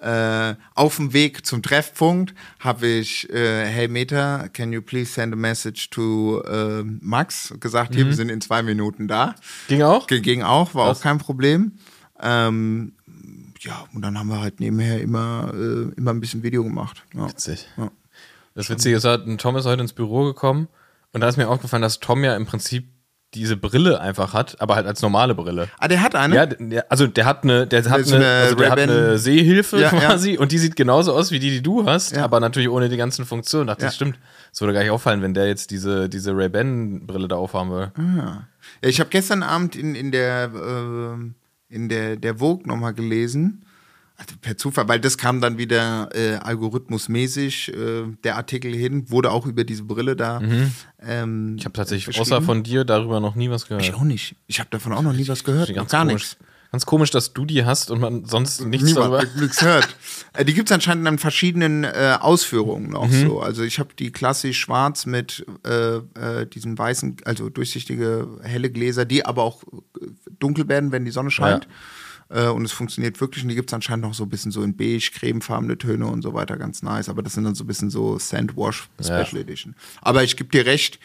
Äh, 0.00 0.54
auf 0.74 0.96
dem 0.96 1.12
Weg 1.12 1.44
zum 1.44 1.62
Treffpunkt 1.62 2.34
habe 2.60 2.86
ich, 2.86 3.28
äh, 3.30 3.66
hey 3.66 3.88
Meta, 3.88 4.48
can 4.48 4.72
you 4.72 4.80
please 4.80 5.12
send 5.12 5.32
a 5.32 5.36
message 5.36 5.90
to 5.90 6.40
äh, 6.42 6.84
Max? 6.84 7.52
Gesagt, 7.58 7.94
hier, 7.94 8.06
wir 8.06 8.14
sind 8.14 8.28
in 8.28 8.40
zwei 8.40 8.62
Minuten 8.62 9.08
da. 9.08 9.34
Ging 9.66 9.82
auch? 9.82 10.06
Ging, 10.06 10.22
ging 10.22 10.42
auch, 10.42 10.74
war 10.74 10.86
Krass. 10.86 10.98
auch 10.98 11.02
kein 11.02 11.18
Problem. 11.18 11.72
Ähm, 12.20 12.92
ja, 13.60 13.86
und 13.92 14.02
dann 14.02 14.18
haben 14.18 14.28
wir 14.28 14.40
halt 14.40 14.60
nebenher 14.60 15.00
immer, 15.00 15.52
äh, 15.52 15.92
immer 15.96 16.12
ein 16.12 16.20
bisschen 16.20 16.42
Video 16.42 16.62
gemacht. 16.62 17.02
Ja. 17.14 17.28
Witzig. 17.28 17.66
Ja. 17.76 17.90
Das 18.54 18.70
Witzige 18.70 18.96
ist, 18.96 19.06
Tom 19.38 19.56
ist 19.56 19.66
heute 19.66 19.82
ins 19.82 19.92
Büro 19.92 20.24
gekommen 20.24 20.68
und 21.12 21.20
da 21.20 21.28
ist 21.28 21.36
mir 21.36 21.48
aufgefallen, 21.48 21.82
dass 21.82 22.00
Tom 22.00 22.24
ja 22.24 22.36
im 22.36 22.46
Prinzip 22.46 22.88
diese 23.34 23.56
Brille 23.58 24.00
einfach 24.00 24.32
hat, 24.32 24.60
aber 24.60 24.74
halt 24.76 24.86
als 24.86 25.02
normale 25.02 25.34
Brille. 25.34 25.68
Ah, 25.78 25.86
der 25.88 26.02
hat 26.02 26.14
eine? 26.14 26.34
Ja, 26.34 26.46
der, 26.46 26.90
also 26.90 27.06
der 27.06 27.26
hat 27.26 27.44
eine, 27.44 27.66
der 27.66 27.84
hat 27.84 28.00
ist 28.00 28.12
eine, 28.12 28.24
eine 28.24 28.34
also 28.42 28.54
der 28.56 28.70
hat 28.70 28.78
eine 28.78 29.18
Sehhilfe 29.18 29.76
Ja, 29.78 29.92
ja. 29.92 30.00
quasi 30.00 30.38
und 30.38 30.50
die 30.52 30.58
sieht 30.58 30.76
genauso 30.76 31.12
aus 31.12 31.30
wie 31.30 31.38
die, 31.38 31.50
die 31.50 31.62
du 31.62 31.84
hast, 31.84 32.16
Ja. 32.16 32.24
aber 32.24 32.40
natürlich 32.40 32.70
ohne 32.70 32.88
die 32.88 32.96
ganzen 32.96 33.26
Funktionen. 33.26 33.66
Dachte, 33.66 33.82
Ja. 33.82 33.88
das 33.88 33.96
stimmt. 33.96 34.18
Das 34.50 34.60
würde 34.62 34.72
gar 34.72 34.80
nicht 34.80 34.90
auffallen, 34.90 35.20
wenn 35.20 35.34
der 35.34 35.46
jetzt 35.46 35.70
diese, 35.70 36.08
diese 36.08 36.34
Ray-Ban-Brille 36.34 37.28
da 37.28 37.36
aufhaben 37.36 37.70
würde. 37.70 37.92
Ja, 37.98 38.46
ich 38.80 38.98
habe 38.98 39.10
gestern 39.10 39.42
Abend 39.42 39.76
in, 39.76 39.94
in 39.94 40.10
der 40.10 40.50
äh, 40.54 41.74
in 41.74 41.88
der 41.90 42.16
der 42.16 42.36
Vogue 42.38 42.66
nochmal 42.66 42.94
gelesen, 42.94 43.64
also 44.20 44.34
per 44.40 44.56
Zufall, 44.56 44.88
weil 44.88 45.00
das 45.00 45.16
kam 45.16 45.40
dann 45.40 45.58
wieder 45.58 46.08
äh, 46.14 46.34
algorithmusmäßig 46.36 47.72
äh, 47.72 48.02
der 48.24 48.36
Artikel 48.36 48.74
hin, 48.74 49.10
wurde 49.10 49.30
auch 49.30 49.46
über 49.46 49.64
diese 49.64 49.84
Brille 49.84 50.16
da. 50.16 50.40
Ähm, 51.00 51.56
Ich 51.58 51.64
habe 51.64 51.72
tatsächlich 51.72 52.18
außer 52.20 52.42
von 52.42 52.62
dir 52.62 52.84
darüber 52.84 53.20
noch 53.20 53.34
nie 53.34 53.50
was 53.50 53.66
gehört. 53.66 53.84
ich 53.84 53.94
auch 53.94 54.02
nicht. 54.02 54.34
Ich 54.46 54.58
habe 54.60 54.70
davon 54.70 54.92
auch 54.92 55.02
noch 55.02 55.12
nie 55.12 55.28
was 55.28 55.44
gehört, 55.44 55.72
Ganz 55.74 55.90
gar 55.90 56.02
komisch. 56.04 56.14
nichts. 56.14 56.36
Ganz 56.70 56.84
komisch, 56.84 57.10
dass 57.10 57.32
du 57.32 57.46
die 57.46 57.64
hast 57.64 57.90
und 57.90 57.98
man 58.00 58.26
sonst 58.26 58.60
nichts 58.66 58.92
darüber. 58.92 59.20
Niemand 59.20 59.40
nichts 59.40 59.62
hört. 59.62 59.88
Äh, 60.34 60.44
die 60.44 60.52
gibt 60.52 60.68
es 60.68 60.74
anscheinend 60.74 61.08
in 61.08 61.16
verschiedenen 61.16 61.84
äh, 61.84 62.18
Ausführungen 62.20 62.90
noch 62.90 63.08
Mhm. 63.08 63.26
so. 63.26 63.40
Also 63.40 63.62
ich 63.62 63.78
habe 63.78 63.90
die 63.98 64.12
klassisch 64.12 64.58
schwarz 64.60 65.06
mit 65.06 65.46
äh, 65.64 65.96
äh, 65.96 66.46
diesen 66.46 66.76
weißen, 66.76 67.16
also 67.24 67.48
durchsichtige 67.48 68.28
helle 68.42 68.68
Gläser, 68.70 69.06
die 69.06 69.24
aber 69.24 69.44
auch 69.44 69.62
äh, 69.62 70.06
dunkel 70.40 70.68
werden, 70.68 70.92
wenn 70.92 71.06
die 71.06 71.10
Sonne 71.10 71.30
scheint. 71.30 71.66
Äh, 72.30 72.48
und 72.48 72.64
es 72.64 72.72
funktioniert 72.72 73.20
wirklich. 73.20 73.42
Und 73.44 73.48
die 73.50 73.54
gibt 73.54 73.70
es 73.70 73.74
anscheinend 73.74 74.04
noch 74.04 74.14
so 74.14 74.24
ein 74.24 74.28
bisschen 74.28 74.50
so 74.52 74.62
in 74.62 74.76
beige, 74.76 75.10
cremefarbene 75.14 75.78
Töne 75.78 76.06
und 76.06 76.22
so 76.22 76.34
weiter, 76.34 76.56
ganz 76.56 76.82
nice. 76.82 77.08
Aber 77.08 77.22
das 77.22 77.34
sind 77.34 77.44
dann 77.44 77.54
so 77.54 77.64
ein 77.64 77.66
bisschen 77.66 77.90
so 77.90 78.18
Sandwash 78.18 78.88
Special 79.00 79.26
Ja. 79.34 79.40
Edition. 79.40 79.74
Aber 80.02 80.22
ich 80.24 80.36
gebe 80.36 80.50
dir 80.50 80.66
recht, 80.66 80.98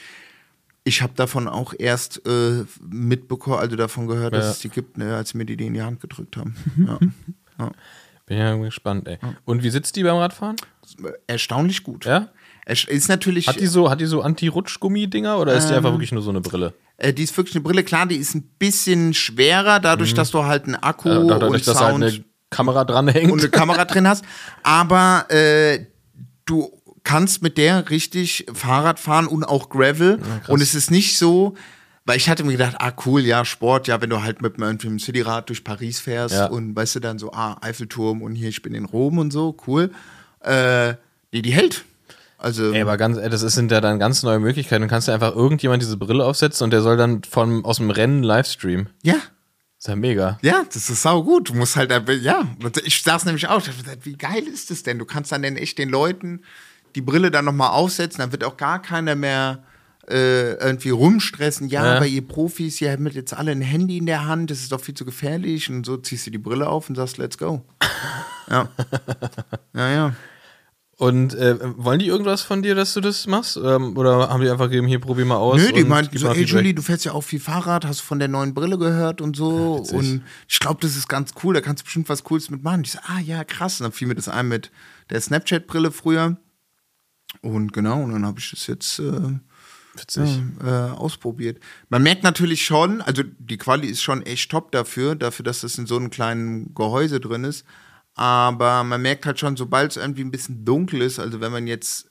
ich 0.84 1.02
habe 1.02 1.14
davon 1.16 1.48
auch 1.48 1.74
erst 1.78 2.26
äh, 2.28 2.66
mitbekommen, 2.90 3.58
also 3.60 3.76
davon 3.78 4.08
gehört, 4.08 4.34
dass 4.34 4.46
Ja. 4.46 4.52
es 4.52 4.60
die 4.60 4.70
gibt, 4.70 4.98
ne, 4.98 5.16
als 5.16 5.34
mir 5.34 5.46
die 5.46 5.56
die 5.56 5.68
in 5.68 5.74
die 5.74 5.82
Hand 5.82 6.02
gedrückt 6.02 6.36
haben. 6.36 6.56
ja. 6.78 7.00
Ja. 7.60 7.72
Bin 8.26 8.38
ja 8.38 8.56
gespannt, 8.56 9.08
ey. 9.08 9.18
Und 9.46 9.64
wie 9.64 9.70
sitzt 9.70 9.96
die 9.96 10.04
beim 10.04 10.16
Radfahren? 10.16 10.56
Erstaunlich 11.28 11.84
gut. 11.84 12.06
Ja? 12.06 12.30
Es 12.66 12.86
ist 12.86 13.10
natürlich, 13.10 13.48
Hat 13.48 13.60
die 13.60 13.68
so, 13.68 13.90
hat 13.90 14.00
die 14.00 14.06
so 14.06 14.22
Anti-Rutschgummi-Dinger 14.22 15.38
oder 15.40 15.54
ist 15.54 15.68
die 15.70 15.74
einfach 15.74 15.92
wirklich 15.92 16.12
nur 16.14 16.22
so 16.22 16.30
eine 16.30 16.40
Brille? 16.42 16.74
Äh, 16.98 17.14
die 17.14 17.24
ist 17.24 17.36
wirklich 17.38 17.56
eine 17.56 17.64
Brille, 17.64 17.84
klar, 17.84 18.06
die 18.06 18.16
ist 18.18 18.36
ein 18.36 18.44
bisschen 18.60 19.14
schwerer, 19.14 19.80
dadurch, 19.80 20.14
dass 20.14 20.32
du 20.32 20.44
halt 20.44 20.66
einen 20.66 20.76
Akku 20.76 21.10
und 21.10 21.28
dadurch, 21.28 21.64
dass 21.64 21.80
halt 21.80 21.92
Sound 21.92 22.04
eine 22.04 22.24
Kamera 22.50 22.86
dranhängt. 22.86 23.32
und 23.32 23.40
eine 23.40 23.50
Kamera 23.50 23.86
drin 23.86 24.08
hast. 24.08 24.24
Aber 24.62 25.26
äh, 25.30 25.86
du 26.46 26.72
kannst 27.04 27.42
mit 27.42 27.58
der 27.58 27.90
richtig 27.90 28.46
Fahrrad 28.54 29.00
fahren 29.00 29.28
und 29.28 29.44
auch 29.44 29.70
Gravel. 29.70 30.20
und 30.48 30.62
es 30.62 30.74
ist 30.76 30.92
nicht 30.92 31.18
so, 31.18 31.56
weil 32.06 32.18
ich 32.18 32.30
hatte 32.30 32.44
mir 32.44 32.54
gedacht, 32.54 32.76
ah 32.80 32.92
cool, 33.06 33.22
ja, 33.22 33.44
Sport, 33.46 33.88
ja, 33.88 34.02
wenn 34.02 34.10
du 34.10 34.22
halt 34.22 34.42
mit 34.42 34.62
einem 34.62 34.78
einem 34.80 35.00
Cityrad 35.00 35.50
durch 35.50 35.64
Paris 35.64 36.00
fährst 36.00 36.36
Ja. 36.36 36.46
und 36.48 36.76
weißt 36.76 36.96
du 36.96 37.00
dann 37.00 37.18
so, 37.18 37.32
ah, 37.32 37.58
Eiffelturm 37.62 38.22
und 38.22 38.36
hier, 38.36 38.50
ich 38.50 38.62
bin 38.62 38.74
in 38.74 38.86
Rom 38.86 39.18
und 39.18 39.32
so, 39.32 39.56
cool. 39.68 39.90
Äh, 40.42 40.94
nee, 41.32 41.42
die 41.42 41.52
hält. 41.54 41.86
Also, 42.44 42.72
Ey, 42.74 42.82
aber 42.82 42.98
ganz, 42.98 43.18
das 43.18 43.42
sind 43.56 43.72
ja 43.72 43.82
dann 43.82 43.98
ganz 44.00 44.22
neue 44.24 44.38
Möglichkeiten. 44.40 44.82
Du 44.84 44.88
kannst 44.90 45.08
ja 45.08 45.14
einfach 45.14 45.36
irgendjemand 45.36 45.82
diese 45.82 45.98
Brille 45.98 46.26
aufsetzen 46.26 46.66
und 46.66 46.72
der 46.72 46.82
soll 46.82 46.98
dann 46.98 47.24
von, 47.24 47.64
aus 47.66 47.78
dem 47.78 47.90
Rennen 47.90 48.22
Livestream. 48.22 48.88
ja, 49.02 49.16
Ist 49.80 49.88
ja 49.88 49.96
mega. 49.96 50.38
Ja, 50.42 50.64
das 50.72 50.90
ist 50.90 51.02
sau 51.02 51.24
gut. 51.24 51.50
Du 51.50 51.54
musst 51.56 51.76
halt, 51.76 51.92
äh, 51.92 52.14
ja, 52.14 52.44
ich 52.84 53.02
sag's 53.02 53.26
nämlich 53.26 53.48
auch. 53.48 53.60
Ich 53.62 53.70
hab 53.70 53.78
gesagt, 53.78 54.06
Wie 54.06 54.18
geil 54.18 54.44
ist 54.44 54.70
das 54.72 54.84
denn? 54.84 55.00
Du 55.00 55.06
kannst 55.06 55.32
dann 55.32 55.42
denn 55.42 55.56
echt 55.58 55.78
den 55.78 55.90
Leuten 55.90 56.42
die 56.96 57.02
Brille 57.02 57.32
dann 57.32 57.46
nochmal 57.46 57.72
aufsetzen, 57.72 58.20
dann 58.20 58.32
wird 58.32 58.44
auch 58.44 58.56
gar 58.56 58.80
keiner 58.80 59.16
mehr 59.16 59.64
äh, 60.08 60.54
irgendwie 60.56 60.92
rumstressen. 60.92 61.68
Ja, 61.70 61.86
Ja. 61.86 61.96
aber 61.96 62.06
ihr 62.06 62.28
Profis, 62.28 62.80
ihr 62.82 62.92
habt 62.92 63.02
jetzt 63.14 63.34
alle 63.34 63.52
ein 63.52 63.62
Handy 63.62 63.98
in 63.98 64.06
der 64.06 64.26
Hand, 64.28 64.52
das 64.52 64.60
ist 64.60 64.72
doch 64.72 64.82
viel 64.82 64.94
zu 64.94 65.04
gefährlich. 65.06 65.70
Und 65.72 65.86
so 65.86 65.98
ziehst 65.98 66.28
du 66.28 66.32
die 66.32 66.38
Brille 66.38 66.68
auf 66.68 66.90
und 66.90 66.96
sagst, 66.96 67.18
let's 67.18 67.38
go. 67.38 67.64
ja. 68.50 68.68
Ja, 69.74 69.90
ja. 69.92 70.16
Und 70.98 71.34
äh, 71.34 71.58
wollen 71.78 71.98
die 72.00 72.06
irgendwas 72.06 72.44
von 72.44 72.62
dir, 72.62 72.76
dass 72.76 72.94
du 72.94 73.02
das 73.02 73.26
machst? 73.26 73.58
Ähm, 73.58 73.98
oder 73.98 74.30
haben 74.30 74.42
die 74.42 74.50
einfach 74.50 74.66
gegeben, 74.66 74.88
hier 74.88 75.00
probier 75.00 75.26
mal 75.26 75.38
aus? 75.38 75.58
Nö, 75.58 75.72
die 75.72 75.84
meinten 75.84 76.16
so, 76.18 76.28
mal 76.28 76.34
ey 76.34 76.40
Feedback? 76.40 76.56
Julie, 76.56 76.74
du 76.76 76.84
fährst 76.84 77.04
ja 77.04 77.14
auch 77.14 77.24
viel 77.24 77.40
Fahrrad, 77.40 77.86
hast 77.86 78.02
du 78.02 78.06
von 78.06 78.20
der 78.20 78.28
neuen 78.28 78.54
Brille 78.54 78.78
gehört 78.78 79.20
und 79.20 79.36
so. 79.36 79.80
witzig. 79.80 79.98
und 79.98 80.24
ich 80.48 80.60
glaube, 80.60 80.82
das 80.82 80.96
ist 80.96 81.10
ganz 81.10 81.32
cool, 81.44 81.56
da 81.56 81.62
kannst 81.62 81.82
du 81.82 81.86
bestimmt 81.86 82.10
was 82.10 82.24
Cooles 82.24 82.52
mitmachen. 82.52 82.82
Ich 82.84 82.92
so, 82.92 83.00
ah 83.08 83.20
ja, 83.20 83.44
krass. 83.44 83.82
Und 83.82 83.86
dann 83.86 83.92
fiel 83.92 84.08
mir 84.08 84.16
das 84.16 84.30
ein 84.30 84.48
mit 84.48 84.72
der 85.10 85.20
Snapchat-Brille 85.20 85.92
früher. 85.92 86.38
Und 87.42 87.74
genau, 87.74 88.04
und 88.04 88.12
dann 88.12 88.26
habe 88.26 88.40
ich 88.40 88.52
das 88.52 88.68
jetzt 88.68 89.00
äh, 89.00 89.40
Witzig. 89.96 90.42
äh, 90.64 90.70
ausprobiert. 90.70 91.60
Man 91.90 92.04
merkt 92.04 92.24
natürlich 92.24 92.64
schon, 92.66 93.02
also 93.02 93.24
die 93.40 93.58
Quali 93.58 93.88
ist 93.88 94.04
schon 94.04 94.22
echt 94.22 94.52
top 94.52 94.72
dafür, 94.72 95.16
dafür, 95.16 95.44
dass 95.44 95.62
das 95.62 95.78
in 95.78 95.88
so 95.88 95.98
einem 95.98 96.12
kleinen 96.12 96.74
Gehäuse 96.76 97.20
drin 97.20 97.44
ist. 97.44 97.66
Aber 98.16 98.84
man 98.84 99.02
merkt 99.02 99.26
halt 99.26 99.40
schon, 99.40 99.58
sobald 99.58 99.92
es 99.92 99.98
irgendwie 99.98 100.24
ein 100.24 100.32
bisschen 100.32 100.66
dunkel 100.66 101.02
ist, 101.02 101.20
also 101.20 101.42
wenn 101.42 101.52
man 101.52 101.66
jetzt 101.68 102.08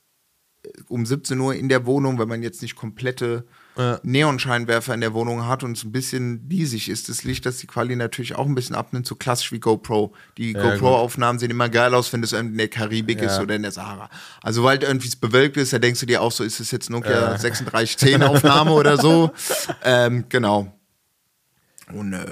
äh, 0.65 0.69
um 0.89 1.07
17 1.07 1.39
Uhr 1.39 1.55
in 1.55 1.69
der 1.69 1.87
Wohnung, 1.87 2.19
wenn 2.19 2.29
man 2.29 2.43
jetzt 2.43 2.61
nicht 2.63 2.75
komplette 2.77 3.45
Ja. 3.79 3.99
Neonscheinwerfer 4.03 4.93
in 4.95 5.01
der 5.01 5.15
Wohnung 5.15 5.47
hat 5.47 5.63
und 5.65 5.79
es 5.79 5.85
ein 5.85 5.93
bisschen 5.93 6.47
diesig 6.49 6.89
ist, 6.91 7.09
das 7.09 7.25
Licht, 7.25 7.47
dass 7.47 7.57
die 7.59 7.67
Quali 7.67 7.95
natürlich 7.97 8.35
auch 8.35 8.45
ein 8.47 8.55
bisschen 8.55 8.75
abnimmt, 8.77 9.07
so 9.07 9.15
klassisch 9.15 9.51
wie 9.53 9.61
GoPro. 9.61 10.13
Die 10.37 10.53
Ja, 10.53 10.61
GoPro-Aufnahmen 10.75 11.39
sehen 11.39 11.51
immer 11.51 11.69
geil 11.71 11.95
aus, 11.95 12.13
wenn 12.13 12.21
das 12.21 12.33
irgendwie 12.33 12.55
in 12.55 12.59
der 12.59 12.69
Karibik 12.69 13.23
ist 13.23 13.37
Ja. 13.37 13.43
oder 13.43 13.55
in 13.55 13.63
der 13.63 13.71
Sahara. 13.73 14.11
Also, 14.43 14.61
sobald 14.61 14.83
irgendwie 14.83 15.09
es 15.09 15.17
bewölkt 15.17 15.57
ist, 15.57 15.73
da 15.73 15.79
denkst 15.79 16.01
du 16.01 16.07
dir 16.07 16.21
auch 16.21 16.33
so, 16.33 16.45
ist 16.45 16.61
es 16.61 16.71
jetzt 16.71 16.91
Nokia 16.91 17.39
3610 17.39 18.23
Aufnahme 18.25 18.73
oder 18.73 18.99
so. 18.99 19.31
Ähm, 19.85 20.25
genau. 20.29 20.79
Und 21.93 22.13
äh, 22.13 22.27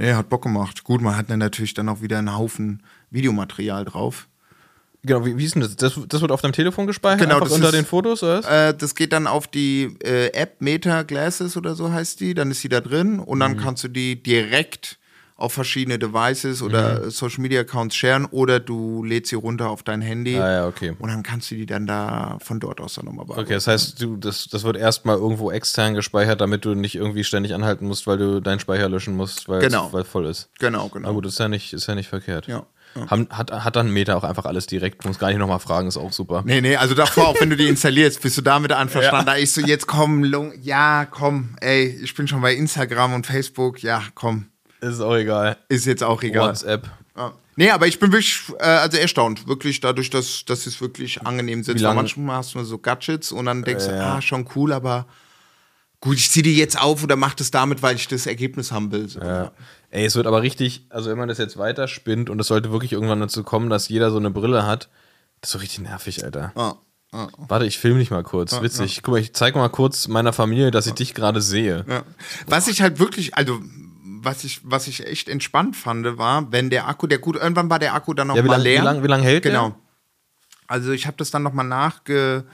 nee, 0.00 0.12
hat 0.14 0.28
Bock 0.28 0.42
gemacht. 0.42 0.84
Gut, 0.84 1.00
man 1.00 1.16
hat 1.16 1.30
dann 1.30 1.38
natürlich 1.38 1.74
dann 1.74 1.88
auch 1.88 2.00
wieder 2.02 2.18
einen 2.18 2.36
Haufen 2.36 2.82
Videomaterial 3.10 3.84
drauf. 3.84 4.26
Genau, 5.02 5.24
wie, 5.24 5.36
wie 5.38 5.44
ist 5.44 5.54
denn 5.54 5.62
das? 5.62 5.76
das? 5.76 5.98
Das 6.08 6.20
wird 6.20 6.30
auf 6.30 6.42
deinem 6.42 6.52
Telefon 6.52 6.86
gespeichert? 6.86 7.20
Genau, 7.20 7.40
unter 7.42 7.68
ist- 7.68 7.72
den 7.74 7.86
Fotos? 7.86 8.22
Äh, 8.22 8.74
das 8.74 8.94
geht 8.94 9.12
dann 9.14 9.26
auf 9.26 9.46
die 9.46 9.96
äh, 10.04 10.26
App 10.34 10.60
Meta 10.60 11.04
Glasses 11.04 11.56
oder 11.56 11.74
so 11.74 11.90
heißt 11.90 12.20
die. 12.20 12.34
Dann 12.34 12.50
ist 12.50 12.60
sie 12.60 12.68
da 12.68 12.80
drin 12.80 13.18
und 13.18 13.38
Mhm. 13.38 13.40
dann 13.40 13.56
kannst 13.56 13.82
du 13.84 13.88
die 13.88 14.22
direkt 14.22 14.98
auf 15.40 15.52
verschiedene 15.52 15.98
Devices 15.98 16.60
Mhm. 16.60 16.66
oder 16.66 17.10
Social 17.10 17.40
Media 17.40 17.60
Accounts 17.62 17.96
sharen 17.96 18.26
oder 18.26 18.60
du 18.60 19.02
lädst 19.04 19.30
sie 19.30 19.36
runter 19.36 19.70
auf 19.70 19.82
dein 19.82 20.00
Handy. 20.02 20.36
Ah, 20.36 20.52
ja, 20.52 20.66
okay. 20.66 20.92
Und 20.98 21.08
dann 21.10 21.22
kannst 21.22 21.50
du 21.50 21.54
die 21.54 21.66
dann 21.66 21.86
da 21.86 22.38
von 22.42 22.60
dort 22.60 22.80
aus 22.80 22.94
dann 22.94 23.06
nochmal 23.06 23.24
bearbeiten. 23.26 23.46
Okay, 23.46 23.54
das 23.54 23.66
heißt, 23.66 24.00
du, 24.02 24.16
das, 24.16 24.48
das 24.48 24.64
wird 24.64 24.76
erstmal 24.76 25.16
irgendwo 25.16 25.50
extern 25.50 25.94
gespeichert, 25.94 26.40
damit 26.40 26.64
du 26.64 26.74
nicht 26.74 26.94
irgendwie 26.94 27.24
ständig 27.24 27.54
anhalten 27.54 27.86
musst, 27.86 28.06
weil 28.06 28.18
du 28.18 28.40
deinen 28.40 28.60
Speicher 28.60 28.88
löschen 28.88 29.16
musst, 29.16 29.48
weil 29.48 29.60
Genau. 29.60 29.86
es 29.88 29.92
weil 29.92 30.04
voll 30.04 30.26
ist. 30.26 30.48
Genau, 30.58 30.84
Na 30.92 30.92
genau. 31.00 31.14
gut, 31.14 31.26
ist 31.26 31.38
ja 31.38 31.48
nicht, 31.48 31.72
ist 31.72 31.86
ja 31.86 31.94
nicht 31.94 32.08
verkehrt. 32.08 32.46
Ja, 32.46 32.66
ja. 32.94 33.08
Haben, 33.10 33.28
hat, 33.30 33.52
hat 33.52 33.76
dann 33.76 33.90
Meta 33.90 34.16
auch 34.16 34.24
einfach 34.24 34.44
alles 34.46 34.66
direkt, 34.66 35.04
muss 35.04 35.18
gar 35.18 35.28
nicht 35.28 35.38
nochmal 35.38 35.60
fragen, 35.60 35.86
ist 35.88 35.96
auch 35.96 36.12
super. 36.12 36.42
Nee, 36.44 36.60
nee, 36.60 36.76
also 36.76 36.94
davor, 36.94 37.28
auch 37.28 37.40
wenn 37.40 37.48
du 37.48 37.56
die 37.56 37.68
installierst, 37.68 38.20
bist 38.20 38.36
du 38.36 38.42
damit 38.42 38.72
einverstanden. 38.72 39.26
Da 39.26 39.36
ich 39.36 39.52
so, 39.52 39.60
jetzt 39.60 39.86
komm, 39.86 40.24
Lung, 40.24 40.52
ja, 40.60 41.06
komm, 41.06 41.54
ey, 41.60 41.86
ich 42.02 42.14
bin 42.14 42.26
schon 42.28 42.40
bei 42.40 42.52
Instagram 42.54 43.14
und 43.14 43.26
Facebook, 43.26 43.82
ja, 43.82 44.02
komm, 44.14 44.46
Ist 44.80 45.00
auch 45.00 45.14
egal. 45.14 45.56
ist 45.68 45.86
jetzt 45.86 46.02
auch 46.02 46.22
egal. 46.22 46.50
WhatsApp. 46.50 46.88
Ja. 47.16 47.32
Nee, 47.56 47.70
aber 47.70 47.86
ich 47.86 47.98
bin 47.98 48.10
wirklich, 48.12 48.42
äh, 48.58 48.64
also 48.64 48.96
erstaunt, 48.96 49.46
wirklich 49.46 49.80
dadurch, 49.80 50.08
dass, 50.08 50.44
dass 50.46 50.66
es 50.66 50.80
wirklich 50.80 51.22
angenehm 51.26 51.62
sitzt. 51.62 51.82
Manchmal 51.82 52.36
hast 52.36 52.54
du 52.54 52.64
so 52.64 52.78
Gadgets 52.78 53.32
und 53.32 53.46
dann 53.46 53.62
denkst 53.64 53.86
du, 53.86 53.92
ja. 53.92 54.16
ah, 54.16 54.22
schon 54.22 54.48
cool, 54.54 54.72
aber 54.72 55.06
gut, 56.00 56.16
ich 56.16 56.30
zieh 56.30 56.42
die 56.42 56.56
jetzt 56.56 56.80
auf 56.80 57.04
oder 57.04 57.16
mach 57.16 57.34
das 57.34 57.50
damit, 57.50 57.82
weil 57.82 57.96
ich 57.96 58.08
das 58.08 58.26
Ergebnis 58.26 58.72
haben 58.72 58.90
will. 58.92 59.08
So. 59.08 59.20
Ja. 59.20 59.52
Ey, 59.90 60.04
es 60.04 60.16
wird 60.16 60.26
aber 60.26 60.42
richtig, 60.42 60.86
also 60.88 61.10
wenn 61.10 61.18
man 61.18 61.28
das 61.28 61.38
jetzt 61.38 61.58
weiter 61.58 61.88
spinnt 61.88 62.30
und 62.30 62.40
es 62.40 62.46
sollte 62.46 62.72
wirklich 62.72 62.92
irgendwann 62.92 63.20
dazu 63.20 63.42
kommen, 63.42 63.68
dass 63.68 63.88
jeder 63.88 64.10
so 64.10 64.16
eine 64.16 64.30
Brille 64.30 64.64
hat, 64.64 64.88
das 65.40 65.50
ist 65.50 65.52
so 65.52 65.58
richtig 65.58 65.80
nervig, 65.80 66.24
Alter. 66.24 66.52
Ah, 66.54 66.76
ah. 67.12 67.28
Warte, 67.36 67.66
ich 67.66 67.78
filme 67.78 67.98
dich 67.98 68.10
mal 68.10 68.22
kurz. 68.22 68.60
Witzig. 68.62 69.02
Guck 69.02 69.12
mal, 69.12 69.20
ich 69.20 69.34
zeig 69.34 69.54
mal 69.54 69.68
kurz 69.68 70.08
meiner 70.08 70.32
Familie, 70.32 70.70
dass 70.70 70.86
ich 70.86 70.94
dich 70.94 71.12
gerade 71.12 71.40
sehe. 71.40 71.84
Ja. 71.88 72.04
Was 72.46 72.68
ich 72.68 72.82
halt 72.82 72.98
wirklich, 72.98 73.34
also 73.34 73.60
was 74.22 74.44
ich, 74.44 74.60
was 74.64 74.86
ich 74.86 75.06
echt 75.06 75.28
entspannt 75.28 75.76
fand, 75.76 76.18
war, 76.18 76.50
wenn 76.52 76.70
der 76.70 76.88
Akku, 76.88 77.06
der 77.06 77.18
gut, 77.18 77.36
irgendwann 77.36 77.70
war 77.70 77.78
der 77.78 77.94
Akku 77.94 78.14
dann 78.14 78.28
noch 78.28 78.36
Ja, 78.36 78.42
mal 78.42 78.54
lang- 78.56 78.62
leer. 78.62 78.80
wie 78.80 78.84
lang- 78.84 79.02
wie 79.02 79.06
lang 79.08 79.22
hält 79.22 79.44
der? 79.44 79.52
Genau. 79.52 79.74
Also 80.66 80.92
ich 80.92 81.06
habe 81.06 81.16
das 81.16 81.30
dann 81.30 81.42
noch 81.42 81.52
mal 81.52 81.64
nachge, 81.64 82.44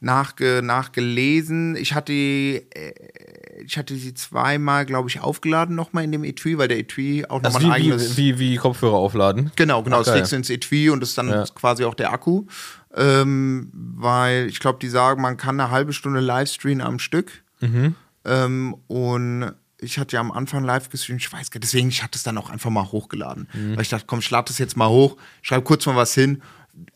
nachge, 0.00 0.60
nachgelesen. 0.62 1.76
Ich 1.76 1.94
hatte, 1.94 2.12
äh, 2.12 2.62
ich 3.64 3.78
hatte 3.78 3.94
sie 3.94 4.12
zweimal, 4.14 4.84
glaube 4.84 5.08
ich, 5.08 5.20
aufgeladen 5.20 5.74
nochmal 5.74 6.04
in 6.04 6.12
dem 6.12 6.24
Etui, 6.24 6.58
weil 6.58 6.68
der 6.68 6.78
Etui 6.78 7.24
auch 7.26 7.42
Also 7.42 7.58
nochmal 7.58 7.76
ein 7.78 7.82
wie, 7.82 7.86
eigenes. 7.92 8.16
wie, 8.16 8.38
wie, 8.38 8.52
wie 8.52 8.56
Kopfhörer 8.56 8.94
aufladen. 8.96 9.50
Genau, 9.56 9.82
genau, 9.82 10.00
Ach, 10.00 10.04
das 10.04 10.14
legst 10.14 10.32
du 10.32 10.36
ins 10.36 10.50
Etui 10.50 10.90
und 10.90 11.00
das 11.00 11.10
ist 11.10 11.18
dann 11.18 11.28
Ja. 11.28 11.44
quasi 11.54 11.84
auch 11.84 11.94
der 11.94 12.12
Akku. 12.12 12.44
Ähm, 12.96 13.70
weil 13.72 14.46
ich 14.48 14.60
glaube, 14.60 14.78
die 14.80 14.88
sagen, 14.88 15.20
man 15.22 15.36
kann 15.36 15.58
eine 15.58 15.70
halbe 15.70 15.92
Stunde 15.92 16.20
Livestreamen 16.20 16.80
am 16.82 16.98
Stück. 16.98 17.42
Mhm. 17.60 17.94
Ähm, 18.26 18.74
und 18.88 19.52
ich 19.84 19.98
hatte 19.98 20.14
ja 20.16 20.20
am 20.20 20.32
Anfang 20.32 20.64
live 20.64 20.88
gestreamt, 20.88 21.20
ich 21.20 21.32
weiß 21.32 21.50
gar 21.50 21.58
nicht, 21.58 21.64
deswegen, 21.64 21.88
ich 21.88 22.02
hatte 22.02 22.16
es 22.16 22.22
dann 22.22 22.38
auch 22.38 22.50
einfach 22.50 22.70
mal 22.70 22.90
hochgeladen. 22.90 23.48
Mhm. 23.52 23.76
Weil 23.76 23.82
ich 23.82 23.88
dachte, 23.88 24.06
komm, 24.06 24.18
ich 24.18 24.30
lade 24.30 24.48
das 24.48 24.58
jetzt 24.58 24.76
mal 24.76 24.88
hoch, 24.88 25.16
schreibe 25.42 25.62
kurz 25.62 25.86
mal 25.86 25.96
was 25.96 26.14
hin. 26.14 26.42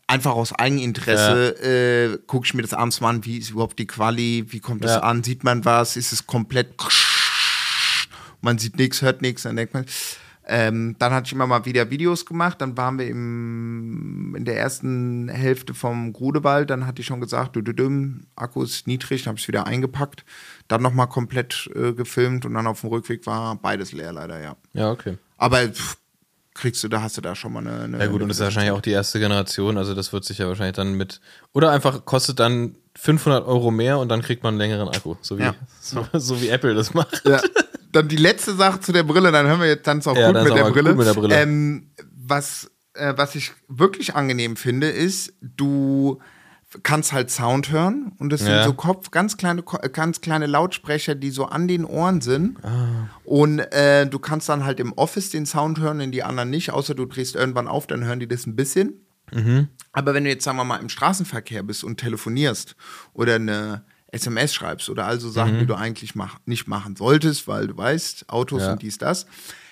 Einfach 0.07 0.31
aus 0.31 0.51
Eigeninteresse 0.51 2.13
äh, 2.13 2.17
gucke 2.27 2.45
ich 2.45 2.53
mir 2.53 2.63
das 2.63 2.73
abends 2.73 2.99
mal 2.99 3.11
an, 3.11 3.25
wie 3.25 3.37
ist 3.37 3.51
überhaupt 3.51 3.79
die 3.79 3.87
Quali, 3.87 4.45
wie 4.49 4.59
kommt 4.59 4.83
es 4.83 4.91
Ja. 4.91 4.99
an, 4.99 5.23
sieht 5.23 5.43
man 5.43 5.63
was, 5.63 5.95
ist 5.95 6.11
es 6.11 6.27
komplett 6.27 6.75
man 8.41 8.57
sieht 8.57 8.77
nichts, 8.77 9.01
hört 9.01 9.21
nichts, 9.21 9.43
dann 9.43 9.55
denkt 9.55 9.73
man. 9.73 9.85
Ähm, 10.51 10.95
dann 10.97 11.13
hatte 11.13 11.27
ich 11.27 11.33
immer 11.33 11.45
mal 11.45 11.65
wieder 11.65 11.91
Videos 11.91 12.25
gemacht. 12.25 12.59
Dann 12.59 12.75
waren 12.75 12.97
wir 12.97 13.07
im, 13.07 14.33
in 14.35 14.45
der 14.45 14.57
ersten 14.57 15.29
Hälfte 15.29 15.75
vom 15.75 16.11
Grudewald. 16.11 16.71
Dann 16.71 16.87
hatte 16.87 17.01
ich 17.01 17.07
schon 17.07 17.21
gesagt, 17.21 17.55
du, 17.55 17.61
du, 17.61 17.71
düm, 17.71 18.21
Akku 18.35 18.63
ist 18.63 18.87
niedrig. 18.87 19.23
Dann 19.23 19.31
habe 19.31 19.37
ich 19.37 19.43
es 19.43 19.47
wieder 19.47 19.67
eingepackt. 19.67 20.25
Dann 20.69 20.81
nochmal 20.81 21.07
komplett 21.09 21.69
äh, 21.75 21.91
gefilmt 21.93 22.45
und 22.45 22.53
dann 22.53 22.65
auf 22.67 22.81
dem 22.81 22.89
Rückweg 22.91 23.25
war 23.25 23.55
beides 23.55 23.91
leer, 23.91 24.13
leider, 24.13 24.39
ja. 24.39 24.55
Ja, 24.73 24.91
okay. 24.91 25.17
Aber 25.37 25.67
pff, 25.67 25.97
kriegst 26.53 26.83
du, 26.83 26.87
da 26.87 27.01
hast 27.01 27.17
du 27.17 27.21
da 27.21 27.35
schon 27.35 27.51
mal 27.53 27.59
eine. 27.65 27.83
eine 27.83 27.99
Ja 27.99 28.07
gut, 28.07 28.21
und 28.21 28.29
das 28.29 28.37
ist 28.37 28.43
wahrscheinlich 28.43 28.71
auch 28.71 28.81
die 28.81 28.91
erste 28.91 29.19
Generation, 29.19 29.77
also 29.77 29.93
das 29.93 30.13
wird 30.13 30.25
sich 30.25 30.37
ja 30.37 30.47
wahrscheinlich 30.47 30.75
dann 30.75 30.93
mit, 30.93 31.21
oder 31.53 31.71
einfach 31.71 32.05
kostet 32.05 32.39
dann 32.39 32.75
500 32.95 33.45
Euro 33.47 33.71
mehr 33.71 33.97
und 33.97 34.09
dann 34.09 34.21
kriegt 34.21 34.43
man 34.43 34.53
einen 34.53 34.59
längeren 34.59 34.89
Akku, 34.89 35.15
so 35.21 35.37
wie, 35.37 35.43
Ja. 35.43 35.55
so, 35.81 36.05
so 36.13 36.41
wie 36.41 36.49
Apple 36.49 36.75
das 36.75 36.93
macht. 36.93 37.25
Ja. 37.25 37.41
Dann 37.91 38.07
die 38.07 38.17
letzte 38.17 38.53
Sache 38.53 38.79
zu 38.81 38.91
der 38.91 39.03
Brille, 39.03 39.31
dann 39.31 39.47
hören 39.47 39.61
wir 39.61 39.67
jetzt 39.67 39.87
dann 39.87 39.99
auch 40.05 40.15
Ja, 40.15 40.27
gut, 40.27 40.35
dann 40.35 40.43
mit 40.43 40.53
auch 40.53 40.71
Brille. 40.71 40.89
gut 40.89 40.97
mit 40.97 41.07
der 41.07 41.13
Brille. 41.13 41.35
Ähm, 41.41 41.89
was, 42.13 42.69
äh, 42.93 43.13
was 43.17 43.33
ich 43.33 43.53
wirklich 43.67 44.13
angenehm 44.15 44.55
finde, 44.55 44.89
ist, 44.89 45.33
du 45.41 46.19
kannst 46.83 47.13
halt 47.13 47.31
Sound 47.31 47.71
hören 47.71 48.11
und 48.19 48.31
das 48.31 48.41
Ja. 48.41 48.63
sind 48.63 48.63
so 48.65 48.73
Kopf, 48.73 49.09
ganz 49.11 49.37
kleine, 49.37 49.63
äh, 49.81 49.89
ganz 49.89 50.21
kleine 50.21 50.45
Lautsprecher, 50.45 51.15
die 51.15 51.31
so 51.31 51.45
an 51.45 51.67
den 51.67 51.83
Ohren 51.85 52.21
sind. 52.21 52.63
Ah. 52.63 53.09
Und 53.23 53.59
äh, 53.59 54.05
du 54.07 54.19
kannst 54.19 54.49
dann 54.49 54.63
halt 54.65 54.79
im 54.79 54.93
Office 54.93 55.31
den 55.31 55.45
Sound 55.47 55.79
hören, 55.79 55.99
in 55.99 56.11
die 56.11 56.23
anderen 56.23 56.49
nicht, 56.51 56.71
außer 56.71 56.93
du 56.93 57.05
drehst 57.05 57.35
irgendwann 57.35 57.67
auf, 57.67 57.87
dann 57.87 58.03
hören 58.03 58.19
die 58.19 58.27
das 58.27 58.45
ein 58.45 58.55
bisschen. 58.55 58.93
Mhm. 59.31 59.67
Aber 59.93 60.13
wenn 60.13 60.23
du 60.23 60.29
jetzt, 60.29 60.43
sagen 60.43 60.57
wir 60.57 60.63
mal, 60.63 60.77
im 60.79 60.89
Straßenverkehr 60.89 61.63
bist 61.63 61.83
und 61.83 61.97
telefonierst 61.99 62.75
oder 63.13 63.35
eine 63.35 63.83
SMS 64.11 64.53
schreibst 64.55 64.89
oder 64.89 65.05
also 65.05 65.29
Sachen, 65.29 65.55
Mhm. 65.55 65.59
die 65.59 65.65
du 65.67 65.75
eigentlich 65.75 66.15
mach, 66.15 66.37
nicht 66.45 66.67
machen 66.67 66.95
solltest, 66.95 67.47
weil 67.47 67.67
du 67.67 67.77
weißt, 67.77 68.29
Autos 68.29 68.61
Ja. 68.63 68.73
und 68.73 68.81
dies, 68.81 68.97
das. 68.97 69.27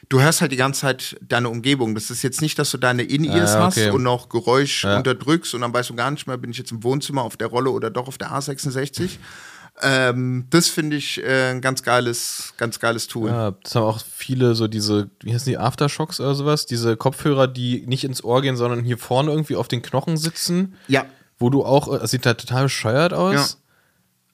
Du 0.09 0.21
hörst 0.21 0.39
halt 0.41 0.51
die 0.53 0.57
ganze 0.57 0.81
Zeit 0.81 1.17
deine 1.21 1.49
Umgebung. 1.49 1.93
Das 1.93 2.09
ist 2.09 2.21
jetzt 2.23 2.41
nicht, 2.41 2.57
dass 2.59 2.71
du 2.71 2.77
deine 2.77 3.03
In-Ears 3.03 3.55
Ah, 3.55 3.67
okay. 3.67 3.87
hast 3.87 3.93
und 3.93 4.03
noch 4.03 4.29
Geräusch 4.29 4.83
Ja. 4.85 4.97
unterdrückst 4.97 5.53
und 5.53 5.61
dann 5.61 5.73
weißt 5.73 5.89
du 5.89 5.95
gar 5.95 6.11
nicht 6.11 6.27
mehr, 6.27 6.37
bin 6.37 6.51
ich 6.51 6.57
jetzt 6.57 6.71
im 6.71 6.81
Wohnzimmer 6.83 7.23
auf 7.23 7.35
der 7.35 7.47
Rolle 7.47 7.71
oder 7.71 7.89
doch 7.89 8.07
auf 8.07 8.17
der 8.17 8.31
A66. 8.31 9.17
ähm, 9.81 10.45
das 10.49 10.69
finde 10.69 10.95
ich 10.95 11.21
äh, 11.23 11.51
ein 11.51 11.59
ganz 11.61 11.83
geiles, 11.83 12.53
ganz 12.57 12.79
geiles 12.79 13.07
Tool. 13.07 13.29
Ja, 13.29 13.51
das 13.51 13.75
haben 13.75 13.83
auch 13.83 14.01
viele 14.01 14.55
so 14.55 14.67
diese, 14.69 15.09
wie 15.21 15.33
heißen 15.33 15.49
die, 15.51 15.57
Aftershocks 15.57 16.19
oder 16.21 16.35
sowas, 16.35 16.65
diese 16.65 16.95
Kopfhörer, 16.95 17.47
die 17.47 17.85
nicht 17.85 18.03
ins 18.05 18.23
Ohr 18.23 18.41
gehen, 18.41 18.55
sondern 18.55 18.83
hier 18.85 18.97
vorne 18.97 19.31
irgendwie 19.31 19.57
auf 19.57 19.67
den 19.67 19.81
Knochen 19.81 20.15
sitzen, 20.15 20.75
Ja. 20.87 21.05
wo 21.37 21.49
du 21.49 21.65
auch, 21.65 21.93
äh, 21.93 21.99
das 21.99 22.11
sieht 22.11 22.25
da 22.25 22.33
total 22.33 22.63
bescheuert 22.63 23.13
aus. 23.13 23.33
Ja. 23.33 23.45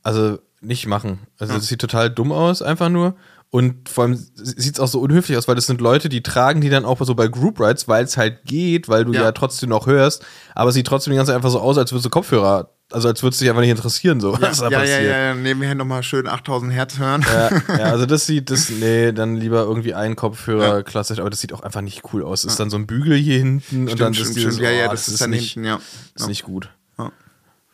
Also 0.03 0.37
nicht 0.61 0.85
machen. 0.87 1.19
Also 1.39 1.55
das 1.55 1.67
sieht 1.67 1.81
total 1.81 2.09
dumm 2.09 2.31
aus, 2.31 2.61
einfach 2.61 2.89
nur. 2.89 3.15
Und 3.53 3.87
vor 3.87 4.05
allem 4.05 4.15
sieht 4.15 4.73
es 4.73 4.79
auch 4.79 4.87
so 4.87 4.99
unhöflich 4.99 5.37
aus, 5.37 5.47
weil 5.47 5.53
das 5.53 5.67
sind 5.67 5.79
Leute, 5.79 6.09
die 6.09 6.23
tragen 6.23 6.59
die 6.59 6.71
dann 6.71 6.85
auch 6.85 6.99
so 7.05 7.13
bei 7.13 7.27
Group 7.27 7.59
Rides, 7.59 7.87
weil 7.87 8.03
es 8.03 8.17
halt 8.17 8.45
geht, 8.45 8.89
weil 8.89 9.05
du 9.05 9.13
ja. 9.13 9.25
Ja. 9.25 9.31
trotzdem 9.31 9.69
noch 9.69 9.85
hörst, 9.85 10.25
aber 10.55 10.69
es 10.69 10.73
sieht 10.73 10.87
trotzdem 10.87 11.11
die 11.11 11.17
ganze 11.17 11.29
Zeit 11.29 11.35
einfach 11.35 11.51
so 11.51 11.59
aus, 11.59 11.77
als 11.77 11.91
würdest 11.91 12.07
du 12.07 12.09
Kopfhörer, 12.09 12.71
also 12.91 13.09
als 13.09 13.21
würdest 13.21 13.39
du 13.39 13.43
dich 13.43 13.51
einfach 13.51 13.61
nicht 13.61 13.69
interessieren, 13.69 14.19
so 14.19 14.35
was 14.41 14.57
da 14.57 14.69
ja, 14.69 14.71
ja, 14.71 14.79
passiert. 14.79 15.03
ja, 15.03 15.17
ja, 15.19 15.35
nebenher 15.35 15.75
nochmal 15.75 16.01
schön 16.01 16.25
8000 16.25 16.73
Hertz 16.73 16.97
hören. 16.97 17.23
Ja, 17.31 17.77
ja, 17.77 17.83
also 17.91 18.07
das 18.07 18.25
sieht, 18.25 18.49
das, 18.49 18.71
nee, 18.71 19.11
dann 19.11 19.35
lieber 19.35 19.61
irgendwie 19.61 19.93
ein 19.93 20.15
Kopfhörer 20.15 20.81
klassisch, 20.81 21.19
aber 21.19 21.29
das 21.29 21.39
sieht 21.39 21.53
auch 21.53 21.61
einfach 21.61 21.81
nicht 21.81 22.01
cool 22.11 22.23
aus. 22.23 22.45
Ist 22.45 22.59
dann 22.59 22.71
so 22.71 22.77
ein 22.77 22.87
Bügel 22.87 23.15
hier 23.15 23.37
hinten 23.37 23.87
und 23.87 24.01
dann 24.01 24.15
Stimmt, 24.15 24.17
ist 24.17 24.21
stimmt, 24.31 24.35
dieses, 24.37 24.55
stimmt. 24.55 24.67
Ja, 24.67 24.75
ja, 24.75 24.87
oh, 24.87 24.91
das, 24.93 25.07
ist 25.07 25.21
dann 25.21 25.29
nicht, 25.29 25.53
hinten, 25.53 25.67
ja. 25.67 25.79
ist 26.15 26.27
nicht 26.27 26.41
gut. 26.41 26.69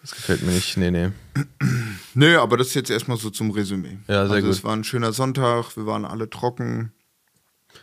Das 0.02 0.12
gefällt 0.12 0.43
mir 0.43 0.52
nicht, 0.52 0.78
nee, 0.78 0.91
nee. 0.91 1.12
Nö, 2.14 2.39
aber 2.39 2.58
das 2.58 2.68
ist 2.68 2.74
jetzt 2.76 2.89
erstmal 2.89 3.18
so 3.18 3.30
zum 3.30 3.52
Resümee. 3.52 3.97
Ja, 4.08 4.26
sehr 4.26 4.36
also 4.36 4.47
gut. 4.47 4.56
Es 4.56 4.64
war 4.64 4.76
ein 4.76 4.84
schöner 4.84 5.12
Sonntag, 5.12 5.76
wir 5.76 5.86
waren 5.86 6.06
alle 6.06 6.30
trocken. 6.30 6.93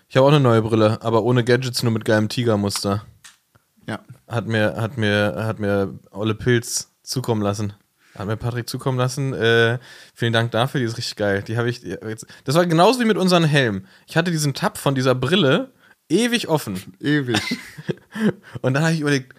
Ich 0.08 0.16
habe 0.16 0.26
auch 0.26 0.30
eine 0.30 0.40
neue 0.40 0.62
Brille, 0.62 1.02
aber 1.02 1.22
ohne 1.22 1.44
Gadgets, 1.44 1.82
nur 1.82 1.92
mit 1.92 2.04
geilem 2.04 2.28
Tigermuster. 2.28 3.04
Ja. 3.86 4.00
Hat 4.28 4.46
mir, 4.46 4.76
hat 4.76 4.96
mir, 4.96 5.34
hat 5.36 5.58
mir 5.58 5.98
Olle 6.10 6.34
Pilz 6.34 6.92
zukommen 7.02 7.42
lassen. 7.42 7.74
Hat 8.16 8.26
mir 8.26 8.36
Patrick 8.36 8.68
zukommen 8.68 8.98
lassen. 8.98 9.34
Äh, 9.34 9.78
vielen 10.14 10.32
Dank 10.32 10.50
dafür, 10.50 10.80
die 10.80 10.86
ist 10.86 10.96
richtig 10.96 11.16
geil. 11.16 11.42
Die 11.42 11.58
habe 11.58 11.68
ich. 11.68 11.82
Jetzt, 11.82 12.26
das 12.44 12.54
war 12.54 12.64
genauso 12.66 12.98
wie 13.00 13.04
mit 13.04 13.18
unseren 13.18 13.44
Helmen. 13.44 13.86
Ich 14.06 14.16
hatte 14.16 14.30
diesen 14.30 14.54
Tab 14.54 14.78
von 14.78 14.94
dieser 14.94 15.14
Brille 15.14 15.70
ewig 16.08 16.48
offen. 16.48 16.80
Ewig. 17.00 17.40
Und 18.62 18.74
dann 18.74 18.82
habe 18.82 18.94
ich 18.94 19.00
überlegt, 19.00 19.34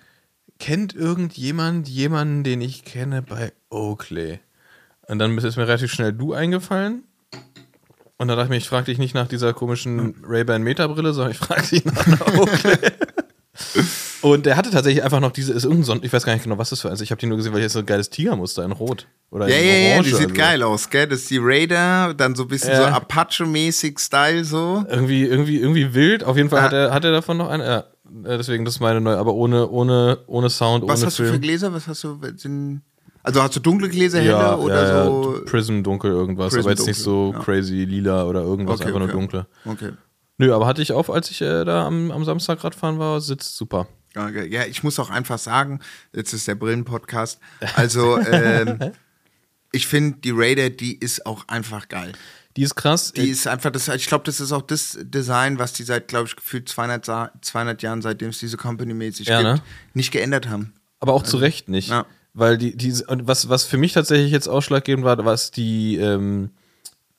kennt 0.59 0.93
irgendjemand 0.95 1.87
jemanden, 1.87 2.43
den 2.43 2.61
ich 2.61 2.83
kenne 2.83 3.21
bei 3.21 3.53
Oakley? 3.69 4.39
Und 5.07 5.19
dann 5.19 5.37
ist 5.37 5.55
mir 5.57 5.67
relativ 5.67 5.91
schnell 5.91 6.13
du 6.13 6.33
eingefallen. 6.33 7.03
Und 8.17 8.27
dann 8.27 8.37
dachte 8.37 8.45
ich 8.45 8.49
mir, 8.49 8.57
ich 8.57 8.67
frage 8.67 8.85
dich 8.85 8.97
nicht 8.97 9.13
nach 9.13 9.27
dieser 9.27 9.53
komischen 9.53 10.15
Ray-Ban 10.23 10.63
Meta-Brille, 10.63 11.13
sondern 11.13 11.31
ich 11.31 11.37
frage 11.37 11.61
dich 11.67 11.85
nach 11.85 12.33
Oakley. 12.35 12.77
Und 14.21 14.45
der 14.47 14.57
hatte 14.57 14.71
tatsächlich 14.71 15.03
einfach 15.03 15.19
noch 15.19 15.31
diese, 15.31 15.53
ist 15.53 15.63
irgendein 15.63 15.99
ich 16.03 16.11
weiß 16.11 16.23
gar 16.25 16.33
nicht 16.33 16.43
genau, 16.43 16.57
was 16.57 16.71
das 16.71 16.81
für, 16.81 16.89
also 16.89 17.03
ich 17.03 17.11
habe 17.11 17.19
die 17.19 17.27
nur 17.27 17.37
gesehen, 17.37 17.53
weil 17.53 17.59
hier 17.59 17.67
ist 17.67 17.73
so 17.73 17.79
ein 17.79 17.85
geiles 17.85 18.09
Tigermuster 18.09 18.63
in 18.63 18.71
Rot. 18.71 19.07
Oder 19.29 19.47
ja, 19.47 19.57
in 19.57 19.65
ja, 19.67 19.73
ja, 19.73 19.93
Orange 19.93 20.03
die 20.09 20.15
sieht 20.15 20.25
oder 20.25 20.29
so. 20.29 20.41
geil 20.41 20.63
aus, 20.63 20.89
gell? 20.89 21.07
Das 21.07 21.19
ist 21.21 21.29
die 21.29 21.37
Raider, 21.39 22.13
dann 22.15 22.35
so 22.35 22.43
ein 22.43 22.47
bisschen 22.47 22.71
Ja. 22.71 22.77
so 22.77 22.83
Apache-mäßig 22.85 23.99
Style 23.99 24.43
so. 24.43 24.83
Irgendwie, 24.89 25.23
irgendwie, 25.23 25.57
irgendwie 25.57 25.93
wild. 25.93 26.23
Auf 26.23 26.35
jeden 26.37 26.49
Fall 26.49 26.59
Ja. 26.59 26.65
hat, 26.65 26.73
er, 26.73 26.93
hat 26.93 27.05
er 27.05 27.11
davon 27.11 27.37
noch 27.37 27.49
eine. 27.49 27.63
Ja, 27.65 27.83
deswegen, 28.09 28.65
das 28.65 28.75
ist 28.75 28.79
meine 28.79 29.01
neue, 29.01 29.17
aber 29.17 29.33
ohne, 29.33 29.69
ohne, 29.69 30.19
ohne 30.27 30.49
Sound, 30.49 30.87
Was 30.87 30.99
ohne 30.99 31.07
hast 31.07 31.19
du 31.19 31.23
Film. 31.23 31.35
für 31.35 31.39
Gläser? 31.39 31.73
Was 31.73 31.87
hast 31.87 32.03
du? 32.03 32.19
Sind, 32.35 32.81
also 33.23 33.41
hast 33.41 33.55
du 33.55 33.59
dunkle 33.59 33.89
Gläser, 33.89 34.19
helle 34.19 34.57
oder 34.57 34.87
ja, 34.87 35.03
so? 35.05 35.41
Prism 35.45 35.83
dunkel 35.83 36.11
irgendwas, 36.11 36.53
Prism 36.53 36.67
aber 36.67 36.69
jetzt 36.71 36.87
nicht 36.87 36.99
so 36.99 37.31
dunkel, 37.31 37.39
ja. 37.39 37.43
crazy 37.43 37.83
lila 37.85 38.25
oder 38.25 38.41
irgendwas, 38.41 38.75
Okay, 38.75 38.87
einfach 38.87 39.01
okay. 39.01 39.11
nur 39.11 39.13
dunkle. 39.13 39.47
Okay. 39.65 39.91
Nö, 40.37 40.53
aber 40.53 40.67
hatte 40.67 40.81
ich 40.81 40.91
auf, 40.91 41.09
als 41.09 41.31
ich 41.31 41.41
äh, 41.41 41.65
da 41.65 41.85
am, 41.87 42.11
am 42.11 42.23
Samstag 42.23 42.63
Radfahren 42.63 42.99
war, 42.99 43.19
sitzt 43.21 43.57
super. 43.57 43.87
Ja. 44.15 44.29
Ja, 44.29 44.65
ich 44.65 44.83
muss 44.83 44.99
auch 44.99 45.09
einfach 45.09 45.37
sagen, 45.37 45.79
jetzt 46.13 46.33
ist 46.33 46.47
der 46.47 46.55
Brillen-Podcast. 46.55 47.39
Also, 47.75 48.17
ähm, 48.19 48.79
ich 49.71 49.87
finde, 49.87 50.19
die 50.19 50.31
Raider, 50.31 50.69
die 50.69 50.97
ist 50.97 51.25
auch 51.25 51.47
einfach 51.47 51.87
geil. 51.87 52.13
Die 52.57 52.63
ist 52.63 52.75
krass. 52.75 53.13
Die 53.13 53.29
ist 53.29 53.47
einfach, 53.47 53.71
das, 53.71 53.87
ich 53.87 54.07
glaube, 54.07 54.23
das 54.25 54.39
ist 54.41 54.51
auch 54.51 54.63
das 54.63 54.97
Design, 55.01 55.59
was 55.59 55.73
die 55.73 55.83
seit, 55.83 56.07
glaube 56.09 56.27
ich, 56.27 56.35
gefühlt 56.35 56.67
200, 56.67 57.05
Sa- 57.05 57.31
200 57.41 57.81
Jahren, 57.83 58.01
seitdem 58.01 58.29
es 58.29 58.39
diese 58.39 58.57
Company 58.57 58.93
mäßig 58.93 59.27
Ja, 59.27 59.37
gibt, 59.41 59.63
ne? 59.63 59.69
nicht 59.93 60.11
geändert 60.11 60.49
haben. 60.49 60.73
aber 60.99 61.13
auch 61.13 61.23
zu 61.23 61.37
Recht 61.37 61.69
nicht. 61.69 61.89
ja. 61.89 62.05
Weil 62.33 62.57
die, 62.59 62.75
die, 62.77 62.93
und 63.07 63.27
was, 63.27 63.49
was 63.49 63.63
für 63.63 63.77
mich 63.77 63.93
tatsächlich 63.93 64.31
jetzt 64.31 64.47
ausschlaggebend 64.47 65.03
war, 65.05 65.23
was 65.25 65.49
die, 65.49 65.95
ähm, 65.97 66.51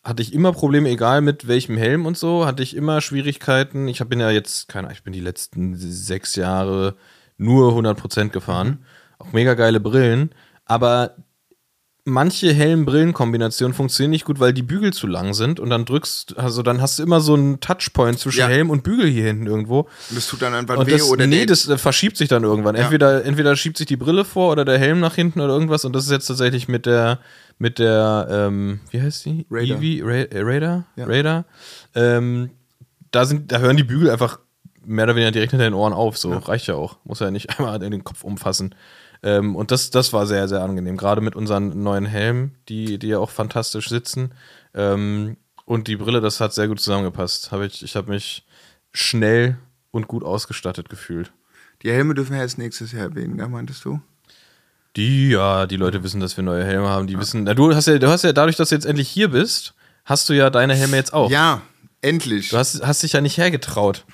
hatte 0.05 0.23
ich 0.23 0.33
immer 0.33 0.53
Probleme, 0.53 0.89
egal 0.91 1.23
mit 1.23 1.49
welchem 1.49 1.77
Helm 1.77 2.07
und 2.07 2.17
so, 2.17 2.47
hatte 2.47 2.63
ich 2.63 2.77
immer 2.77 3.01
Schwierigkeiten. 3.01 3.89
Ich 3.89 3.99
bin 4.05 4.21
ja 4.21 4.31
jetzt, 4.31 4.69
keine 4.69 4.87
Ahnung, 4.87 4.97
ich 4.97 5.03
bin 5.03 5.13
die 5.13 5.21
letzten 5.21 5.77
sechs 5.77 6.37
Jahre 6.37 6.95
nur 7.37 7.73
100% 7.73 8.29
gefahren. 8.29 8.85
Auch 9.19 9.33
mega 9.33 9.55
geile 9.55 9.81
Brillen. 9.81 10.31
Aber 10.67 11.17
manche 12.09 12.53
Helm-Brillen-Kombinationen 12.53 13.75
funktionieren 13.75 14.11
nicht 14.11 14.25
gut, 14.25 14.41
weil 14.41 14.53
die 14.53 14.63
Bügel 14.63 14.93
zu 14.93 15.07
lang 15.07 15.35
sind 15.35 15.61
und 15.61 15.71
dann 15.71 15.85
drückst, 15.85 16.37
also 16.39 16.63
dann 16.63 16.81
hast 16.81 16.99
du 16.99 17.03
immer 17.03 17.21
so 17.21 17.35
einen 17.35 17.61
Touchpoint 17.61 18.19
zwischen 18.19 18.41
Ja. 18.41 18.49
Helm 18.49 18.71
und 18.71 18.83
Bügel 18.83 19.07
hier 19.09 19.25
hinten 19.25 19.47
irgendwo. 19.47 19.81
Und 19.81 20.17
das 20.17 20.27
tut 20.27 20.43
dann 20.43 20.55
einfach 20.55 20.77
Und 20.77 20.87
weh 20.87 20.93
das, 20.93 21.09
oder 21.11 21.27
nee, 21.27 21.47
das 21.47 21.71
verschiebt 21.77 22.17
sich 22.17 22.29
dann 22.29 22.43
irgendwann. 22.43 22.75
Ja. 22.75 22.83
Entweder, 22.83 23.25
entweder 23.25 23.55
schiebt 23.57 23.77
sich 23.79 23.87
die 23.87 23.97
Brille 23.97 24.25
vor 24.25 24.53
oder 24.53 24.65
der 24.65 24.79
Helm 24.79 25.01
nach 25.01 25.15
hinten 25.15 25.41
oder 25.41 25.53
irgendwas. 25.53 25.85
Und 25.85 25.95
das 25.95 26.05
ist 26.05 26.11
jetzt 26.11 26.27
tatsächlich 26.27 26.67
mit 26.69 26.87
der, 26.87 27.21
mit 27.59 27.79
der, 27.79 28.27
ähm, 28.31 28.81
wie 28.91 29.01
heißt 29.01 29.27
die? 29.27 29.47
Raider. 29.51 29.77
Eevee? 29.77 30.03
Ra 30.03 30.15
äh, 30.15 30.43
Raider? 30.43 30.85
Ja. 30.97 31.07
Raider. 31.07 31.45
Ähm, 31.95 32.51
da, 33.11 33.25
sind, 33.25 33.53
da 33.53 33.59
hören 33.59 33.77
die 33.77 33.85
Bügel 33.85 34.11
einfach 34.11 34.39
mehr 34.89 35.05
oder 35.05 35.15
weniger 35.15 35.31
direkt 35.31 35.53
hinter 35.53 35.67
den 35.67 35.75
Ohren 35.75 35.93
auf. 35.93 36.19
So 36.19 36.33
reicht 36.33 36.67
ja 36.67 36.75
auch. 36.75 36.97
Muss 37.05 37.21
ja 37.21 37.31
nicht 37.31 37.51
einmal 37.59 37.83
in 37.83 37.91
den 37.91 38.05
Kopf 38.05 38.25
umfassen. 38.25 38.75
Ähm, 39.23 39.57
und 39.57 39.71
das, 39.71 39.91
das 39.91 40.13
war 40.13 40.27
sehr, 40.27 40.49
sehr 40.49 40.63
angenehm. 40.63 40.97
Gerade 40.97 41.21
mit 41.21 41.37
unseren 41.37 41.83
neuen 41.83 42.07
Helmen, 42.07 42.57
die, 42.69 42.99
die 42.99 43.09
ja 43.09 43.19
auch 43.19 43.31
fantastisch 43.31 43.89
sitzen. 43.89 44.33
Ähm, 44.75 45.37
und 45.65 45.89
die 45.89 45.97
Brille, 45.97 46.21
das 46.21 46.41
hat 46.41 46.55
sehr 46.55 46.69
gut 46.69 46.81
zusammengepasst. 46.81 47.53
Hab 47.53 47.61
ich 47.61 47.83
ich 47.83 47.97
habe 47.97 48.11
mich 48.11 48.47
schnell 48.93 49.59
und 49.91 50.09
gut 50.09 50.25
ausgestattet 50.25 50.89
gefühlt. 50.89 51.33
Die 51.83 51.91
Helme 51.91 52.15
dürfen 52.15 52.33
wir 52.33 52.41
erst 52.41 52.59
nächstes 52.59 52.93
Jahr 52.93 53.03
erwähnen, 53.05 53.37
gell, 53.37 53.49
meintest 53.49 53.85
du? 53.85 54.01
Die, 54.97 55.31
ja, 55.31 55.67
die 55.67 55.77
Leute 55.77 56.03
wissen, 56.03 56.21
dass 56.21 56.37
wir 56.37 56.43
neue 56.43 56.65
Helme 56.65 56.89
haben. 56.89 57.07
Die 57.07 57.19
wissen, 57.19 57.45
na, 57.45 57.55
du 57.55 57.73
hast 57.75 57.87
ja, 57.87 57.99
du 57.99 58.09
hast 58.09 58.25
ja 58.25 58.33
dadurch, 58.33 58.57
dass 58.57 58.71
du 58.71 58.75
jetzt 58.75 58.87
endlich 58.87 59.09
hier 59.09 59.29
bist, 59.29 59.75
hast 60.05 60.29
du 60.29 60.33
ja 60.33 60.51
deine 60.51 60.75
Helme 60.75 60.97
jetzt 60.97 61.13
auch. 61.13 61.31
Ja, 61.31 61.63
endlich. 62.01 62.49
Du 62.49 62.57
hast, 62.57 62.85
hast 62.85 63.03
dich 63.03 63.13
ja 63.13 63.21
nicht 63.21 63.37
hergetraut. 63.37 64.05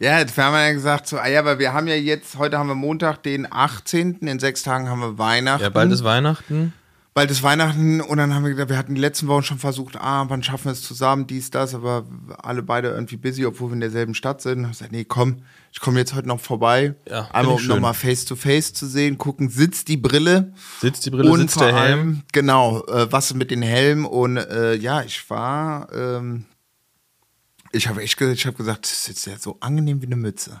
Ja, 0.00 0.18
jetzt 0.18 0.36
haben 0.38 0.54
wir 0.54 0.66
ja 0.66 0.72
gesagt, 0.72 1.06
so, 1.06 1.18
ah 1.18 1.28
ja, 1.28 1.40
aber 1.40 1.58
wir 1.58 1.74
haben 1.74 1.86
ja 1.86 1.94
jetzt, 1.94 2.38
heute 2.38 2.56
haben 2.58 2.68
wir 2.68 2.74
Montag, 2.74 3.22
den 3.22 3.46
18., 3.50 4.20
in 4.20 4.38
sechs 4.38 4.62
Tagen 4.62 4.88
haben 4.88 5.00
wir 5.00 5.18
Weihnachten. 5.18 5.62
Ja, 5.62 5.68
bald 5.68 5.92
ist 5.92 6.02
Weihnachten. 6.04 6.72
Bald 7.12 7.30
ist 7.30 7.42
Weihnachten 7.42 8.00
und 8.00 8.16
dann 8.16 8.32
haben 8.34 8.44
wir 8.44 8.50
gedacht, 8.52 8.70
wir 8.70 8.78
hatten 8.78 8.94
die 8.94 9.00
letzten 9.00 9.26
Wochen 9.26 9.42
schon 9.42 9.58
versucht, 9.58 9.96
ah, 9.96 10.24
wann 10.28 10.42
schaffen 10.42 10.66
wir 10.66 10.72
es 10.72 10.82
zusammen, 10.82 11.26
dies, 11.26 11.50
das, 11.50 11.74
aber 11.74 12.06
alle 12.42 12.62
beide 12.62 12.88
irgendwie 12.88 13.18
busy, 13.18 13.44
obwohl 13.44 13.70
wir 13.70 13.74
in 13.74 13.80
derselben 13.80 14.14
Stadt 14.14 14.40
sind. 14.40 14.62
Ich 14.62 14.70
gesagt, 14.70 14.92
nee, 14.92 15.04
komm, 15.04 15.42
ich 15.70 15.80
komme 15.80 15.98
jetzt 15.98 16.14
heute 16.14 16.28
noch 16.28 16.40
vorbei. 16.40 16.94
Ja, 17.06 17.28
Einmal, 17.32 17.56
um 17.56 17.66
nochmal 17.66 17.92
face 17.92 18.24
to 18.24 18.36
face 18.36 18.72
zu 18.72 18.86
sehen, 18.86 19.18
gucken, 19.18 19.50
sitzt 19.50 19.88
die 19.88 19.98
Brille. 19.98 20.54
Sitzt 20.80 21.04
die 21.04 21.10
Brille, 21.10 21.30
und 21.30 21.40
sitzt 21.40 21.54
vor 21.54 21.66
der 21.66 21.74
Helm. 21.74 21.98
allem, 21.98 22.22
genau, 22.32 22.86
äh, 22.86 23.12
was 23.12 23.34
mit 23.34 23.50
den 23.50 23.60
Helmen 23.60 24.06
und 24.06 24.38
äh, 24.38 24.76
ja, 24.76 25.02
ich 25.02 25.28
war, 25.28 25.92
ähm, 25.92 26.46
ich 27.72 27.88
habe 27.88 28.02
echt 28.02 28.20
ich 28.20 28.46
habe 28.46 28.56
gesagt, 28.56 28.84
das 28.84 29.08
ist 29.08 29.26
jetzt 29.26 29.42
so 29.42 29.56
angenehm 29.60 30.02
wie 30.02 30.06
eine 30.06 30.16
Mütze. 30.16 30.60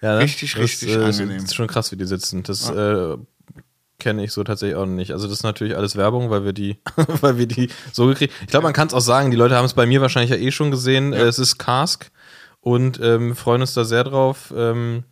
Ja, 0.00 0.14
ne? 0.14 0.20
Richtig, 0.20 0.56
richtig 0.56 0.94
das, 0.94 1.20
angenehm. 1.20 1.44
ist 1.44 1.54
schon 1.54 1.66
krass, 1.66 1.92
wie 1.92 1.96
die 1.96 2.06
sitzen. 2.06 2.42
Das 2.42 2.70
äh, 2.70 3.16
kenne 3.98 4.24
ich 4.24 4.32
so 4.32 4.44
tatsächlich 4.44 4.76
auch 4.76 4.86
nicht. 4.86 5.12
Also 5.12 5.26
das 5.26 5.38
ist 5.38 5.42
natürlich 5.42 5.76
alles 5.76 5.96
Werbung, 5.96 6.30
weil 6.30 6.44
wir 6.44 6.52
die, 6.52 6.78
weil 7.20 7.38
wir 7.38 7.46
die 7.46 7.70
so 7.92 8.06
gekriegt. 8.06 8.32
Ich 8.42 8.48
glaube, 8.48 8.64
man 8.64 8.72
kann 8.72 8.88
es 8.88 8.94
auch 8.94 9.00
sagen. 9.00 9.30
Die 9.30 9.36
Leute 9.36 9.56
haben 9.56 9.64
es 9.64 9.74
bei 9.74 9.86
mir 9.86 10.00
wahrscheinlich 10.00 10.30
ja 10.30 10.36
eh 10.36 10.52
schon 10.52 10.70
gesehen. 10.70 11.12
Äh, 11.12 11.22
Es 11.22 11.38
ist 11.38 11.58
Cask 11.58 12.10
und 12.60 13.00
ähm, 13.02 13.34
freuen 13.34 13.60
uns 13.60 13.74
da 13.74 13.84
sehr 13.84 14.04
drauf. 14.04 14.52
Ähm, 14.56 15.04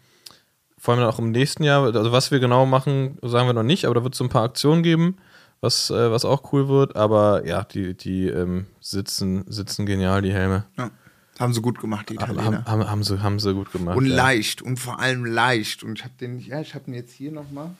vor 0.78 0.94
allem 0.94 1.04
auch 1.04 1.18
im 1.18 1.32
nächsten 1.32 1.64
Jahr. 1.64 1.84
Also 1.94 2.12
was 2.12 2.30
wir 2.30 2.38
genau 2.38 2.64
machen, 2.64 3.18
sagen 3.22 3.48
wir 3.48 3.54
noch 3.54 3.62
nicht. 3.64 3.86
Aber 3.86 3.94
da 3.94 4.04
wird 4.04 4.14
es 4.14 4.18
so 4.18 4.24
ein 4.24 4.30
paar 4.30 4.44
Aktionen 4.44 4.84
geben, 4.84 5.16
was, 5.60 5.90
äh, 5.90 6.10
was 6.12 6.24
auch 6.24 6.52
cool 6.52 6.68
wird. 6.68 6.94
Aber 6.94 7.44
ja, 7.44 7.64
die, 7.64 7.96
die 7.96 8.28
ähm, 8.28 8.66
sitzen, 8.80 9.44
sitzen 9.48 9.84
genial 9.84 10.22
die 10.22 10.32
Helme. 10.32 10.64
Ja. 10.78 10.90
Haben 11.38 11.52
sie 11.52 11.60
gut 11.60 11.78
gemacht, 11.78 12.08
die 12.08 12.14
Italiener. 12.14 12.44
Haben, 12.44 12.64
haben, 12.64 12.90
haben, 12.90 13.02
sie, 13.02 13.22
haben 13.22 13.38
sie 13.38 13.52
gut 13.52 13.70
gemacht. 13.70 13.96
Und 13.96 14.06
ja. 14.06 14.16
leicht 14.16 14.62
und 14.62 14.78
vor 14.78 15.00
allem 15.00 15.24
leicht. 15.24 15.82
Und 15.82 15.98
ich 15.98 16.04
habe 16.04 16.14
den, 16.18 16.38
ja, 16.38 16.60
ich 16.60 16.74
habe 16.74 16.86
den 16.86 16.94
jetzt 16.94 17.12
hier 17.12 17.30
nochmal. 17.30 17.70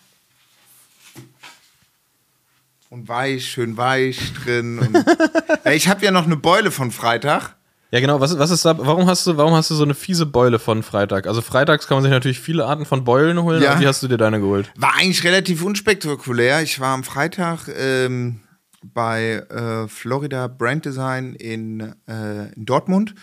Und 2.91 3.09
weich, 3.09 3.49
schön 3.49 3.77
weich 3.77 4.33
drin. 4.35 4.79
Und 4.79 4.95
ja, 5.65 5.73
ich 5.73 5.89
habe 5.89 6.05
ja 6.05 6.11
noch 6.11 6.27
eine 6.27 6.37
Beule 6.37 6.71
von 6.71 6.91
Freitag. 6.91 7.57
Ja, 7.91 8.01
genau. 8.01 8.21
Was, 8.21 8.39
was 8.39 8.51
ist 8.51 8.65
da? 8.65 8.77
Warum 8.79 9.07
hast 9.07 9.27
du, 9.27 9.37
warum 9.37 9.55
hast 9.55 9.71
du 9.71 9.75
so 9.75 9.85
eine 9.85 9.95
fiese 9.95 10.27
Beule 10.27 10.59
von 10.59 10.83
Freitag? 10.83 11.27
Also 11.27 11.41
freitags 11.41 11.87
kann 11.87 11.97
man 11.97 12.03
sich 12.03 12.11
natürlich 12.13 12.41
viele 12.41 12.67
Arten 12.67 12.85
von 12.85 13.05
Beulen 13.05 13.43
holen. 13.43 13.63
Ja. 13.63 13.81
Wie 13.81 13.87
hast 13.87 14.03
du 14.03 14.09
dir 14.09 14.19
deine 14.19 14.41
geholt? 14.41 14.71
War 14.77 14.95
eigentlich 14.97 15.25
relativ 15.25 15.63
unspektakulär. 15.65 16.63
Ich 16.63 16.79
war 16.79 16.95
am 16.95 17.05
Freitag 17.05 17.69
ähm, 17.69 18.41
bei 18.83 19.45
äh, 19.51 19.89
Florida 19.89 20.47
Brand 20.47 20.85
Design 20.85 21.35
in, 21.35 21.95
äh, 22.09 22.53
in 22.55 22.67
Dortmund 22.67 23.15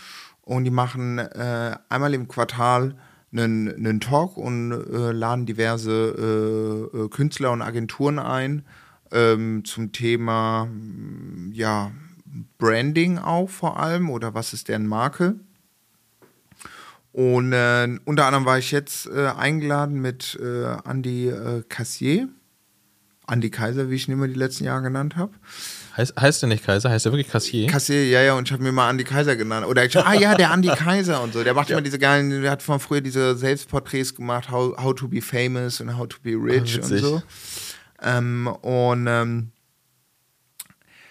und 0.45 0.65
die 0.65 0.71
machen 0.71 1.19
äh, 1.19 1.75
einmal 1.89 2.13
im 2.13 2.27
Quartal 2.27 2.95
einen, 3.31 3.69
einen 3.69 3.99
Talk 3.99 4.37
und 4.37 4.71
äh, 4.71 5.11
laden 5.11 5.45
diverse 5.45 6.91
äh, 6.93 6.97
äh, 6.97 7.09
Künstler 7.09 7.51
und 7.51 7.61
Agenturen 7.61 8.19
ein 8.19 8.63
ähm, 9.11 9.63
zum 9.65 9.91
Thema 9.91 10.65
mm, 10.65 11.51
ja, 11.53 11.91
Branding 12.57 13.17
auch 13.17 13.49
vor 13.49 13.79
allem 13.79 14.09
oder 14.09 14.33
was 14.33 14.53
ist 14.53 14.67
deren 14.67 14.87
Marke. 14.87 15.35
Und 17.11 17.53
äh, 17.53 17.99
unter 18.05 18.25
anderem 18.25 18.45
war 18.45 18.57
ich 18.57 18.71
jetzt 18.71 19.07
äh, 19.07 19.27
eingeladen 19.27 20.01
mit 20.01 20.39
äh, 20.41 20.75
Andy 20.83 21.31
Cassier. 21.69 22.27
Andy 23.27 23.51
Kaiser, 23.51 23.89
wie 23.89 23.95
ich 23.95 24.07
ihn 24.07 24.13
immer 24.13 24.27
die 24.27 24.33
letzten 24.33 24.65
Jahre 24.65 24.81
genannt 24.81 25.15
habe. 25.15 25.33
Heißt, 25.95 26.19
heißt 26.19 26.41
der 26.41 26.49
nicht 26.49 26.65
Kaiser? 26.65 26.89
Heißt 26.89 27.05
der 27.05 27.11
wirklich 27.11 27.29
Cassier? 27.29 27.67
Cassier, 27.67 28.07
ja, 28.07 28.21
ja, 28.21 28.33
und 28.33 28.47
ich 28.47 28.51
habe 28.51 28.63
mir 28.63 28.71
mal 28.71 28.89
Andy 28.89 29.03
Kaiser 29.03 29.35
genannt. 29.35 29.67
Oder 29.67 29.85
ich, 29.85 29.95
ah 29.95 30.13
ja, 30.13 30.33
der 30.33 30.51
Andy 30.51 30.69
Kaiser 30.69 31.21
und 31.21 31.33
so. 31.33 31.43
Der 31.43 31.53
macht 31.53 31.69
immer 31.69 31.81
diese 31.81 31.99
geilen, 31.99 32.41
der 32.41 32.49
hat 32.49 32.63
von 32.63 32.79
früher 32.79 33.01
diese 33.01 33.35
Selbstporträts 33.35 34.15
gemacht, 34.15 34.49
how, 34.49 34.75
how 34.81 34.95
to 34.95 35.07
be 35.07 35.21
famous 35.21 35.79
und 35.81 35.95
how 35.95 36.07
to 36.07 36.17
be 36.23 36.31
rich 36.31 36.79
Ah, 36.81 36.85
und 36.85 36.97
so. 36.97 37.21
Ähm, 38.01 38.47
und 38.47 39.05
ähm, 39.07 39.51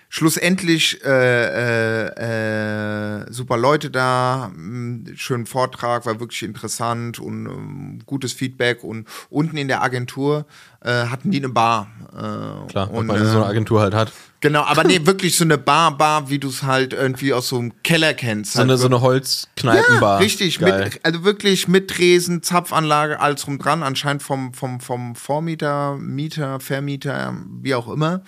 schlussendlich 0.09 1.03
äh, 1.05 2.09
äh, 2.09 3.21
äh, 3.21 3.33
super 3.33 3.57
Leute 3.57 3.89
da, 3.89 4.51
mh, 4.53 5.13
schönen 5.15 5.47
Vortrag, 5.47 6.07
war 6.07 6.19
wirklich 6.19 6.43
interessant 6.43 7.21
und 7.21 7.47
ähm, 7.47 7.99
gutes 8.05 8.33
Feedback. 8.33 8.83
Und 8.83 9.07
unten 9.31 9.57
in 9.57 9.69
der 9.69 9.81
Agentur 9.83 10.45
äh, 10.81 11.07
hatten 11.07 11.31
die 11.31 11.39
eine 11.39 11.51
Bar. 11.51 11.89
Äh, 12.13 12.69
Klar, 12.69 12.91
und, 12.91 13.09
weil 13.09 13.21
man 13.21 13.27
so 13.27 13.37
eine 13.39 13.47
äh, 13.47 13.49
Agentur 13.49 13.81
halt 13.81 13.95
hat. 13.95 14.13
Genau, 14.43 14.63
aber 14.63 14.83
nee, 14.83 15.07
wirklich 15.07 15.37
so 15.37 15.45
eine 15.45 15.57
Bar, 15.57 15.97
Bar, 15.97 16.29
wie 16.29 16.41
du 16.41 16.49
es 16.49 16.65
halt 16.65 16.93
irgendwie 16.93 17.33
aus 17.33 17.49
so 17.49 17.61
einem 17.61 17.81
Keller 17.85 18.13
kennst. 18.13 18.55
So 18.55 18.59
halt 18.59 18.71
eine, 18.71 18.77
so 18.77 18.87
eine 18.87 18.97
ja, 18.97 19.01
Holzkneipenbar. 19.01 20.19
richtig, 20.19 20.59
Geil. 20.59 20.85
mit, 20.85 21.05
also 21.05 21.23
wirklich 21.23 21.69
mit 21.69 21.89
Tresen, 21.89 22.43
Zapfanlage, 22.43 23.21
alles 23.21 23.47
rum 23.47 23.59
dran, 23.59 23.85
anscheinend 23.85 24.25
vom, 24.25 24.53
vom, 24.53 24.81
vom 24.81 25.15
Vormieter, 25.15 25.97
Mieter, 25.97 26.59
Vermieter, 26.59 27.37
wie 27.63 27.77
auch 27.77 27.89
immer. 27.89 28.25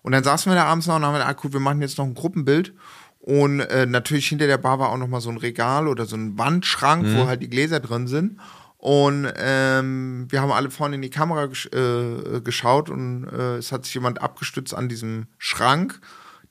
Und 0.00 0.12
dann 0.12 0.24
saßen 0.24 0.50
wir 0.50 0.56
da 0.56 0.64
abends 0.64 0.86
noch 0.86 0.96
und 0.96 1.04
haben 1.04 1.12
gedacht, 1.12 1.36
ah, 1.36 1.40
cool, 1.44 1.52
wir 1.52 1.60
machen 1.60 1.82
jetzt 1.82 1.98
noch 1.98 2.06
ein 2.06 2.14
Gruppenbild. 2.14 2.72
Und 3.20 3.60
äh, 3.60 3.84
natürlich 3.84 4.26
hinter 4.28 4.46
der 4.46 4.56
Bar 4.56 4.78
war 4.78 4.88
auch 4.88 4.96
noch 4.96 5.08
mal 5.08 5.20
so 5.20 5.28
ein 5.28 5.36
Regal 5.36 5.86
oder 5.86 6.06
so 6.06 6.16
ein 6.16 6.38
Wandschrank, 6.38 7.04
wo 7.14 7.26
halt 7.26 7.42
die 7.42 7.50
Gläser 7.50 7.80
drin 7.80 8.06
sind. 8.06 8.38
Und 8.78 9.30
ähm, 9.36 10.26
wir 10.30 10.40
haben 10.40 10.52
alle 10.52 10.70
vorne 10.70 10.94
in 10.94 11.02
die 11.02 11.10
Kamera 11.10 11.46
gesch 11.46 11.66
äh, 11.66 12.40
geschaut 12.40 12.88
und 12.88 13.24
äh, 13.24 13.56
es 13.56 13.72
hat 13.72 13.84
sich 13.84 13.94
jemand 13.94 14.22
abgestützt 14.22 14.72
an 14.72 14.88
diesem 14.88 15.26
Schrank. 15.36 16.00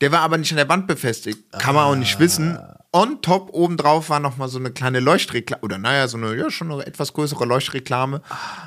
Der 0.01 0.11
war 0.11 0.19
aber 0.19 0.37
nicht 0.37 0.51
an 0.51 0.57
der 0.57 0.69
Wand 0.69 0.87
befestigt. 0.87 1.51
Kann 1.53 1.73
man 1.73 1.85
auch 1.85 1.95
nicht 1.95 2.19
wissen. 2.19 2.59
On 2.91 3.21
top 3.21 3.49
obendrauf 3.53 4.09
war 4.09 4.19
noch 4.19 4.37
mal 4.37 4.47
so 4.49 4.59
eine 4.59 4.71
kleine 4.71 4.99
Leuchtreklame, 4.99 5.63
oder 5.63 5.77
naja, 5.77 6.07
so 6.07 6.17
eine, 6.17 6.35
ja, 6.35 6.51
schon 6.51 6.71
eine 6.71 6.85
etwas 6.85 7.13
größere 7.13 7.45
Leuchtreklame, 7.45 8.21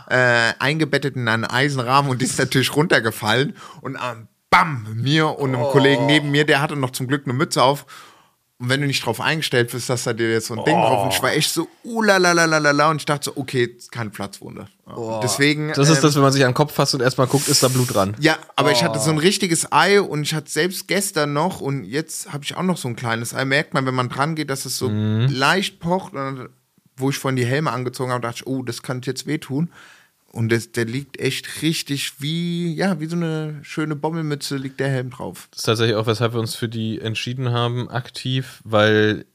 äh, 0.09 0.53
eingebettet 0.59 1.17
in 1.17 1.29
einen 1.29 1.45
Eisenrahmen 1.45 2.11
und 2.11 2.21
die 2.21 2.27
ist 2.27 2.39
natürlich 2.39 2.75
runtergefallen. 2.75 3.57
Und 3.83 3.97
ähm, 3.97 4.29
bam, 4.51 4.87
mir 4.95 5.39
und 5.39 5.55
einem 5.55 5.65
Kollegen 5.65 6.07
neben 6.07 6.31
mir, 6.31 6.45
der 6.45 6.61
hatte 6.61 6.77
noch 6.77 6.91
zum 6.91 7.07
Glück 7.07 7.25
eine 7.25 7.35
Mütze 7.35 7.63
auf. 7.63 7.87
Und 8.61 8.69
wenn 8.69 8.83
du 8.83 8.87
nicht 8.87 9.07
drauf 9.07 9.23
eingestellt 9.23 9.73
bist, 9.73 9.89
dass 9.89 10.05
da 10.05 10.13
dir 10.13 10.31
jetzt 10.31 10.49
so 10.49 10.55
ein 10.55 10.63
Ding 10.67 10.75
drauf 10.77 11.05
und 11.05 11.15
ich 11.15 11.23
war 11.23 11.33
echt 11.33 11.51
so, 11.51 11.67
ulalalala 11.83 12.91
und 12.91 12.99
ich 12.99 13.07
dachte 13.07 13.25
so, 13.25 13.33
okay, 13.37 13.75
keine 13.91 14.11
Platzwunde. 14.11 14.67
Ja. 14.87 15.21
Deswegen. 15.23 15.73
Das 15.75 15.89
ist 15.89 15.97
ähm, 15.97 16.03
das, 16.03 16.15
wenn 16.15 16.23
man 16.23 16.33
sich 16.33 16.45
an 16.45 16.51
den 16.51 16.55
Kopf 16.55 16.75
fasst 16.75 16.95
und 16.95 17.01
erstmal 17.01 17.27
guckt, 17.27 17.49
ist 17.49 17.63
da 17.63 17.69
Blut 17.69 17.95
dran. 17.95 18.15
ja, 18.21 18.37
aber 18.57 18.71
ich 18.71 18.85
hatte 18.85 18.99
so 18.99 19.11
ein 19.11 19.17
richtiges 19.17 19.73
Ei 19.73 20.03
und 20.03 20.23
ich 20.25 20.35
hatte 20.35 20.51
selbst 20.51 20.89
gestern 20.89 21.33
noch 21.33 21.63
und 21.63 21.85
jetzt 21.85 22.35
habe 22.35 22.45
ich 22.45 22.55
auch 22.55 22.63
noch 22.63 22.77
so 22.77 22.89
ein 22.89 22.97
kleines 22.97 23.33
Ei. 23.33 23.47
Merkt 23.47 23.73
man, 23.73 23.87
wenn 23.87 23.95
man 23.95 24.11
dran 24.11 24.35
geht, 24.35 24.51
dass 24.51 24.67
es 24.67 24.77
so 24.77 24.91
leicht 24.91 25.81
pocht. 25.81 26.13
Und 26.13 26.51
wo 26.99 27.09
ich 27.09 27.17
vorhin 27.17 27.37
die 27.37 27.47
Helme 27.47 27.73
angezogen 27.73 28.13
habe, 28.13 28.21
dachte 28.21 28.43
ich, 28.43 28.47
oh, 28.47 28.63
das 28.63 28.83
könnte 28.83 29.11
jetzt 29.11 29.27
wehtun. 29.27 29.71
Und 30.33 30.51
das, 30.53 30.71
der 30.73 30.85
liegt 30.85 31.19
echt 31.19 31.63
richtig 31.63 32.21
wie, 32.21 32.73
ja, 32.75 33.01
wie 33.01 33.07
so 33.07 33.17
eine 33.17 33.59
schöne 33.63 33.97
Bommelmütze 33.97 34.57
liegt 34.57 34.79
der 34.79 34.89
Helm 34.89 35.11
drauf. 35.11 35.49
Das 35.51 35.61
ist 35.61 35.65
tatsächlich 35.67 35.97
auch, 35.97 36.07
weshalb 36.07 36.35
wir 36.35 36.41
uns 36.41 36.55
für 36.55 36.69
die 36.69 37.01
entschieden 37.01 37.51
haben, 37.51 37.89
aktiv, 37.91 38.61
weil 38.65 39.27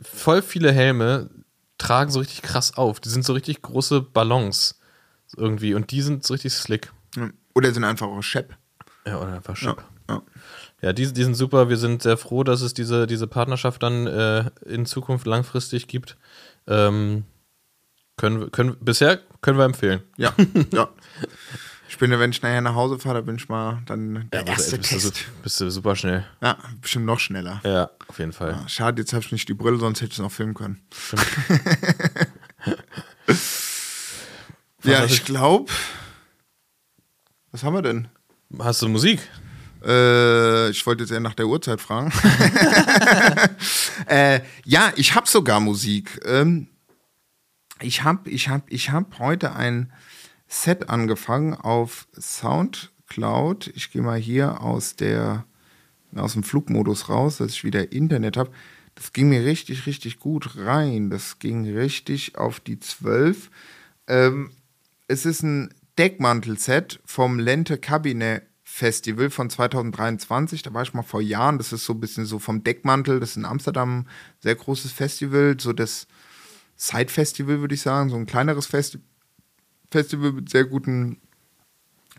voll 0.00 0.40
viele 0.42 0.72
Helme 0.72 1.28
tragen 1.76 2.10
so 2.10 2.18
richtig 2.20 2.42
krass 2.42 2.76
auf. 2.76 2.98
Die 3.00 3.10
sind 3.10 3.24
so 3.24 3.34
richtig 3.34 3.60
große 3.60 4.00
Ballons 4.00 4.78
irgendwie 5.36 5.74
und 5.74 5.90
die 5.90 6.00
sind 6.02 6.24
so 6.24 6.32
richtig 6.32 6.54
slick. 6.54 6.92
Ja. 7.16 7.28
Oder 7.54 7.72
sind 7.74 7.84
einfach 7.84 8.06
auch 8.06 8.22
Shep. 8.22 8.56
Ja, 9.06 9.20
oder 9.20 9.34
einfach 9.34 9.56
schick. 9.56 9.76
Ja. 10.08 10.22
Ja, 10.80 10.92
die, 10.92 11.12
die 11.12 11.24
sind 11.24 11.34
super. 11.34 11.68
Wir 11.68 11.76
sind 11.76 12.02
sehr 12.02 12.16
froh, 12.16 12.42
dass 12.44 12.62
es 12.62 12.72
diese, 12.72 13.06
diese 13.06 13.26
Partnerschaft 13.26 13.82
dann 13.82 14.06
äh, 14.06 14.50
in 14.64 14.86
Zukunft 14.86 15.26
langfristig 15.26 15.88
gibt. 15.88 16.16
Ähm, 16.66 17.24
können, 18.16 18.40
wir- 18.40 18.50
können, 18.50 18.76
bisher 18.80 19.20
können 19.40 19.58
wir 19.58 19.64
empfehlen. 19.64 20.02
Ja, 20.16 20.34
ja. 20.72 20.88
Ich 21.88 21.96
bin, 21.96 22.10
ja, 22.12 22.18
wenn 22.20 22.30
ich 22.30 22.42
nachher 22.42 22.60
nach 22.60 22.74
Hause 22.74 22.98
fahre, 22.98 23.22
bin 23.22 23.36
ich 23.36 23.48
mal 23.48 23.80
dann 23.86 24.28
der 24.30 24.40
aber 24.40 24.50
erste 24.50 24.76
bist, 24.76 24.92
du, 24.92 24.96
Test. 24.98 25.16
su- 25.16 25.24
bist 25.42 25.60
du 25.60 25.70
super 25.70 25.96
schnell. 25.96 26.24
Ja, 26.42 26.58
bestimmt 26.82 27.06
noch 27.06 27.18
schneller. 27.18 27.60
Ja, 27.64 27.90
auf 28.08 28.18
jeden 28.18 28.32
Fall. 28.32 28.50
Ja, 28.52 28.68
Schade, 28.68 29.00
jetzt 29.00 29.12
habe 29.14 29.24
ich 29.24 29.32
nicht 29.32 29.48
die 29.48 29.54
Brille, 29.54 29.78
sonst 29.78 30.00
hätte 30.00 30.10
ich 30.12 30.18
es 30.18 30.22
noch 30.22 30.30
filmen 30.30 30.52
können. 30.54 30.80
ja, 34.84 35.04
ich 35.04 35.24
glaube. 35.24 35.72
Was 37.52 37.62
haben 37.64 37.74
wir 37.74 37.82
denn? 37.82 38.08
Hast 38.58 38.82
du 38.82 38.88
Musik? 38.88 39.20
Äh, 39.84 40.70
ich 40.70 40.84
wollte 40.86 41.04
jetzt 41.04 41.10
eher 41.12 41.20
nach 41.20 41.34
der 41.34 41.46
Uhrzeit 41.46 41.80
fragen. 41.80 42.12
äh, 44.06 44.40
ja, 44.64 44.92
ich 44.96 45.14
habe 45.14 45.28
sogar 45.28 45.60
Musik. 45.60 46.20
Ähm, 46.24 46.68
ich 47.80 48.04
habe 48.04 48.30
ich 48.30 48.48
hab, 48.48 48.70
ich 48.70 48.90
hab 48.90 49.18
heute 49.18 49.54
ein 49.54 49.92
Set 50.48 50.88
angefangen 50.88 51.54
auf 51.54 52.08
Soundcloud. 52.18 53.68
Ich 53.74 53.90
gehe 53.90 54.02
mal 54.02 54.18
hier 54.18 54.62
aus, 54.62 54.96
der, 54.96 55.44
aus 56.14 56.32
dem 56.32 56.42
Flugmodus 56.42 57.08
raus, 57.08 57.36
dass 57.38 57.52
ich 57.52 57.64
wieder 57.64 57.92
Internet 57.92 58.36
habe. 58.36 58.50
Das 58.94 59.12
ging 59.12 59.28
mir 59.28 59.44
richtig, 59.44 59.86
richtig 59.86 60.18
gut 60.18 60.56
rein. 60.56 61.10
Das 61.10 61.38
ging 61.38 61.68
richtig 61.68 62.36
auf 62.36 62.60
die 62.60 62.80
12. 62.80 63.50
Ähm, 64.08 64.50
es 65.06 65.24
ist 65.26 65.42
ein 65.42 65.72
Deckmantel-Set 65.98 67.00
vom 67.04 67.38
Lente 67.38 67.78
Cabinet 67.78 68.42
Festival 68.64 69.30
von 69.30 69.50
2023. 69.50 70.62
Da 70.62 70.72
war 70.72 70.82
ich 70.82 70.94
mal 70.94 71.02
vor 71.02 71.20
Jahren. 71.20 71.58
Das 71.58 71.72
ist 71.72 71.84
so 71.84 71.94
ein 71.94 72.00
bisschen 72.00 72.26
so 72.26 72.38
vom 72.38 72.64
Deckmantel. 72.64 73.20
Das 73.20 73.30
ist 73.30 73.36
in 73.36 73.44
Amsterdam 73.44 74.00
ein 74.00 74.08
sehr 74.40 74.54
großes 74.54 74.92
Festival. 74.92 75.56
So 75.58 75.72
das 75.72 76.06
Side-Festival, 76.78 77.60
würde 77.60 77.74
ich 77.74 77.82
sagen. 77.82 78.08
So 78.08 78.16
ein 78.16 78.26
kleineres 78.26 78.66
Festi 78.66 78.98
Festival 79.90 80.32
mit 80.32 80.48
sehr 80.48 80.64
guten, 80.64 81.18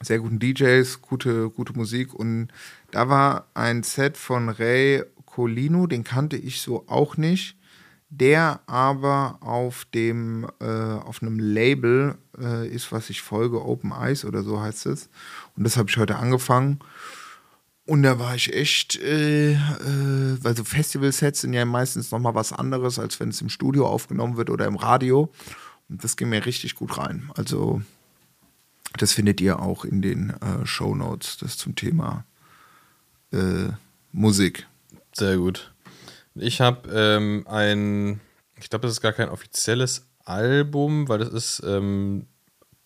sehr 0.01 0.19
guten 0.19 0.39
DJs, 0.39 1.01
gute, 1.01 1.49
gute 1.49 1.73
Musik. 1.73 2.13
Und 2.13 2.49
da 2.91 3.09
war 3.09 3.47
ein 3.53 3.83
Set 3.83 4.17
von 4.17 4.49
Ray 4.49 5.03
Colino. 5.25 5.87
Den 5.87 6.03
kannte 6.03 6.37
ich 6.37 6.61
so 6.61 6.85
auch 6.87 7.17
nicht 7.17 7.55
der 8.09 8.61
aber 8.65 9.37
auf 9.41 9.85
dem 9.93 10.47
äh, 10.59 10.65
auf 10.65 11.21
einem 11.21 11.39
Label 11.39 12.17
äh, 12.39 12.67
ist, 12.67 12.91
was 12.91 13.09
ich 13.09 13.21
folge, 13.21 13.63
Open 13.63 13.91
Eyes 13.91 14.25
oder 14.25 14.41
so 14.41 14.59
heißt 14.59 14.87
es. 14.87 15.09
Und 15.55 15.63
das 15.63 15.77
habe 15.77 15.89
ich 15.89 15.97
heute 15.97 16.17
angefangen. 16.17 16.79
Und 17.89 18.03
da 18.03 18.19
war 18.19 18.35
ich 18.35 18.53
echt, 18.53 18.97
äh, 19.01 19.53
äh, 19.53 19.57
weil 20.43 20.55
so 20.55 20.63
Festival-Sets 20.63 21.41
sind 21.41 21.53
ja 21.53 21.65
meistens 21.65 22.11
nochmal 22.11 22.35
was 22.35 22.53
anderes, 22.53 22.99
als 22.99 23.19
wenn 23.19 23.29
es 23.29 23.41
im 23.41 23.49
Studio 23.49 23.87
aufgenommen 23.87 24.37
wird 24.37 24.51
oder 24.51 24.67
im 24.67 24.75
Radio. 24.75 25.33
Und 25.89 26.03
das 26.03 26.15
ging 26.15 26.29
mir 26.29 26.45
richtig 26.45 26.75
gut 26.75 26.99
rein. 26.99 27.31
Also, 27.35 27.81
das 28.99 29.13
findet 29.13 29.41
ihr 29.41 29.59
auch 29.59 29.85
in 29.85 30.03
den 30.03 30.29
äh, 30.29 30.67
Show 30.67 30.93
Notes, 30.93 31.37
das 31.37 31.57
zum 31.57 31.73
Thema 31.73 32.25
äh, 33.33 33.69
Musik. 34.11 34.67
Sehr 35.11 35.37
gut. 35.37 35.73
Ich 36.35 36.61
habe 36.61 36.87
ähm, 36.93 37.47
ein, 37.47 38.21
ich 38.61 38.69
glaube, 38.69 38.83
das 38.83 38.91
ist 38.91 39.01
gar 39.01 39.13
kein 39.13 39.29
offizielles 39.29 40.05
Album, 40.25 41.07
weil 41.07 41.17
das 41.17 41.29
ist 41.29 41.63
ähm, 41.65 42.27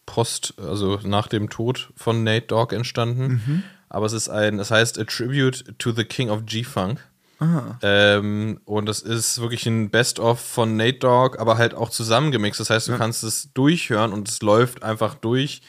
Post, 0.05 0.53
also 0.57 0.97
nach 1.03 1.27
dem 1.27 1.49
Tod 1.49 1.91
von 1.97 2.23
Nate 2.23 2.47
Dogg 2.47 2.73
entstanden. 2.73 3.41
Mhm. 3.45 3.63
Aber 3.93 4.07
es 4.07 4.13
ist 4.13 4.27
ein, 4.27 4.57
es 4.57 4.71
heißt 4.71 4.99
A 4.99 5.03
Tribute 5.03 5.75
to 5.77 5.91
the 5.91 6.03
King 6.03 6.29
of 6.31 6.45
G-Funk. 6.47 6.99
Ähm, 7.81 8.59
und 8.65 8.87
das 8.87 9.01
ist 9.01 9.39
wirklich 9.39 9.67
ein 9.67 9.89
Best-of 9.91 10.39
von 10.39 10.75
Nate 10.77 10.99
Dogg, 10.99 11.37
aber 11.39 11.57
halt 11.57 11.75
auch 11.75 11.89
zusammengemixt. 11.89 12.59
Das 12.59 12.69
heißt, 12.69 12.87
du 12.87 12.97
kannst 12.97 13.23
es 13.23 13.53
durchhören 13.53 14.11
und 14.11 14.27
es 14.27 14.41
läuft 14.41 14.81
einfach 14.81 15.13
durch. 15.13 15.61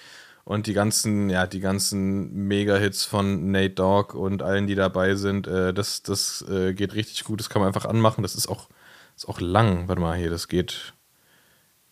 Und 0.45 0.67
die 0.67 0.73
ganzen, 0.73 1.29
ja, 1.29 1.47
die 1.47 1.61
ganzen 1.61 2.33
Mega-Hits 2.49 3.05
von 3.05 3.51
Nate 3.51 3.75
Dogg 3.75 4.17
und 4.17 4.43
allen, 4.43 4.67
die 4.67 4.75
dabei 4.75 5.17
sind, 5.17 5.47
äh, 5.47 5.75
das, 5.75 6.03
das 6.03 6.45
äh, 6.49 6.73
geht 6.73 6.95
richtig 6.95 7.25
gut. 7.25 7.41
Das 7.41 7.51
kann 7.51 7.61
man 7.61 7.69
einfach 7.69 7.87
anmachen. 7.87 8.23
Das 8.23 8.35
ist 8.35 8.49
auch, 8.49 8.69
ist 9.17 9.29
auch 9.29 9.41
lang. 9.41 9.89
Warte 9.89 10.01
mal 10.01 10.17
hier, 10.17 10.31
das 10.31 10.49
geht. 10.49 10.95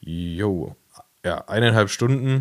Jo. 0.01 0.76
Ja, 1.24 1.45
eineinhalb 1.49 1.91
Stunden. 1.91 2.41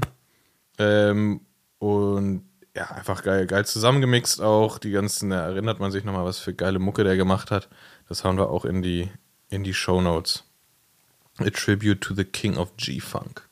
Ähm, 0.77 1.41
und 1.79 2.43
ja, 2.75 2.85
einfach 2.91 3.23
geil, 3.23 3.47
geil 3.47 3.65
zusammengemixt 3.65 4.41
auch. 4.41 4.77
Die 4.77 4.91
ganzen, 4.91 5.31
da 5.31 5.41
erinnert 5.41 5.79
man 5.79 5.91
sich 5.91 6.03
nochmal, 6.03 6.25
was 6.25 6.39
für 6.39 6.53
geile 6.53 6.79
Mucke 6.79 7.03
der 7.03 7.17
gemacht 7.17 7.51
hat. 7.51 7.69
Das 8.07 8.23
haben 8.23 8.37
wir 8.37 8.49
auch 8.49 8.65
in 8.65 8.81
die, 8.81 9.09
in 9.49 9.63
die 9.63 9.73
Show 9.73 10.01
Notes. 10.01 10.43
A 11.39 11.49
Tribute 11.49 12.01
to 12.01 12.13
the 12.13 12.23
King 12.23 12.57
of 12.57 12.75
G-Funk. 12.77 13.47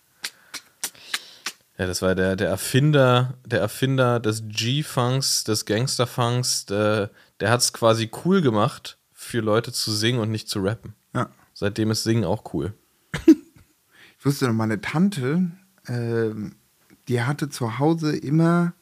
Ja, 1.78 1.88
das 1.88 2.02
war 2.02 2.14
der, 2.14 2.36
der 2.36 2.50
Erfinder, 2.50 3.36
der 3.46 3.62
Erfinder 3.62 4.20
des 4.20 4.44
G-Funks, 4.48 5.46
des 5.46 5.66
Gangster-Funks. 5.66 6.66
Der, 6.66 7.10
der 7.40 7.50
hat 7.50 7.62
es 7.62 7.74
quasi 7.74 8.12
cool 8.26 8.42
gemacht, 8.42 8.98
für 9.14 9.40
Leute 9.40 9.72
zu 9.72 9.92
singen 9.92 10.20
und 10.20 10.30
nicht 10.30 10.50
zu 10.50 10.60
rappen. 10.60 10.94
Ja. 11.14 11.30
Seitdem 11.54 11.92
ist 11.92 12.04
Singen 12.04 12.26
auch 12.26 12.54
cool. 12.54 12.74
Ich 14.18 14.26
wusste 14.26 14.48
noch, 14.48 14.54
meine 14.54 14.82
Tante, 14.82 15.50
ähm, 15.88 16.56
die 17.08 17.22
hatte 17.22 17.48
zu 17.48 17.80
Hause 17.80 18.18
immer 18.18 18.74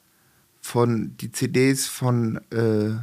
von 0.67 1.15
die 1.17 1.31
CDs 1.31 1.87
von, 1.87 2.37
äh, 2.51 2.95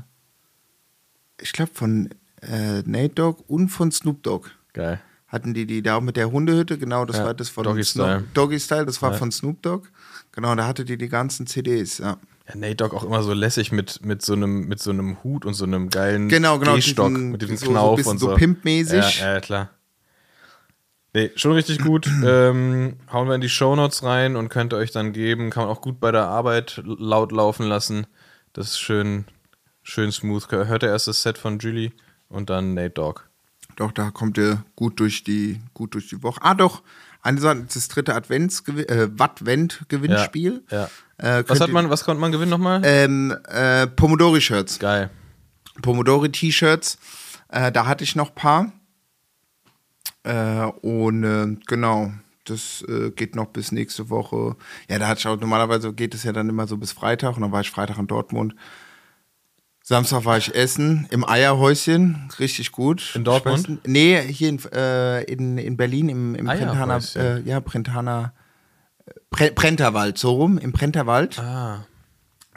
ich 1.41 1.53
glaube 1.53 1.71
von 1.75 2.11
äh, 2.43 2.83
Nate 2.85 3.15
Dogg 3.15 3.43
und 3.47 3.69
von 3.71 3.91
Snoop 3.91 4.23
Dogg. 4.23 4.49
Geil. 4.75 5.01
Hatten 5.29 5.55
die 5.55 5.67
die 5.67 5.83
da 5.83 5.97
auch 5.97 6.01
mit 6.01 6.17
der 6.17 6.31
Hundehütte, 6.31 6.79
genau, 6.79 7.05
das 7.07 7.17
Ja, 7.17 7.25
war 7.25 7.35
das 7.35 7.49
von 7.49 7.65
Doggy 7.65 7.83
Snoop- 7.83 8.07
Style. 8.07 8.25
Doggy 8.35 8.61
Style, 8.61 8.87
das 8.87 9.01
war 9.03 9.13
Ja. 9.13 9.19
von 9.19 9.33
Snoop 9.33 9.63
Dogg. 9.63 9.89
Genau, 10.33 10.55
da 10.55 10.67
hatte 10.67 10.85
die 10.85 10.97
die 10.99 11.09
ganzen 11.09 11.47
CDs, 11.47 11.99
ja. 11.99 12.19
Ja, 12.49 12.55
Nate 12.57 12.77
Dogg 12.77 12.95
auch 12.95 13.03
immer 13.05 13.23
so 13.23 13.33
lässig 13.33 13.73
mit, 13.73 14.05
mit, 14.05 14.21
so 14.23 14.35
einem, 14.35 14.69
mit 14.69 14.79
so 14.79 14.91
einem 14.91 15.25
Hut 15.25 15.47
und 15.47 15.55
so 15.55 15.65
einem 15.65 15.89
geilen 15.89 16.29
Genau, 16.29 16.59
genau, 16.59 16.75
Gehstock, 16.75 17.09
diesen- 17.09 17.31
mit 17.33 17.41
diesem 17.43 17.57
so- 17.57 17.65
so 17.65 17.71
ein 17.71 17.75
Knauf 17.75 17.97
bisschen 17.97 18.11
und 18.13 18.19
so 18.19 18.31
so. 18.31 18.35
pimpmäßig. 18.37 19.21
Ja, 19.21 19.33
ja, 19.35 19.41
klar. 19.41 19.71
Nee, 21.15 21.31
schon 21.37 21.53
richtig 21.53 21.79
gut. 21.79 22.07
ähm, 22.25 22.97
hauen 23.13 23.29
wir 23.29 23.37
in 23.37 23.41
die 23.41 23.49
Shownotes 23.49 24.03
rein 24.03 24.37
und 24.37 24.49
könnt 24.49 24.73
ihr 24.73 24.77
euch 24.77 24.91
dann 24.91 25.13
geben. 25.13 25.51
Kann 25.51 25.65
man 25.65 25.73
auch 25.75 25.81
gut 25.81 26.01
bei 26.01 26.11
der 26.11 26.25
Arbeit 26.25 26.83
laut 26.85 27.33
laufen 27.33 27.67
lassen. 27.67 28.07
Das 28.53 28.69
ist 28.69 28.81
schön, 28.81 29.25
schön 29.83 30.13
smooth. 30.13 30.51
Hört 30.51 30.83
ihr 30.83 30.91
erst 30.91 31.09
das 31.09 31.23
Set 31.23 31.39
von 31.39 31.59
Julie 31.59 31.93
und 32.29 32.51
dann 32.51 32.75
Nate 32.75 32.91
Dogg. 32.91 33.23
Doch, 33.77 33.93
da 33.93 34.11
kommt 34.11 34.39
ihr 34.39 34.65
gut 34.77 35.01
durch 35.01 35.25
die, 35.25 35.61
gut 35.73 35.95
durch 35.95 36.09
die 36.09 36.23
Woche. 36.23 36.41
Ah, 36.43 36.55
doch, 36.55 36.83
eine 37.23 37.41
Sache, 37.41 37.65
das 37.73 37.89
dritte 37.89 38.15
Advents 38.15 38.63
äh, 38.69 39.09
Advent-Gewinnspiel. 39.19 40.63
Ja. 40.71 40.89
Äh, 41.19 41.45
Was 41.47 41.61
hat 41.61 41.71
man, 41.71 41.91
was 41.91 42.05
konnte 42.05 42.21
man 42.21 42.33
gewinnen 42.33 42.51
nochmal? 42.51 42.83
Ähm, 42.85 43.37
äh, 43.49 43.87
Pomodori-Shirts. 43.87 44.79
Geil. 44.79 45.11
Pomodori-T-Shirts. 45.83 46.99
Äh, 47.49 47.73
da 47.73 47.87
hatte 47.87 48.05
ich 48.05 48.15
noch 48.15 48.29
ein 48.31 48.35
paar. 48.35 48.73
Äh, 50.23 50.67
und 50.83 51.25
äh, 51.25 51.57
genau, 51.67 52.13
das 52.45 52.85
äh, 52.89 53.11
geht 53.11 53.37
noch 53.37 53.47
bis 53.47 53.73
nächste 53.73 54.11
Woche. 54.11 54.57
Ja, 54.89 54.99
da 54.99 55.09
hatte 55.09 55.21
ich 55.21 55.27
auch, 55.27 55.39
normalerweise 55.39 55.93
geht 55.93 56.15
es 56.15 56.25
ja 56.25 56.33
dann 56.33 56.49
immer 56.49 56.67
so 56.67 56.77
bis 56.77 56.93
Freitag 56.93 57.37
und 57.37 57.43
dann 57.43 57.53
war 57.53 57.61
ich 57.61 57.71
Freitag 57.71 57.99
in 57.99 58.07
Dortmund. 58.07 58.55
Samstag 59.83 60.25
war 60.25 60.39
ich 60.39 60.55
essen 60.55 61.07
im 61.11 61.29
Eierhäuschen, 61.29 62.31
richtig 62.39 62.73
gut. 62.73 63.13
In 63.15 63.25
Dortmund? 63.25 63.69
Weiß 63.69 63.79
Nee, 63.85 64.23
hier 64.23 64.49
in, 64.49 64.59
äh, 64.73 65.23
in, 65.25 65.59
in 65.59 65.77
Berlin 65.77 66.09
im, 66.09 66.35
im 66.35 66.47
Prentaner, 66.47 67.01
äh, 67.17 67.41
ja, 67.43 67.61
Prentaner, 67.61 68.33
äh, 69.05 69.13
Pre 69.29 69.51
Prenterwald, 69.51 70.17
so 70.17 70.33
rum, 70.33 70.57
im 70.57 70.73
Prenterwald. 70.73 71.39
Ah. 71.39 71.87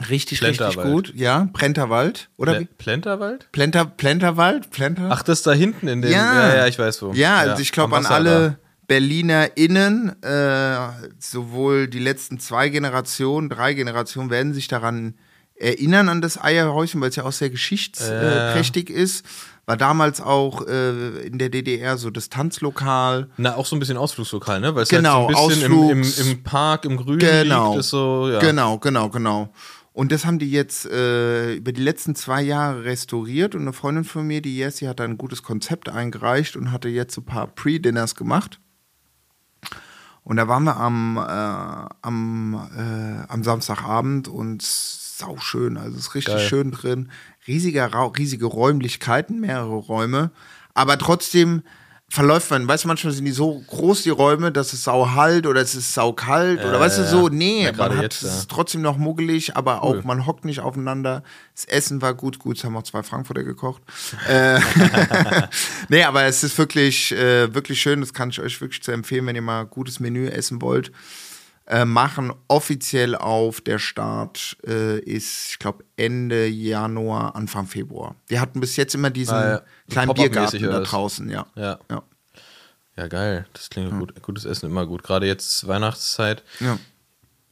Richtig, 0.00 0.42
richtig 0.42 0.58
Plenterwald. 0.58 0.88
gut. 0.92 1.12
Ja, 1.16 1.48
Prenterwald. 1.52 2.28
Oder 2.36 2.60
wie? 2.60 2.66
Plenterwald? 2.66 3.50
Plenter, 3.52 3.84
Plenterwald? 3.84 4.70
Plenter? 4.70 5.08
Ach, 5.10 5.22
das 5.22 5.42
da 5.42 5.52
hinten 5.52 5.88
in 5.88 6.02
dem. 6.02 6.12
Ja. 6.12 6.34
Ja, 6.34 6.56
ja, 6.56 6.66
ich 6.68 6.78
weiß 6.78 7.02
wo. 7.02 7.12
Ja, 7.12 7.36
also 7.38 7.60
ich 7.62 7.72
glaube 7.72 7.96
an 7.96 8.06
alle 8.06 8.58
BerlinerInnen, 8.86 10.22
äh, 10.22 10.76
sowohl 11.18 11.88
die 11.88 11.98
letzten 11.98 12.38
zwei 12.38 12.68
Generationen, 12.68 13.48
drei 13.48 13.74
Generationen, 13.74 14.30
werden 14.30 14.54
sich 14.54 14.68
daran 14.68 15.14
erinnern 15.56 16.08
an 16.08 16.20
das 16.22 16.40
Eierhäuschen, 16.42 17.00
weil 17.00 17.08
es 17.10 17.16
ja 17.16 17.24
auch 17.24 17.32
sehr 17.32 17.50
geschichtsträchtig 17.50 18.90
ist. 18.90 19.24
War 19.66 19.76
damals 19.76 20.22
auch 20.22 20.66
äh, 20.66 21.26
in 21.26 21.36
der 21.38 21.50
DDR 21.50 21.98
so 21.98 22.08
das 22.08 22.30
Tanzlokal. 22.30 23.28
Na, 23.36 23.54
auch 23.56 23.66
so 23.66 23.76
ein 23.76 23.80
bisschen 23.80 23.98
Ausflugslokal, 23.98 24.60
ne? 24.60 24.74
Weil 24.74 24.84
es 24.84 24.88
Genau, 24.88 25.26
halt 25.28 25.36
so 25.36 25.42
ein 25.42 25.48
bisschen 25.48 25.90
im, 25.90 26.02
im, 26.02 26.12
im 26.30 26.42
Park, 26.42 26.86
im 26.86 26.96
Grün 26.96 27.18
Genau. 27.18 27.72
liegt. 27.72 27.80
Ist 27.80 27.90
so, 27.90 28.30
ja. 28.32 28.38
Genau, 28.38 28.78
genau, 28.78 29.10
genau. 29.10 29.52
Und 29.98 30.12
das 30.12 30.24
haben 30.24 30.38
die 30.38 30.52
jetzt 30.52 30.86
äh, 30.86 31.54
über 31.54 31.72
die 31.72 31.82
letzten 31.82 32.14
zwei 32.14 32.40
Jahre 32.40 32.84
restauriert 32.84 33.56
und 33.56 33.62
eine 33.62 33.72
Freundin 33.72 34.04
von 34.04 34.24
mir, 34.24 34.40
die 34.40 34.56
Jessie, 34.56 34.86
hat 34.86 35.00
da 35.00 35.04
ein 35.04 35.18
gutes 35.18 35.42
Konzept 35.42 35.88
eingereicht 35.88 36.54
und 36.54 36.70
hatte 36.70 36.88
jetzt 36.88 37.16
so 37.16 37.20
ein 37.20 37.24
paar 37.24 37.48
Pre-Dinners 37.48 38.14
gemacht. 38.14 38.60
Und 40.22 40.36
da 40.36 40.46
waren 40.46 40.62
wir 40.62 40.76
am, 40.76 41.16
äh, 41.16 41.94
am, 42.02 42.70
äh, 42.76 43.26
am 43.26 43.42
Samstagabend 43.42 44.28
und 44.28 44.62
sauschön, 44.62 45.76
also 45.76 45.96
es 45.96 46.06
ist 46.06 46.14
richtig 46.14 46.34
Geil. 46.34 46.46
schön 46.46 46.70
drin. 46.70 47.10
Riesiger 47.48 47.92
Ra 47.92 48.04
riesige 48.06 48.46
Räumlichkeiten, 48.46 49.40
mehrere 49.40 49.74
Räume, 49.74 50.30
aber 50.74 50.96
trotzdem 50.96 51.64
verläuft 52.10 52.50
man, 52.50 52.66
weißt 52.66 52.84
du, 52.84 52.88
manchmal 52.88 53.12
sind 53.12 53.26
die 53.26 53.32
so 53.32 53.62
groß, 53.66 54.02
die 54.02 54.10
Räume, 54.10 54.50
dass 54.50 54.72
es 54.72 54.82
sau 54.82 55.10
halt 55.10 55.46
oder 55.46 55.60
es 55.60 55.74
ist 55.74 55.92
sau 55.92 56.12
kalt 56.12 56.64
oder 56.64 56.80
weißt 56.80 56.98
du 56.98 57.04
so, 57.04 57.28
nee, 57.28 57.64
Ja, 57.64 57.72
man 57.72 57.96
hat, 57.96 58.02
jetzt, 58.02 58.22
es 58.22 58.38
ist 58.38 58.50
trotzdem 58.50 58.80
noch 58.80 58.96
muggelig, 58.96 59.56
aber 59.56 59.82
Cool. 59.82 59.98
auch 59.98 60.04
man 60.04 60.26
hockt 60.26 60.46
nicht 60.46 60.60
aufeinander. 60.60 61.22
Das 61.54 61.66
Essen 61.66 62.00
war 62.00 62.14
gut, 62.14 62.38
gut, 62.38 62.56
es 62.56 62.64
haben 62.64 62.76
auch 62.76 62.82
zwei 62.82 63.02
Frankfurter 63.02 63.44
gekocht. 63.44 63.82
äh, 64.28 64.58
nee, 65.88 66.02
aber 66.02 66.24
es 66.24 66.42
ist 66.42 66.56
wirklich, 66.56 67.12
äh, 67.12 67.52
wirklich 67.54 67.80
schön, 67.80 68.00
das 68.00 68.14
kann 68.14 68.30
ich 68.30 68.40
euch 68.40 68.60
wirklich 68.60 68.82
zu 68.82 68.90
empfehlen, 68.92 69.26
wenn 69.26 69.36
ihr 69.36 69.42
mal 69.42 69.66
gutes 69.66 70.00
Menü 70.00 70.28
essen 70.28 70.62
wollt. 70.62 70.90
Äh, 71.70 71.84
machen 71.84 72.32
offiziell 72.48 73.14
auf. 73.14 73.60
Der 73.60 73.78
Start 73.78 74.56
äh, 74.66 74.98
ist, 75.00 75.50
ich 75.50 75.58
glaube, 75.58 75.84
Ende 75.96 76.46
Januar, 76.46 77.36
Anfang 77.36 77.66
Februar. 77.66 78.16
Wir 78.26 78.40
hatten 78.40 78.58
bis 78.60 78.76
jetzt 78.76 78.94
immer 78.94 79.10
diesen 79.10 79.34
Ah, 79.34 79.50
ja. 79.50 79.62
kleinen 79.90 80.14
Biergarten 80.14 80.62
da 80.62 80.80
draußen, 80.80 81.28
ja. 81.28 81.46
Ja. 81.56 81.78
Ja. 81.90 82.02
Ja, 82.96 83.06
geil. 83.06 83.46
Das 83.52 83.68
klingt 83.70 83.90
gut. 83.98 84.20
Gutes 84.22 84.44
Essen 84.44 84.66
immer 84.66 84.86
gut. 84.86 85.02
Gerade 85.02 85.26
jetzt 85.26 85.66
Weihnachtszeit. 85.68 86.42
ja. 86.60 86.78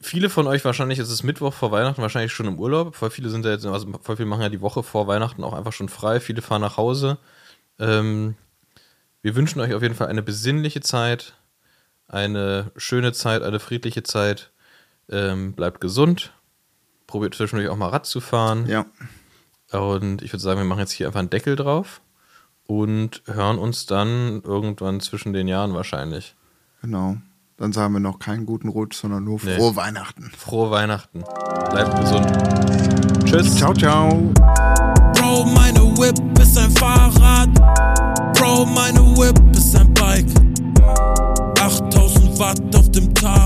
Viele 0.01 0.29
von 0.31 0.47
euch 0.47 0.65
wahrscheinlich, 0.65 0.99
es 0.99 1.11
ist 1.11 1.23
Mittwoch 1.25 1.53
vor 1.55 1.73
Weihnachten, 1.73 2.01
wahrscheinlich 2.03 2.33
schon 2.33 2.47
im 2.47 2.61
Urlaub. 2.61 2.95
Voll 2.95 3.11
viele 3.11 3.29
sind 3.31 3.45
ja 3.45 3.53
jetzt, 3.53 3.65
also 3.67 3.87
voll 4.03 4.17
viele 4.17 4.29
machen 4.29 4.43
ja 4.43 4.51
die 4.51 4.61
Woche 4.61 4.83
vor 4.83 5.07
Weihnachten 5.09 5.43
auch 5.43 5.55
einfach 5.55 5.73
schon 5.73 5.89
frei. 5.89 6.21
Viele 6.21 6.43
fahren 6.43 6.61
nach 6.61 6.77
Hause. 6.77 7.19
Ähm, 7.81 8.35
wir 9.23 9.35
wünschen 9.35 9.59
euch 9.61 9.73
auf 9.75 9.83
jeden 9.83 9.95
Fall 9.95 10.07
eine 10.09 10.23
besinnliche 10.23 10.81
Zeit, 10.81 11.35
eine 12.09 12.71
schöne 12.77 13.13
Zeit, 13.13 13.43
eine 13.43 13.61
friedliche 13.61 14.03
Zeit. 14.03 14.51
Ähm, 15.11 15.53
bleibt 15.53 15.81
gesund. 15.81 16.33
Probiert 17.07 17.35
zwischendurch 17.35 17.69
auch 17.71 17.77
mal 17.77 17.89
Rad 17.91 18.07
zu 18.07 18.21
fahren. 18.21 18.67
Ja. 18.67 18.87
Und 19.73 20.23
ich 20.23 20.33
würde 20.33 20.43
sagen, 20.43 20.59
wir 20.61 20.65
machen 20.65 20.81
jetzt 20.81 20.93
hier 20.93 21.07
einfach 21.07 21.21
einen 21.21 21.31
Deckel 21.31 21.57
drauf 21.57 22.01
und 22.67 23.23
hören 23.27 23.59
uns 23.59 23.87
dann 23.87 24.43
irgendwann 24.43 25.01
zwischen 25.01 25.33
den 25.33 25.47
Jahren 25.49 25.75
wahrscheinlich. 25.75 26.35
Genau. 26.83 27.17
Dann 27.57 27.73
sagen 27.73 27.95
wir 27.95 28.01
noch 28.01 28.19
keinen 28.19 28.45
guten 28.47 28.69
Rutsch, 28.69 28.97
sondern 28.97 29.25
nur 29.25 29.41
Nee. 29.43 29.57
frohe 29.57 29.77
Weihnachten. 29.77 30.31
Frohe 30.37 30.71
Weihnachten. 30.71 31.25
Bleibt 31.71 31.99
gesund. 32.01 32.27
Tschüss. 33.25 33.55
Ciao, 33.57 33.73
ciao. 33.73 34.09
Bro, 35.15 35.45
meine 35.47 35.81
Whip 35.97 36.39
ist 36.41 36.59
ein 36.59 36.71
Fahrrad. 36.73 37.49
Bro, 38.35 38.67
meine 38.67 39.07
wart 42.39 42.77
auf 42.77 42.91
dem 42.91 43.15
Tag. 43.15 43.46